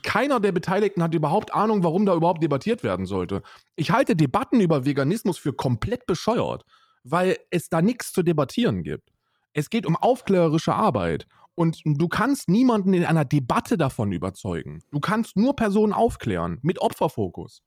[0.02, 3.44] keiner der Beteiligten hat überhaupt Ahnung, warum da überhaupt debattiert werden sollte.
[3.76, 6.66] Ich halte Debatten über Veganismus für komplett bescheuert,
[7.04, 9.12] weil es da nichts zu debattieren gibt.
[9.54, 11.28] Es geht um aufklärerische Arbeit.
[11.56, 14.84] Und du kannst niemanden in einer Debatte davon überzeugen.
[14.92, 17.64] Du kannst nur Personen aufklären, mit Opferfokus.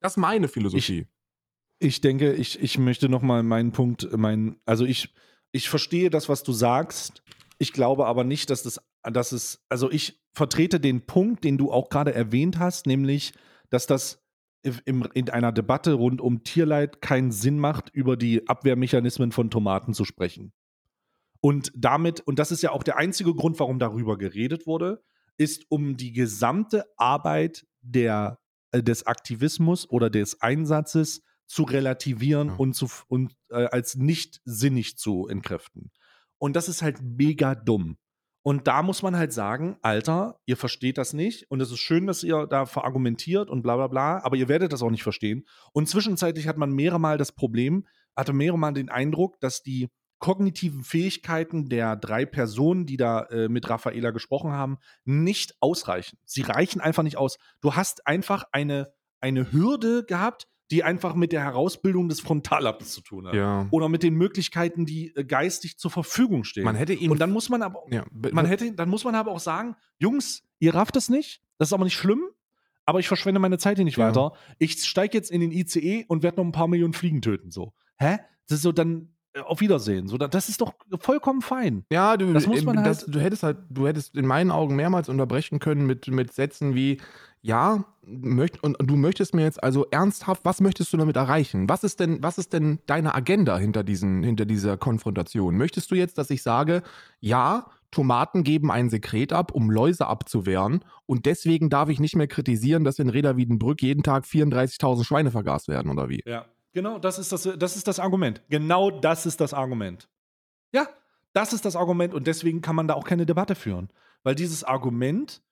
[0.00, 1.06] Das ist meine Philosophie.
[1.78, 5.14] Ich denke, ich, ich möchte noch mal meinen Punkt, mein, also ich,
[5.52, 7.22] ich verstehe das, was du sagst.
[7.58, 11.70] Ich glaube aber nicht, dass das, dass es, also ich vertrete den Punkt, den du
[11.70, 13.32] auch gerade erwähnt hast, nämlich,
[13.70, 14.22] dass das
[14.62, 19.94] im, in einer Debatte rund um Tierleid keinen Sinn macht, über die Abwehrmechanismen von Tomaten
[19.94, 20.52] zu sprechen.
[21.46, 25.04] Und damit, und das ist ja auch der einzige Grund, warum darüber geredet wurde,
[25.36, 28.40] ist um die gesamte Arbeit der,
[28.72, 32.54] äh, des Aktivismus oder des Einsatzes zu relativieren Ja.
[32.56, 35.92] und, zu, und äh, als nicht sinnig zu entkräften.
[36.38, 37.96] Und das ist halt mega dumm.
[38.42, 42.08] Und da muss man halt sagen, Alter, ihr versteht das nicht und es ist schön,
[42.08, 45.46] dass ihr da verargumentiert und bla bla bla, aber ihr werdet das auch nicht verstehen.
[45.72, 47.86] Und zwischenzeitlich hat man mehrere Mal das Problem,
[48.16, 53.48] hatte mehrere Mal den Eindruck, dass die kognitiven Fähigkeiten der drei Personen, die da äh,
[53.48, 56.18] mit Raffaela gesprochen haben, nicht ausreichen.
[56.24, 57.38] Sie reichen einfach nicht aus.
[57.60, 63.00] Du hast einfach eine, eine Hürde gehabt, die einfach mit der Herausbildung des Frontallappens zu
[63.00, 63.34] tun hat.
[63.34, 63.68] Ja.
[63.70, 66.64] Oder mit den Möglichkeiten, die äh, geistig zur Verfügung stehen.
[66.64, 67.10] Man hätte ihn.
[67.10, 70.42] Und dann muss man aber, ja, man hätte, dann muss man aber auch sagen, Jungs,
[70.58, 72.20] ihr rafft das nicht, das ist aber nicht schlimm,
[72.84, 74.08] aber ich verschwende meine Zeit hier nicht Ja.
[74.08, 74.32] weiter.
[74.58, 77.50] Ich steige jetzt in den ICE und werde noch ein paar Millionen Fliegen töten.
[77.52, 77.72] So.
[77.98, 78.18] Hä?
[78.48, 79.14] Das ist so, dann
[79.44, 80.06] auf Wiedersehen.
[80.08, 81.84] So, da- das ist doch vollkommen fein.
[81.90, 84.76] Ja, du, Das muss man das, halt- du hättest halt, du hättest in meinen Augen
[84.76, 87.00] mehrmals unterbrechen können mit, mit Sätzen wie,
[87.42, 91.68] ja, möcht, und, und du möchtest mir jetzt also ernsthaft, was möchtest du damit erreichen?
[91.68, 95.56] Was ist denn, was ist denn deine Agenda hinter, diesen, hinter dieser Konfrontation?
[95.56, 96.82] Möchtest du jetzt, dass ich sage,
[97.20, 102.26] ja, Tomaten geben ein Sekret ab, um Läuse abzuwehren und deswegen darf ich nicht mehr
[102.26, 106.22] kritisieren, dass in Reda Wiedenbrück jeden Tag 34.000 Schweine vergast werden oder wie?
[106.26, 106.46] Ja,
[106.76, 108.42] genau, das ist das, das ist das Argument.
[108.50, 110.08] Genau das ist das Argument.
[110.72, 110.86] Ja,
[111.32, 113.90] das ist das Argument und deswegen kann man da auch keine Debatte führen,
[114.22, 115.42] weil dieses Argument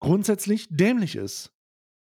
[0.00, 1.52] grundsätzlich dämlich ist.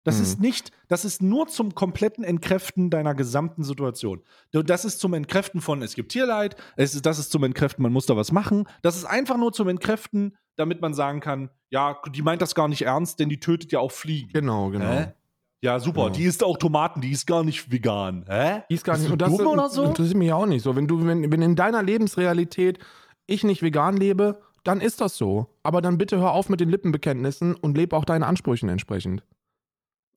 [0.04, 0.24] Das Mhm.
[0.24, 4.22] ist nicht, das ist nur zum kompletten Entkräften deiner gesamten Situation.
[4.52, 7.92] Das ist zum Entkräften von, es gibt Tierleid, es ist, das ist zum Entkräften, man
[7.92, 8.68] muss da was machen.
[8.82, 12.68] Das ist einfach nur zum Entkräften, damit man sagen kann, ja, die meint das gar
[12.68, 14.32] nicht ernst, denn die tötet ja auch Fliegen.
[14.32, 14.92] Genau, genau.
[14.92, 15.14] Hä?
[15.62, 16.16] Ja, super, Genau.
[16.16, 18.26] die isst auch Tomaten, die ist gar nicht vegan.
[18.28, 18.62] Hä?
[18.70, 19.84] Die ist gar nicht und das dumm oder so?
[19.84, 20.76] interessiert mich ja auch nicht so.
[20.76, 22.78] Wenn du, wenn, wenn in deiner Lebensrealität
[23.26, 25.48] ich nicht vegan lebe, dann ist das so.
[25.64, 29.24] Aber dann bitte hör auf mit den Lippenbekenntnissen und lebe auch deinen Ansprüchen entsprechend.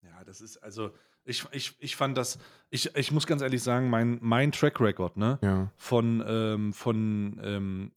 [0.02, 0.90] Ja, das ist, also,
[1.24, 2.38] ich, ich, ich fand das,
[2.70, 5.70] ich, ich muss ganz ehrlich sagen, mein, mein Track Record, ne, Ja.
[5.76, 7.92] von, ähm, von ähm,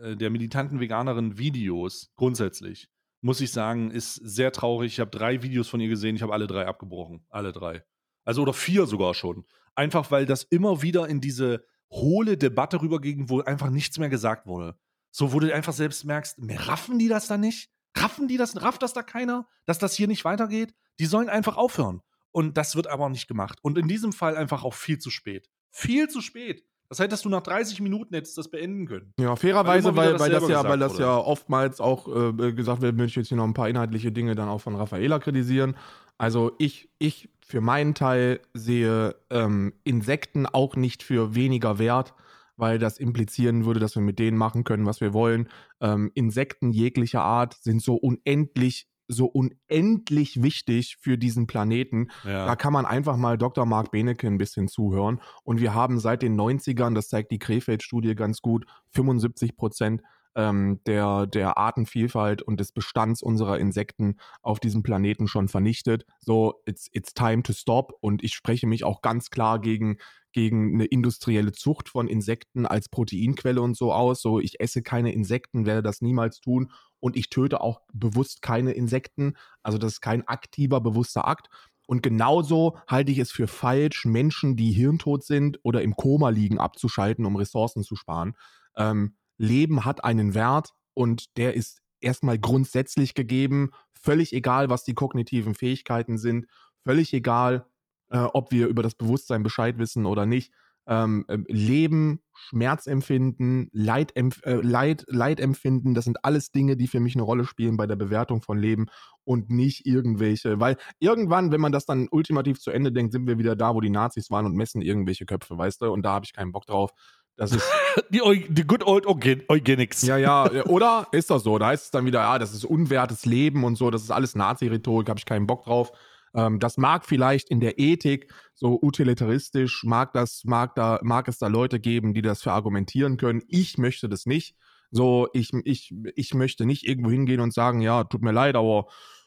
[0.00, 2.88] äh, der militanten Veganerin Videos grundsätzlich,
[3.26, 4.92] muss ich sagen, ist sehr traurig.
[4.94, 7.26] Ich habe drei Videos von ihr gesehen, ich habe alle drei abgebrochen.
[7.28, 7.84] Alle drei.
[8.24, 9.44] Also, oder vier sogar schon.
[9.74, 14.46] Einfach, weil das immer wieder in diese hohle Debatte rüberging, wo einfach nichts mehr gesagt
[14.46, 14.78] wurde.
[15.10, 17.70] So, wo du einfach selbst merkst, raffen die das da nicht?
[17.96, 20.74] Raffen die das, rafft das da keiner, dass das hier nicht weitergeht?
[20.98, 22.02] Die sollen einfach aufhören.
[22.30, 23.58] Und das wird aber nicht gemacht.
[23.62, 25.50] Und in diesem Fall einfach auch viel zu spät.
[25.70, 26.64] Viel zu spät.
[26.88, 29.12] Das hättest du nach 30 Minuten hättest das beenden können.
[29.18, 31.02] Ja, Weil fairerweise, weil, weil das dasselbe ja, weil das wurde.
[31.02, 34.34] ja oftmals auch äh, gesagt wird, möchte ich jetzt hier noch ein paar inhaltliche Dinge
[34.34, 35.76] dann auch von Raffaela kritisieren.
[36.18, 42.14] Also ich, ich für meinen Teil sehe ähm, Insekten auch nicht für weniger wert,
[42.56, 45.48] weil das implizieren würde, dass wir mit denen machen können, was wir wollen.
[45.80, 52.08] Ähm, Insekten jeglicher Art sind so unendlich, so unendlich wichtig für diesen Planeten.
[52.24, 52.46] Ja.
[52.46, 53.66] Da kann man einfach mal Dr.
[53.66, 55.20] Mark Benecke ein bisschen zuhören.
[55.44, 60.02] Und wir haben seit den 90ern, das zeigt die Krefeld-Studie ganz gut, 75 Prozent
[60.36, 66.04] ähm, der, der Artenvielfalt und des Bestands unserer Insekten auf diesem Planeten schon vernichtet.
[66.20, 67.94] So, it's, it's time to stop.
[68.00, 69.96] Und ich spreche mich auch ganz klar gegen,
[70.36, 74.20] gegen eine industrielle Zucht von Insekten als Proteinquelle und so aus.
[74.20, 76.70] So, ich esse keine Insekten, werde das niemals tun.
[77.00, 79.32] Und ich töte auch bewusst keine Insekten.
[79.62, 81.48] Also, das ist kein aktiver, bewusster Akt.
[81.86, 86.58] Und genauso halte ich es für falsch, Menschen, die hirntot sind oder im Koma liegen,
[86.58, 88.34] abzuschalten, um Ressourcen zu sparen.
[88.76, 94.94] Ähm, Leben hat einen Wert und der ist erstmal grundsätzlich gegeben, völlig egal, was die
[94.94, 96.46] kognitiven Fähigkeiten sind,
[96.84, 97.66] völlig egal,
[98.10, 100.52] äh, ob wir über das Bewusstsein Bescheid wissen oder nicht.
[100.88, 107.16] Ähm, ähm, Leben, Schmerzempfinden, Leidempf äh, Leid, Leidempfinden, das sind alles Dinge, die für mich
[107.16, 108.86] eine Rolle spielen bei der Bewertung von Leben
[109.24, 113.36] und nicht irgendwelche, weil irgendwann, wenn man das dann ultimativ zu Ende denkt, sind wir
[113.38, 115.90] wieder da, wo die Nazis waren und messen irgendwelche Köpfe, weißt du?
[115.90, 116.92] Und da habe ich keinen Bock drauf.
[117.36, 117.68] Das ist,
[118.10, 120.02] Die, die good old Eugen Eugenics.
[120.02, 121.58] ja, ja, oder ist das so?
[121.58, 124.34] Da heißt es dann wieder, ja, das ist unwertes Leben und so, das ist alles
[124.34, 125.92] Nazi-Rhetorik, habe ich keinen Bock drauf.
[126.36, 131.38] Ähm, das mag vielleicht in der Ethik so utilitaristisch, mag das, mag da, mag es
[131.38, 133.42] da Leute geben, die das verargumentieren können.
[133.48, 134.54] Ich möchte das nicht.
[134.90, 138.86] So, ich, ich, ich möchte nicht irgendwo hingehen und sagen, ja, tut mir leid, aber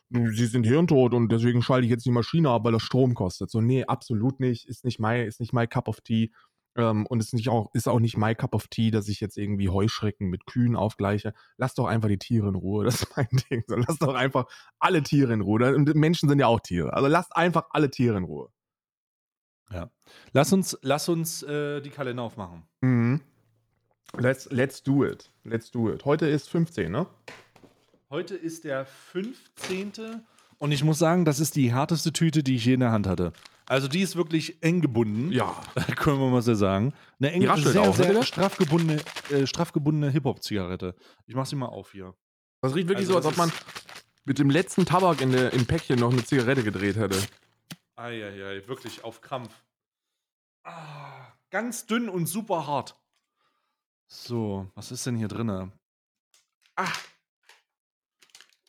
[0.09, 3.49] sie sind hirntot und deswegen schalte ich jetzt die Maschine ab, weil das Strom kostet.
[3.49, 4.67] So, nee, absolut nicht.
[4.67, 6.31] Ist nicht my, ist nicht my cup of tea.
[6.79, 9.37] Ähm, und ist, nicht auch, ist auch nicht my cup of tea, dass ich jetzt
[9.37, 11.33] irgendwie Heuschrecken mit Kühen aufgleiche.
[11.57, 12.85] Lass doch einfach die Tiere in Ruhe.
[12.89, 13.63] Das ist mein Ding.
[13.67, 14.45] So, lass doch einfach
[14.79, 15.75] alle Tiere in Ruhe.
[15.75, 16.93] Und Menschen sind ja auch Tiere.
[16.93, 18.49] Also lasst einfach alle Tiere in Ruhe.
[20.33, 22.63] Lass uns, lass uns äh, die Kalender aufmachen.
[22.81, 23.21] Mhm.
[24.17, 25.29] Let's, let's do it.
[25.43, 26.05] Let's do it.
[26.05, 27.05] Heute ist 15, ne?
[28.09, 30.23] Heute ist der 15.
[30.57, 33.07] Und ich muss sagen, das ist die härteste Tüte, die ich je in der Hand
[33.07, 33.33] hatte.
[33.69, 35.31] Also die ist wirklich eng gebunden.
[35.31, 35.61] Ja.
[35.95, 36.91] Können wir mal so sagen.
[37.21, 38.23] Eine raschelt sehr, auch, ne, sehr Digga?
[38.23, 38.99] straff gebundene,
[39.29, 40.95] äh, straff gebundene Hip-Hop-Zigarette.
[41.27, 42.15] Ich mach sie mal auf hier.
[42.61, 43.51] Das riecht wirklich Also so, als das ob man
[44.25, 47.21] mit dem letzten Tabak in der, im Päckchen noch eine Zigarette gedreht hätte.
[47.95, 49.53] Eieiei, wirklich auf Krampf.
[50.63, 52.99] Ah, ganz dünn und super hart.
[54.07, 55.71] So, was ist denn hier drinne?
[56.75, 56.91] Ah.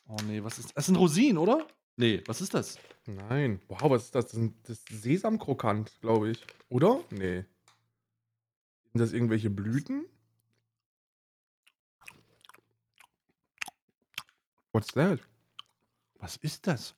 [0.08, 0.84] Oh nee, was ist das?
[0.84, 1.66] sind Rosinen, oder?
[1.96, 2.78] Nee, was ist das?
[3.14, 3.60] Nein.
[3.68, 4.26] Wow, was ist das?
[4.26, 6.44] Das ist, das ist Sesamkrokant, glaube ich.
[6.68, 7.02] Oder?
[7.10, 7.44] Nee.
[8.92, 10.06] Sind das irgendwelche Blüten?
[14.72, 15.20] What's that?
[16.18, 16.94] Was ist das?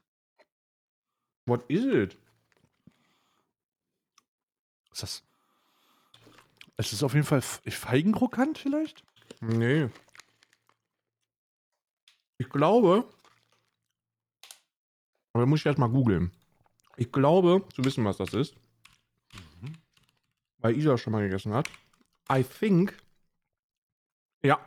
[1.47, 2.19] What is it?
[4.93, 5.23] Ist das?
[6.77, 9.05] Es ist auf jeden Fall Feigenkrokant vielleicht?
[9.41, 9.89] Nee.
[12.39, 13.09] Ich glaube.
[15.33, 16.31] Aber da muss ich erst mal googeln.
[16.97, 18.55] Ich glaube, zu wissen, was das ist.
[20.59, 21.69] Weil Isa schon mal gegessen hat.
[22.31, 22.97] I think.
[24.43, 24.61] Ja.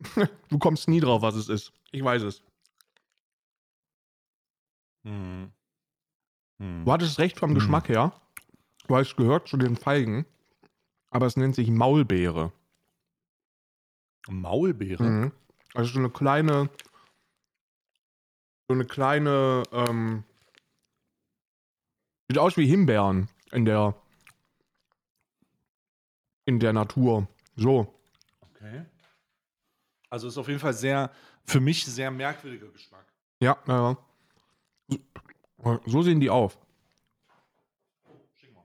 [0.48, 1.72] du kommst nie drauf, was es ist.
[1.92, 2.42] Ich weiß es.
[5.04, 5.50] Hm.
[6.58, 6.84] Hm.
[6.84, 7.54] Du hattest recht vom Hm.
[7.54, 8.12] Geschmack her.
[8.86, 10.26] Du hast gehört zu den Feigen.
[11.10, 12.52] Aber es nennt sich Maulbeere.
[14.28, 15.02] Maulbeere?
[15.02, 15.32] Mhm.
[15.74, 16.68] Also so eine kleine,
[18.70, 20.22] so eine kleine, ähm,
[22.28, 23.96] sieht aus wie Himbeeren in der,
[26.44, 27.26] in der Natur.
[27.56, 27.92] So.
[28.38, 28.86] Okay.
[30.08, 31.10] Also ist auf jeden Fall sehr,
[31.44, 33.12] für mich sehr merkwürdiger Geschmack.
[33.40, 33.96] Ja, ja.
[35.86, 36.56] So sehen die auf.
[38.34, 38.62] Schick mal.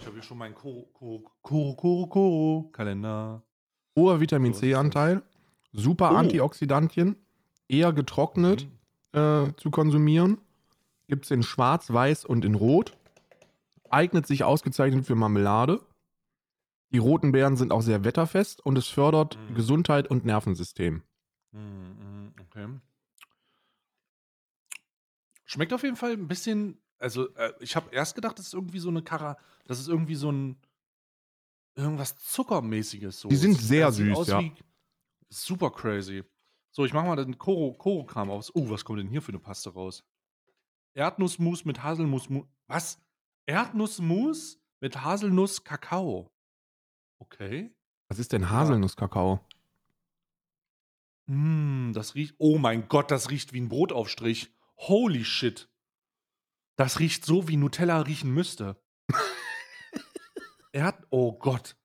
[0.00, 3.44] Ich habe hier schon meinen Koro, Koro, Koro, Koro, Koro Kalender.
[3.96, 5.22] Hoher Vitamin C-Anteil,
[5.72, 6.16] super Oh.
[6.16, 7.21] Antioxidantien,
[7.72, 8.66] eher getrocknet
[9.14, 9.18] Mhm.
[9.18, 10.38] äh, zu konsumieren.
[11.08, 12.96] Gibt es in Schwarz, Weiß und in Rot.
[13.90, 15.84] Eignet sich ausgezeichnet für Marmelade.
[16.90, 19.54] Die roten Beeren sind auch sehr wetterfest und es fördert Mhm.
[19.54, 21.02] Gesundheit und Nervensystem.
[21.52, 22.68] Mhm, Okay.
[25.44, 26.78] Schmeckt auf jeden Fall ein bisschen.
[26.98, 29.36] Also, äh, ich habe erst gedacht, das ist irgendwie so eine Kara.
[29.66, 30.56] Das ist irgendwie so ein.
[31.74, 33.20] Irgendwas Zuckermäßiges.
[33.20, 33.28] So.
[33.28, 34.42] Die sind sehr süß, ja.
[35.30, 36.22] Super crazy.
[36.74, 38.50] So, ich mache mal den Koro- Koro-Kram aus.
[38.54, 40.04] Oh, was kommt denn hier für eine Paste raus?
[40.94, 42.28] Erdnussmus mit Haselnuss.
[42.66, 42.98] Was?
[43.46, 46.30] Erdnussmus mit Haselnuss-Kakao.
[47.18, 47.74] Okay.
[48.08, 49.40] Was ist denn Haselnusskakao?
[51.26, 52.34] Mm, das riecht.
[52.38, 54.52] Oh mein Gott, das riecht wie ein Brotaufstrich.
[54.76, 55.70] Holy shit.
[56.76, 58.82] Das riecht so, wie Nutella riechen müsste.
[60.72, 61.06] er hat.
[61.10, 61.76] Oh Gott.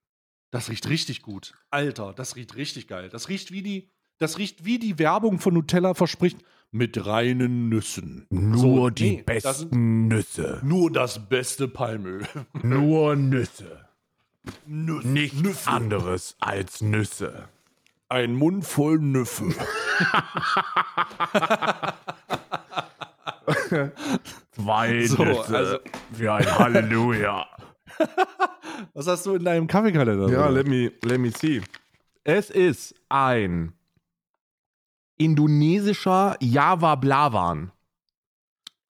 [0.49, 1.53] Das riecht richtig gut.
[1.69, 3.09] Alter, das riecht richtig geil.
[3.09, 3.91] Das riecht wie die.
[4.19, 6.37] Das riecht wie die Werbung von Nutella verspricht.
[6.71, 8.25] Mit reinen Nüssen.
[8.29, 10.59] Nur So, die nee, besten Nüsse.
[10.63, 12.25] Nur das beste Palmöl.
[12.61, 13.85] Nur Nüsse.
[14.65, 15.69] Nüss, Nichts Nüsse.
[15.69, 17.47] anderes als Nüsse.
[18.09, 19.45] Ein Mund voll Nüsse.
[24.51, 25.77] Zwei So, Nüsse also-
[26.13, 27.45] für ein Halleluja.
[28.93, 30.29] Was hast du in deinem Kaffeekalender?
[30.29, 31.61] Ja, let me, let me see.
[32.23, 33.73] Es ist ein
[35.17, 37.71] indonesischer Java Blavan.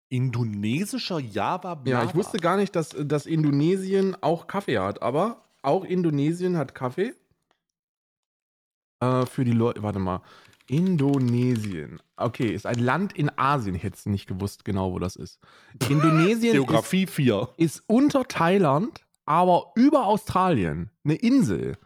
[0.09, 5.85] Indonesischer Java Ja, ich wusste gar nicht, dass, dass Indonesien auch Kaffee hat, aber auch
[5.85, 7.15] Indonesien hat Kaffee.
[9.01, 10.21] Äh, für die Leute, warte mal.
[10.67, 12.01] Indonesien.
[12.17, 13.75] Okay, ist ein Land in Asien.
[13.75, 15.41] Ich hätte es nicht gewusst genau, wo das ist.
[15.89, 17.49] Indonesien ist, Geografie 4.
[17.57, 20.91] ist unter Thailand, aber über Australien.
[21.05, 21.77] Eine Insel.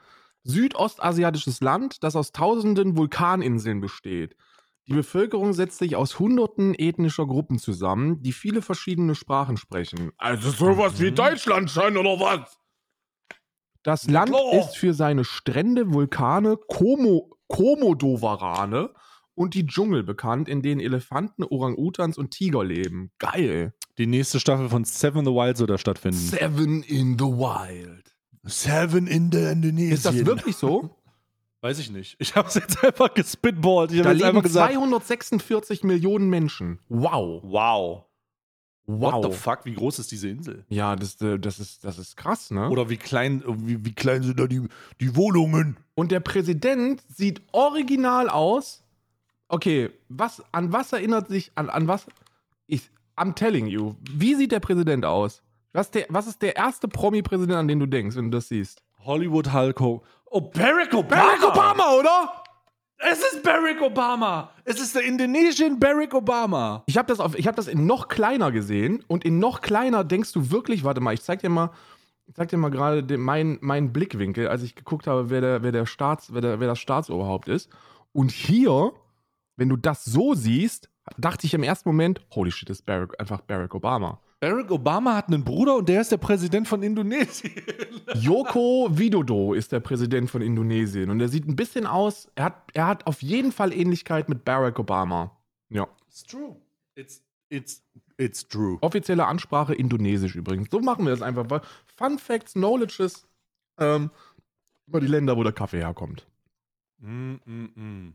[0.48, 4.34] Südostasiatisches Land, das aus tausenden Vulkaninseln besteht.
[4.86, 10.12] Die Bevölkerung setzt sich aus hunderten ethnischer Gruppen zusammen, die viele verschiedene Sprachen sprechen.
[10.16, 11.14] Also sowas wie Mhm.
[11.16, 12.58] Deutschland sein oder was?
[13.82, 14.52] Das Land klar.
[14.54, 18.90] ist für seine Strände, Vulkane, Komo, Komodowarane
[19.34, 23.10] und die Dschungel bekannt, in denen Elefanten, Orang-Utans und Tiger leben.
[23.18, 23.74] Geil.
[23.98, 26.18] Die nächste Staffel von Seven in the Wild soll da stattfinden.
[26.18, 28.14] Seven in the Wild.
[28.48, 29.92] Seven in the Indonesien.
[29.92, 30.90] Ist das wirklich so?
[31.60, 32.16] Weiß ich nicht.
[32.20, 33.90] Ich habe es jetzt einfach gespitballt.
[33.92, 34.72] Ich Da jetzt leben einfach gesagt.
[34.72, 36.78] 246 Millionen Menschen.
[36.88, 37.42] Wow.
[37.44, 38.04] Wow.
[38.86, 39.26] What Wow.
[39.26, 39.64] the fuck?
[39.64, 40.64] Wie groß ist diese Insel?
[40.68, 42.70] Ja, das, äh, das, ist, das ist krass, ne?
[42.70, 44.66] Oder wie klein, wie, wie klein sind da die,
[45.00, 45.76] die Wohnungen?
[45.94, 48.82] Und der Präsident sieht original aus.
[49.48, 52.06] Okay, was, an was erinnert sich, an, an was?
[52.66, 53.94] Ich, I'm telling you.
[54.10, 55.42] Wie sieht der Präsident aus?
[55.78, 58.82] Was, der, was ist der erste Promi-Präsident, an den du denkst, wenn du das siehst?
[59.04, 60.04] Hollywood Hulk Hogan.
[60.26, 61.22] Oh, Barack Obama.
[61.22, 62.42] Barack Obama, oder?
[62.96, 64.50] Es ist Barack Obama.
[64.64, 66.82] Es ist der Indonesian Barack Obama.
[66.86, 70.02] Ich habe das, auf- ich hab das in noch kleiner gesehen und in noch kleiner
[70.02, 71.70] denkst du wirklich, warte mal, ich zeig dir mal,
[72.26, 75.70] ich zeig dir mal gerade meinen mein Blickwinkel, als ich geguckt habe, wer, der, wer,
[75.70, 77.70] der Staats, wer, der, wer das Staatsoberhaupt ist.
[78.12, 78.90] Und hier,
[79.54, 83.42] wenn du das so siehst, dachte ich im ersten Moment, holy shit, ist Barack, einfach
[83.42, 84.18] Barack Obama.
[84.40, 87.52] Barack Obama hat einen Bruder und der ist der Präsident von Indonesien.
[88.14, 92.70] Joko Widodo ist der Präsident von Indonesien und er sieht ein bisschen aus, er hat,
[92.72, 95.36] er hat auf jeden Fall Ähnlichkeit mit Barack Obama.
[95.70, 95.88] Ja.
[96.06, 96.56] It's true.
[96.94, 97.82] It's, it's,
[98.16, 98.78] it's true.
[98.80, 100.68] Offizielle Ansprache Indonesisch übrigens.
[100.70, 101.50] So machen wir das einfach.
[101.50, 101.62] Weil
[101.96, 103.26] Fun Facts, Knowledges
[103.78, 104.10] ähm,
[104.86, 106.26] über die Länder, wo der Kaffee herkommt.
[106.98, 108.14] Mm, mm, mm.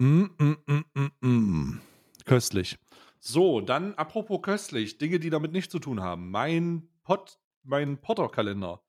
[0.00, 1.80] Mm, mm, mm, mm, mm.
[2.24, 2.78] Köstlich.
[3.20, 6.30] So, dann apropos köstlich, Dinge, die damit nichts zu tun haben.
[6.30, 8.82] Mein Pot, mein Potter-Kalender.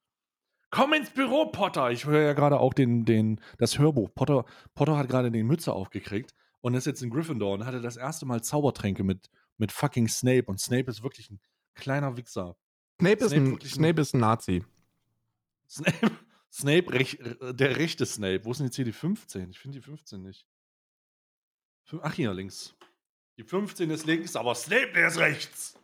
[0.71, 1.89] Komm ins Büro, Potter.
[1.89, 4.13] Ich höre ja gerade auch den, den, das Hörbuch.
[4.13, 4.45] Potter,
[4.75, 8.25] Potter hat gerade den Mütze aufgekriegt und ist jetzt in Gryffindor und hatte das erste
[8.25, 10.45] Mal Zaubertränke mit, mit fucking Snape.
[10.45, 11.39] Und Snape ist wirklich ein
[11.73, 12.55] kleiner Wichser.
[12.99, 14.63] Snape, ist, Snape ein, Snape ist ein Nazi.
[15.67, 16.11] Snape,
[16.51, 18.45] Snape rech, der rechte Snape.
[18.45, 19.49] Wo ist denn jetzt hier die 15?
[19.49, 20.45] Ich finde die 15 nicht.
[22.03, 22.75] Ach, hier links.
[23.39, 25.79] Die 15 ist links, aber Snape, ist rechts.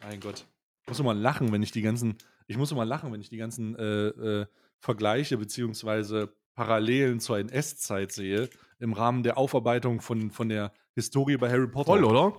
[0.00, 0.46] Mein Gott.
[0.82, 2.16] Ich muss immer lachen, wenn ich die ganzen.
[2.46, 4.46] Ich muss immer lachen, wenn ich die ganzen äh, äh,
[4.78, 8.48] Vergleiche beziehungsweise Parallelen zur NS-Zeit sehe,
[8.78, 11.90] im Rahmen der Aufarbeitung von, von der Historie bei Harry Potter.
[11.90, 12.38] Voll, oder?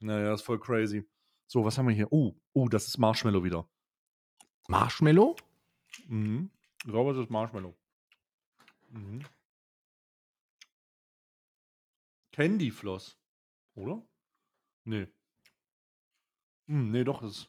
[0.00, 1.04] Naja, ist voll crazy.
[1.46, 2.12] So, was haben wir hier?
[2.12, 3.68] Oh, oh, das ist Marshmallow wieder.
[4.66, 5.36] Marshmallow?
[6.08, 6.50] Mhm.
[6.78, 7.76] Ich glaube, es ist Marshmallow.
[8.90, 9.20] Mhm.
[12.32, 13.18] Candy Floss.
[13.74, 14.02] Oder?
[14.84, 15.06] Nee.
[16.66, 17.48] Hm, nee, doch, ist.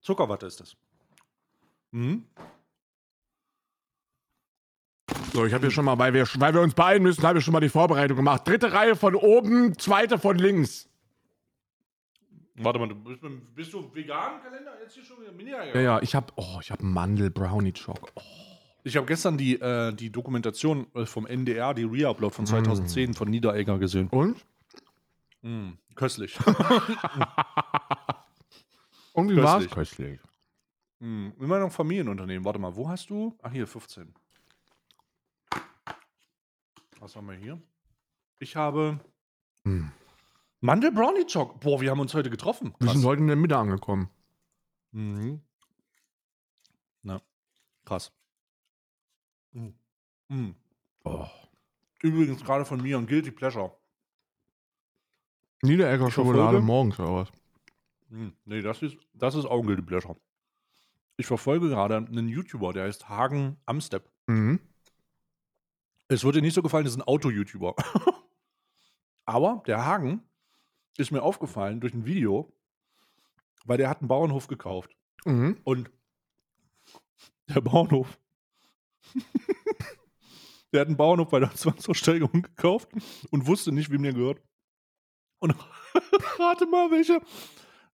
[0.00, 0.76] Zuckerwatte ist das.
[1.92, 2.26] Mhm.
[5.32, 7.44] So, ich habe hier schon mal, weil wir, weil wir uns beeilen müssen, habe ich
[7.44, 8.46] schon mal die Vorbereitung gemacht.
[8.46, 10.88] Dritte Reihe von oben, zweite von links.
[12.56, 13.22] Warte mal, du bist,
[13.54, 14.78] bist du vegan, Kalender?
[14.80, 18.12] Jetzt hier schon wieder mini Ja, ja, ich habe, oh, ich habe Mandel-Brownie-Choc.
[18.14, 18.51] Oh.
[18.84, 23.30] Ich habe gestern die, äh, die Dokumentation äh, vom NDR, die Re-Upload von 2010 von
[23.30, 24.08] Niederegger gesehen.
[24.08, 24.44] Und?
[25.42, 26.36] Mm, köstlich.
[29.14, 30.18] Irgendwie war es Köstlich.
[31.00, 32.44] mm, immer noch Familienunternehmen.
[32.44, 33.36] Warte mal, wo hast du?
[33.42, 34.12] Ach, hier, 15.
[36.98, 37.60] Was haben wir hier?
[38.38, 38.98] Ich habe
[39.64, 39.90] Hm.
[40.60, 41.60] Mandel Brownie Choc.
[41.60, 42.74] Boah, wir haben uns heute getroffen.
[42.78, 44.08] Wir sind heute in der Mitte angekommen.
[44.92, 45.40] Mhm.
[47.02, 47.20] Na,
[47.84, 48.12] krass.
[50.32, 50.34] Mm.
[50.34, 50.54] Mm.
[51.04, 51.26] Oh.
[52.00, 53.76] Übrigens gerade von mir ein Guilty Pleasure.
[55.62, 57.28] Niederegger Ich Schokolade morgens oder was?
[58.08, 60.16] Hm, nee, das ist, das ist auch ein Guilty Pleasure.
[61.16, 64.08] Ich verfolge gerade einen YouTuber, der heißt Hagen Amstep.
[64.26, 64.58] Mhm.
[66.08, 67.76] Es wird dir nicht so gefallen, das ist ein Auto-YouTuber.
[69.24, 70.22] Aber der Hagen
[70.96, 72.52] ist mir aufgefallen durch ein Video,
[73.64, 74.96] weil der hat einen Bauernhof gekauft.
[75.24, 75.58] Mhm.
[75.64, 75.90] Und
[77.48, 78.18] der Bauernhof,
[80.72, 82.88] der hat einen Bauernhof bei der Zwangsversteigerung gekauft
[83.30, 84.40] und wusste nicht, wem der gehört.
[85.38, 85.54] Und
[86.38, 87.20] rate mal, welche,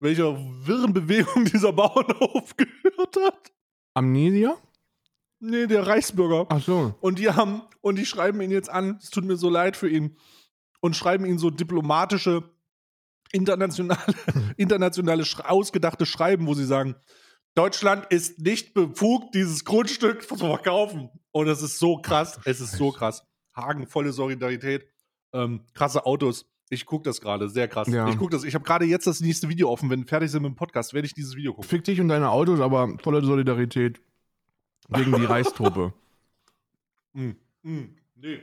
[0.01, 0.37] welcher
[0.67, 3.53] wirren Bewegung dieser Bauernhof gehört hat.
[3.95, 4.57] Amnesia?
[5.39, 6.47] Nee, der Reichsbürger.
[6.49, 6.95] Ach so.
[7.01, 9.89] Und die haben, und die schreiben ihn jetzt an, es tut mir so leid für
[9.89, 10.17] ihn,
[10.81, 12.45] und schreiben ihn so diplomatische,
[13.33, 14.15] internationale,
[14.57, 16.97] internationale ausgedachte Schreiben, wo sie sagen,
[17.57, 21.09] Deutschland ist nicht befugt, dieses Grundstück zu verkaufen.
[21.33, 23.27] Und es ist so krass, es ist so krass.
[23.55, 24.87] Hagen, volle Solidarität,
[25.33, 26.47] ähm, krasse Autos.
[26.69, 27.89] Ich gucke das gerade, sehr krass.
[27.89, 28.09] Ja.
[28.11, 29.89] Ich gucke das, ich habe gerade jetzt das nächste Video offen.
[29.89, 31.69] Wenn wir fertig sind mit dem Podcast, werde ich dieses Video gucken.
[31.69, 34.03] Fick dich und deine Autos, aber voller Solidarität
[34.91, 35.95] gegen die Reichstruppe.
[37.15, 37.31] Mm,
[37.63, 38.43] mm, nee.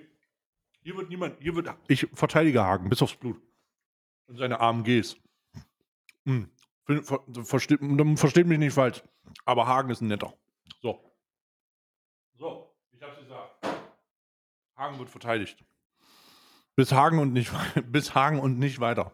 [0.82, 3.40] Hier wird niemand, hier wird, ich verteidige Hagen bis aufs Blut.
[4.26, 5.18] Und seine AMGs.
[6.26, 6.46] Mm.
[6.86, 7.80] Ver, ver, versteht,
[8.18, 9.04] versteht mich nicht falsch.
[9.46, 10.34] Aber Hagen ist ein netter.
[10.82, 11.00] So.
[12.36, 13.66] So, ich hab's gesagt.
[14.76, 15.64] Hagen wird verteidigt.
[16.76, 17.52] Bis Hagen und nicht,
[17.92, 19.14] bis Hagen und nicht weiter.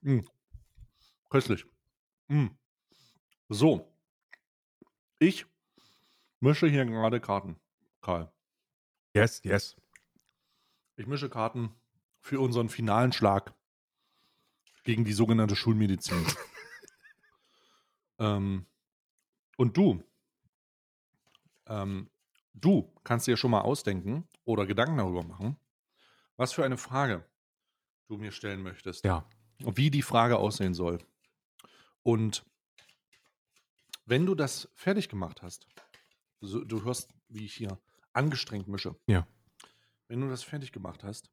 [0.00, 0.20] Mm.
[1.28, 1.66] Köstlich.
[2.28, 2.48] Mm.
[3.48, 3.92] So.
[5.18, 5.46] Ich
[6.40, 7.56] mische hier gerade Karten.
[8.00, 8.32] Karl.
[9.14, 9.76] Yes, yes.
[10.96, 11.74] Ich mische Karten
[12.20, 13.52] für unseren finalen Schlag
[14.84, 16.24] gegen die sogenannte Schulmedizin.
[18.18, 18.66] ähm,
[19.56, 20.02] und du,
[21.66, 22.10] ähm,
[22.54, 25.58] du kannst dir schon mal ausdenken oder Gedanken darüber machen,
[26.36, 27.24] was für eine Frage
[28.06, 29.04] du mir stellen möchtest.
[29.04, 29.28] Ja.
[29.58, 30.98] Wie die Frage aussehen soll.
[32.02, 32.44] Und
[34.06, 35.66] wenn du das fertig gemacht hast,
[36.40, 37.78] so, du hörst, wie ich hier
[38.12, 38.96] angestrengt mische.
[39.06, 39.26] Ja.
[40.06, 41.30] Wenn du das fertig gemacht hast,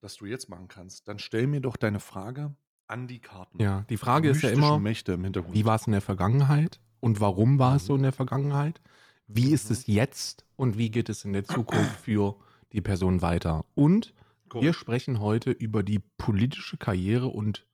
[0.00, 2.56] das du jetzt machen kannst, dann stell mir doch deine Frage
[2.86, 3.60] an die Karten.
[3.60, 7.76] Ja, die Frage ist ja immer, wie war es in der Vergangenheit und warum war
[7.76, 8.80] es so in der Vergangenheit?
[9.26, 9.72] Wie ist Mhm.
[9.72, 12.36] es jetzt und wie geht es in der Zukunft für
[12.72, 13.64] die Person weiter?
[13.74, 14.12] Und
[14.44, 14.76] wir Korrekt.
[14.76, 17.66] sprechen heute über die politische Karriere und,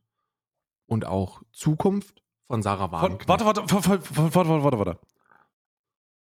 [0.86, 3.28] und auch Zukunft von Sarah Von, Wagenknecht.
[3.28, 4.98] warte, warte, warte, warte, warte, warte, warte.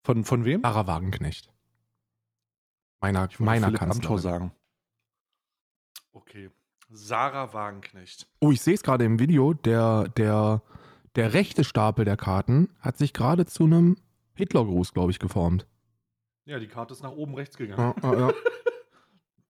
[0.03, 0.61] Von, von wem?
[0.61, 1.53] Sarah Wagenknecht.
[2.99, 4.19] Meiner, meiner Philipp Amthor Kanzlerin.
[4.21, 4.51] sagen.
[6.11, 6.49] Okay.
[6.93, 8.27] Sarah Wagenknecht.
[8.39, 9.53] Oh, ich sehe es gerade im Video.
[9.53, 10.61] Der, der,
[11.15, 13.97] der rechte Stapel der Karten hat sich gerade zu einem
[14.33, 15.65] Hitlergruß, glaube ich, geformt.
[16.45, 17.95] Ja, die Karte ist nach oben rechts gegangen.
[18.01, 18.33] Ja, ja, ja.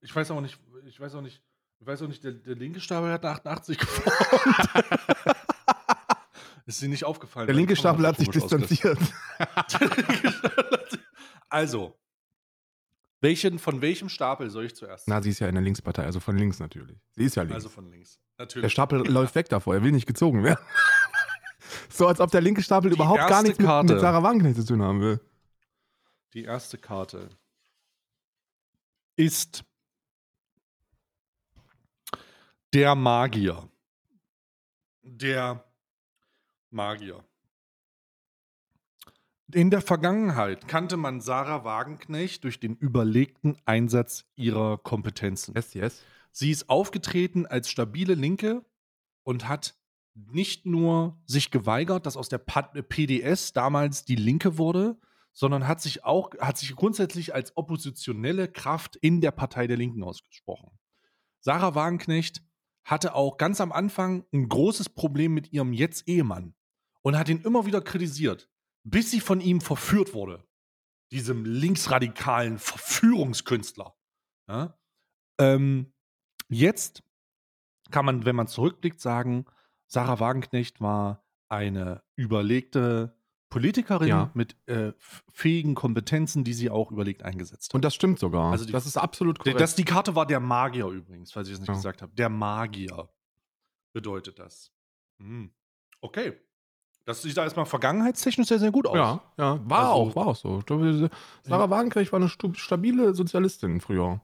[0.03, 0.57] Ich weiß auch nicht,
[0.87, 1.43] ich weiß auch nicht,
[1.79, 4.17] ich weiß auch nicht, der, der linke Stapel hat eine 88 geformt.
[6.65, 7.45] Ist dir nicht aufgefallen?
[7.47, 8.97] Der linke Stapel hat sich distanziert.
[11.49, 11.95] also,
[13.21, 15.07] welchen, von welchem Stapel soll ich zuerst?
[15.07, 16.97] Na, sie ist ja in der Linkspartei, also von links natürlich.
[17.11, 17.55] Sie ist ja links.
[17.55, 18.19] also von links.
[18.37, 18.63] Natürlich.
[18.63, 20.63] der Stapel läuft weg davor, er will nicht gezogen werden.
[21.89, 24.65] so als ob der linke Stapel Die überhaupt gar nichts mit, mit Sarah Wagenknecht zu
[24.65, 25.19] tun haben will.
[26.33, 27.29] Die erste Karte
[29.15, 29.63] ist
[32.73, 33.69] der Magier.
[35.03, 35.63] Der
[36.69, 37.23] Magier.
[39.53, 45.53] In der Vergangenheit kannte man Sarah Wagenknecht durch den überlegten Einsatz ihrer Kompetenzen.
[45.55, 46.03] Yes, yes.
[46.31, 48.63] Sie ist aufgetreten als stabile Linke
[49.23, 49.75] und hat
[50.13, 54.97] nicht nur sich geweigert, dass aus der PDS damals die Linke wurde,
[55.33, 60.03] sondern hat sich auch, hat sich grundsätzlich als oppositionelle Kraft in der Partei der Linken
[60.03, 60.71] ausgesprochen.
[61.39, 62.43] Sarah Wagenknecht
[62.83, 66.53] hatte auch ganz am Anfang ein großes Problem mit ihrem Jetzt-Ehemann
[67.01, 68.49] und hat ihn immer wieder kritisiert,
[68.83, 70.43] bis sie von ihm verführt wurde.
[71.11, 73.95] Diesem linksradikalen Verführungskünstler.
[74.47, 74.77] Ja?
[75.39, 75.93] Ähm,
[76.49, 77.03] jetzt
[77.91, 79.45] kann man, wenn man zurückblickt, sagen,
[79.87, 83.17] Sarah Wagenknecht war eine überlegte
[83.49, 84.31] Politikerin Ja.
[84.33, 84.93] mit äh,
[85.27, 87.75] fähigen Kompetenzen, die sie auch überlegt eingesetzt hat.
[87.75, 88.53] Und das stimmt sogar.
[88.53, 89.59] Also die- das ist absolut korrekt.
[89.59, 91.73] Das, die Karte war der Magier übrigens, falls ich es nicht Ja.
[91.73, 92.13] gesagt habe.
[92.15, 93.09] Der Magier
[93.93, 94.71] bedeutet das.
[95.19, 95.53] Hm.
[95.99, 96.39] Okay.
[97.05, 98.95] Das sieht da erstmal vergangenheitstechnisch sehr, sehr gut aus.
[98.95, 100.61] ja, ja, war Also- auch, war auch so.
[101.43, 104.21] Sarah Wagenknecht war eine stabile Sozialistin früher.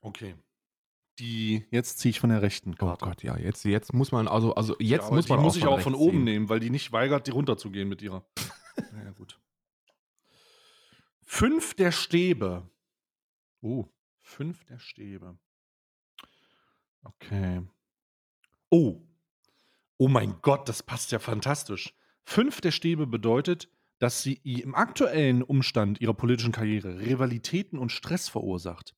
[0.00, 0.34] Okay.
[1.18, 3.04] Die, jetzt ziehe ich von der rechten Oh Karte.
[3.04, 5.56] Gott, ja, jetzt, jetzt muss man, also, also jetzt ja, aber muss die man muss
[5.56, 6.24] ich auch von oben ziehen.
[6.24, 8.24] nehmen, weil die nicht weigert, die runterzugehen mit ihrer.
[8.92, 9.38] naja, gut.
[11.24, 12.68] Fünf der Stäbe.
[13.60, 13.86] Oh,
[14.20, 15.36] fünf der Stäbe.
[17.04, 17.62] Okay.
[18.70, 19.00] Oh.
[20.02, 21.94] Oh mein Gott, das passt ja fantastisch.
[22.24, 23.68] Fünf der Stäbe bedeutet,
[24.00, 28.96] dass sie im aktuellen Umstand ihrer politischen Karriere Rivalitäten und Stress verursacht.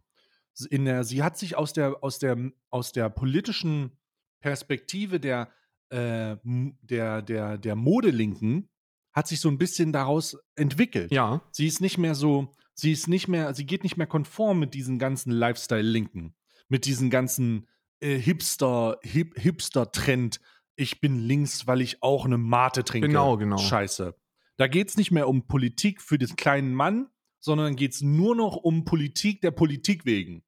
[0.70, 2.38] Der, sie hat sich aus der, aus der,
[2.70, 3.98] aus der politischen
[4.40, 5.50] Perspektive der,
[5.90, 8.70] äh, der, der, der Modelinken
[9.12, 11.12] hat sich so ein bisschen daraus entwickelt.
[11.12, 14.58] Ja, Sie ist nicht mehr so, sie ist nicht mehr, sie geht nicht mehr konform
[14.58, 16.34] mit diesen ganzen Lifestyle-Linken,
[16.68, 17.66] mit diesen ganzen
[18.00, 20.40] äh, Hipster, Hip, Hipster-Trend.
[20.76, 23.08] Ich bin links, weil ich auch eine Mate trinke.
[23.08, 23.58] Genau, genau.
[23.58, 24.14] Scheiße.
[24.56, 27.08] Da geht es nicht mehr um Politik für den kleinen Mann,
[27.40, 30.44] sondern geht es nur noch um Politik der Politik wegen.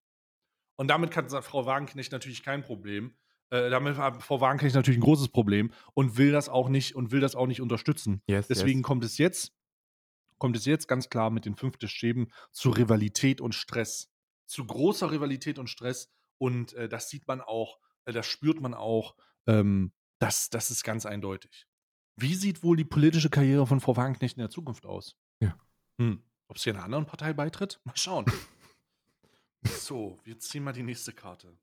[0.77, 3.15] Und damit kann Frau Wagenknecht natürlich kein Problem.
[3.51, 7.13] Äh, damit hat Frau Wagenknecht natürlich ein großes Problem und will das auch nicht und
[7.13, 8.23] will das auch nicht unterstützen.
[8.27, 8.87] yes, Deswegen yes.
[8.87, 9.53] kommt es jetzt,
[10.39, 14.11] kommt es jetzt ganz klar mit den fünften Stäben zu Rivalität und Stress.
[14.47, 16.11] Zu großer Rivalität und Stress.
[16.39, 19.17] Und äh, das sieht man auch, äh, das spürt man auch.
[19.47, 21.67] Ähm, das, das ist ganz eindeutig.
[22.17, 25.17] Wie sieht wohl die politische Karriere von Frau Wagenknecht in der Zukunft aus?
[25.41, 25.59] Ja.
[25.99, 26.23] Hm.
[26.49, 27.81] Ob sie einer anderen Partei beitritt?
[27.85, 28.25] Mal schauen.
[29.65, 31.59] so, wir ziehen mal die nächste Karte.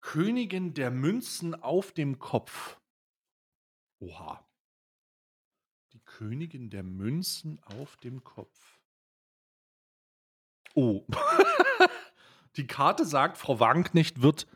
[0.00, 2.80] Königin der Münzen auf dem Kopf.
[3.98, 4.44] Oha.
[5.92, 8.80] Die Königin der Münzen auf dem Kopf.
[10.74, 11.06] Oh.
[12.56, 14.46] Die Karte sagt, Frau Wagenknecht wird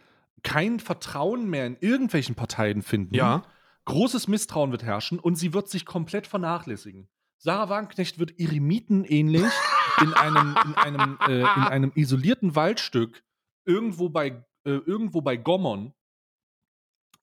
[0.43, 3.15] kein Vertrauen mehr in irgendwelchen Parteien finden.
[3.15, 3.45] Ja,
[3.91, 7.09] Großes Misstrauen wird herrschen und sie wird sich komplett vernachlässigen.
[7.39, 9.51] Sarah Wagenknecht wird Eremiten ähnlich
[10.01, 13.25] in einem, in, einem, äh, in einem isolierten Waldstück
[13.65, 15.95] irgendwo bei, äh, irgendwo bei Gommern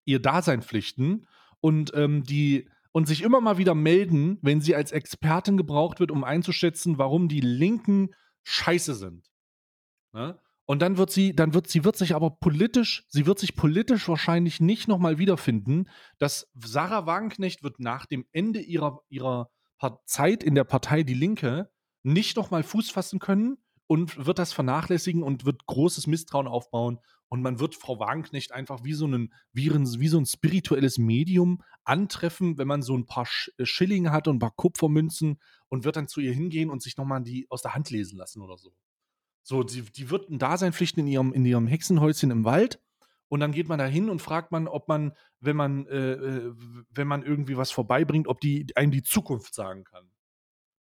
[0.06, 1.28] ihr Dasein pflichten
[1.60, 6.12] und, ähm, die, und sich immer mal wieder melden, wenn sie als Expertin gebraucht wird,
[6.12, 8.14] um einzuschätzen, warum die Linken
[8.44, 9.30] scheiße sind.
[10.14, 10.40] Ne?
[10.68, 14.10] Und dann wird sie, dann wird sie wird sich aber politisch, sie wird sich politisch
[14.10, 19.50] wahrscheinlich nicht nochmal wiederfinden, dass Sarah Wagenknecht wird nach dem Ende ihrer, ihrer
[20.06, 21.72] Zeit in der Partei Die Linke
[22.04, 23.58] nicht nochmal Fuß fassen können
[23.88, 27.00] und wird das vernachlässigen und wird großes Misstrauen aufbauen.
[27.30, 30.98] Und man wird Frau Wagenknecht einfach wie so, einen, wie, ein, wie so ein spirituelles
[30.98, 33.28] Medium antreffen, wenn man so ein paar
[33.58, 35.40] äh, Schillinge hat und ein paar Kupfermünzen
[35.70, 38.42] und wird dann zu ihr hingehen und sich nochmal die aus der Hand lesen lassen
[38.42, 38.74] oder so.
[39.48, 42.82] So, die, die wird ein Dasein pflichten in ihrem, in ihrem Hexenhäuschen im Wald.
[43.30, 46.54] Und dann geht man da hin und fragt man, ob man, wenn man, äh, äh,
[46.90, 50.12] wenn man irgendwie was vorbeibringt, ob die einem die Zukunft sagen kann.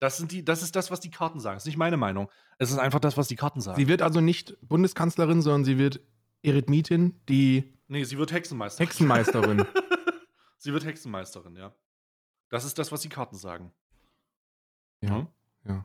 [0.01, 1.57] Das, sind die, das ist das, was die Karten sagen.
[1.57, 2.31] Das ist nicht meine Meinung.
[2.57, 3.77] Es ist einfach das, was die Karten sagen.
[3.77, 6.01] sie wird also nicht Bundeskanzlerin, sondern sie wird
[6.43, 8.87] Eremiten, die nee, sie wird Hexenmeisterin.
[8.87, 9.67] Hexenmeisterin.
[10.57, 11.75] sie wird Hexenmeisterin, ja.
[12.49, 13.75] Das ist das, was die Karten sagen.
[15.03, 15.31] ja,
[15.67, 15.85] ja.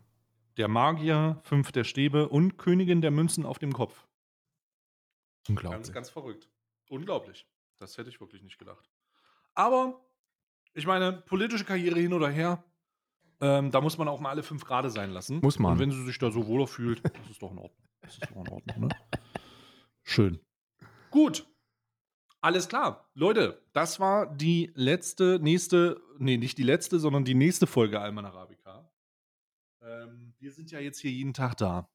[0.58, 4.08] Der Magier, fünf der Stäbe und Königin der Münzen auf dem Kopf.
[5.48, 5.94] Ganz, Unglaublich.
[5.94, 6.50] ganz verrückt.
[6.90, 7.48] Unglaublich.
[7.78, 8.90] Das hätte ich wirklich nicht gedacht.
[9.56, 10.02] Aber
[10.74, 12.64] Ich meine, politische Karriere hin oder her,
[13.42, 15.40] ähm, da muss man auch mal alle fünf Grade sein lassen.
[15.42, 15.74] Muss man.
[15.74, 17.88] Und wenn sie sich da so wohler fühlt, das ist doch in Ordnung.
[18.02, 18.90] Das ist doch in Ordnung, ne?
[20.04, 20.40] Schön.
[21.10, 21.48] Gut.
[22.42, 23.10] Alles klar.
[23.16, 28.26] Leute, das war die letzte, nächste, nee, nicht die letzte, sondern die nächste Folge Alman
[28.26, 28.89] Arabica.
[29.82, 31.88] Ähm, wir sind ja jetzt hier jeden Tag da.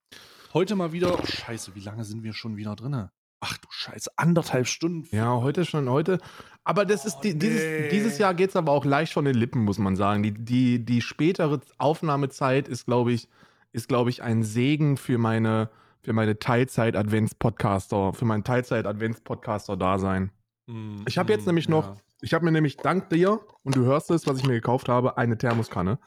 [0.54, 3.08] Heute mal wieder, oh, scheiße, wie lange sind wir schon wieder drin?
[3.40, 5.06] Ach du Scheiße, anderthalb Stunden.
[5.14, 6.18] Ja, heute schon, heute.
[6.62, 7.88] Aber das ist, die, dieses, nee.
[7.90, 10.22] dieses Jahr geht es aber auch leicht von den Lippen, muss man sagen.
[10.22, 13.28] Die, die, die spätere Aufnahmezeit ist, glaube ich,
[13.72, 15.68] ist, glaube ich, ein Segen für meine,
[16.00, 20.30] für meine Teilzeit-Advents-Podcaster, für mein Teilzeit-Advents-Podcaster-Dasein.
[20.66, 22.00] Mm, Ich habe jetzt mm, nämlich noch, ja.
[22.22, 25.18] ich habe mir nämlich dank dir, und du hörst es, was ich mir gekauft habe,
[25.18, 25.98] eine Thermoskanne.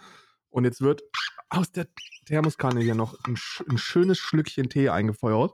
[0.50, 1.04] Und jetzt wird
[1.50, 1.88] aus der
[2.26, 3.38] Thermoskanne hier noch ein,
[3.70, 5.54] ein schönes Schlückchen Tee eingefeuert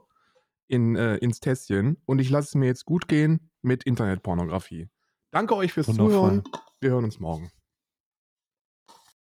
[0.68, 2.02] in, äh, ins Tässchen.
[2.06, 4.88] Und ich lasse es mir jetzt gut gehen mit Internetpornografie.
[5.30, 6.12] Danke euch fürs Wundervoll.
[6.12, 6.42] Zuhören.
[6.80, 7.50] Wir hören uns morgen.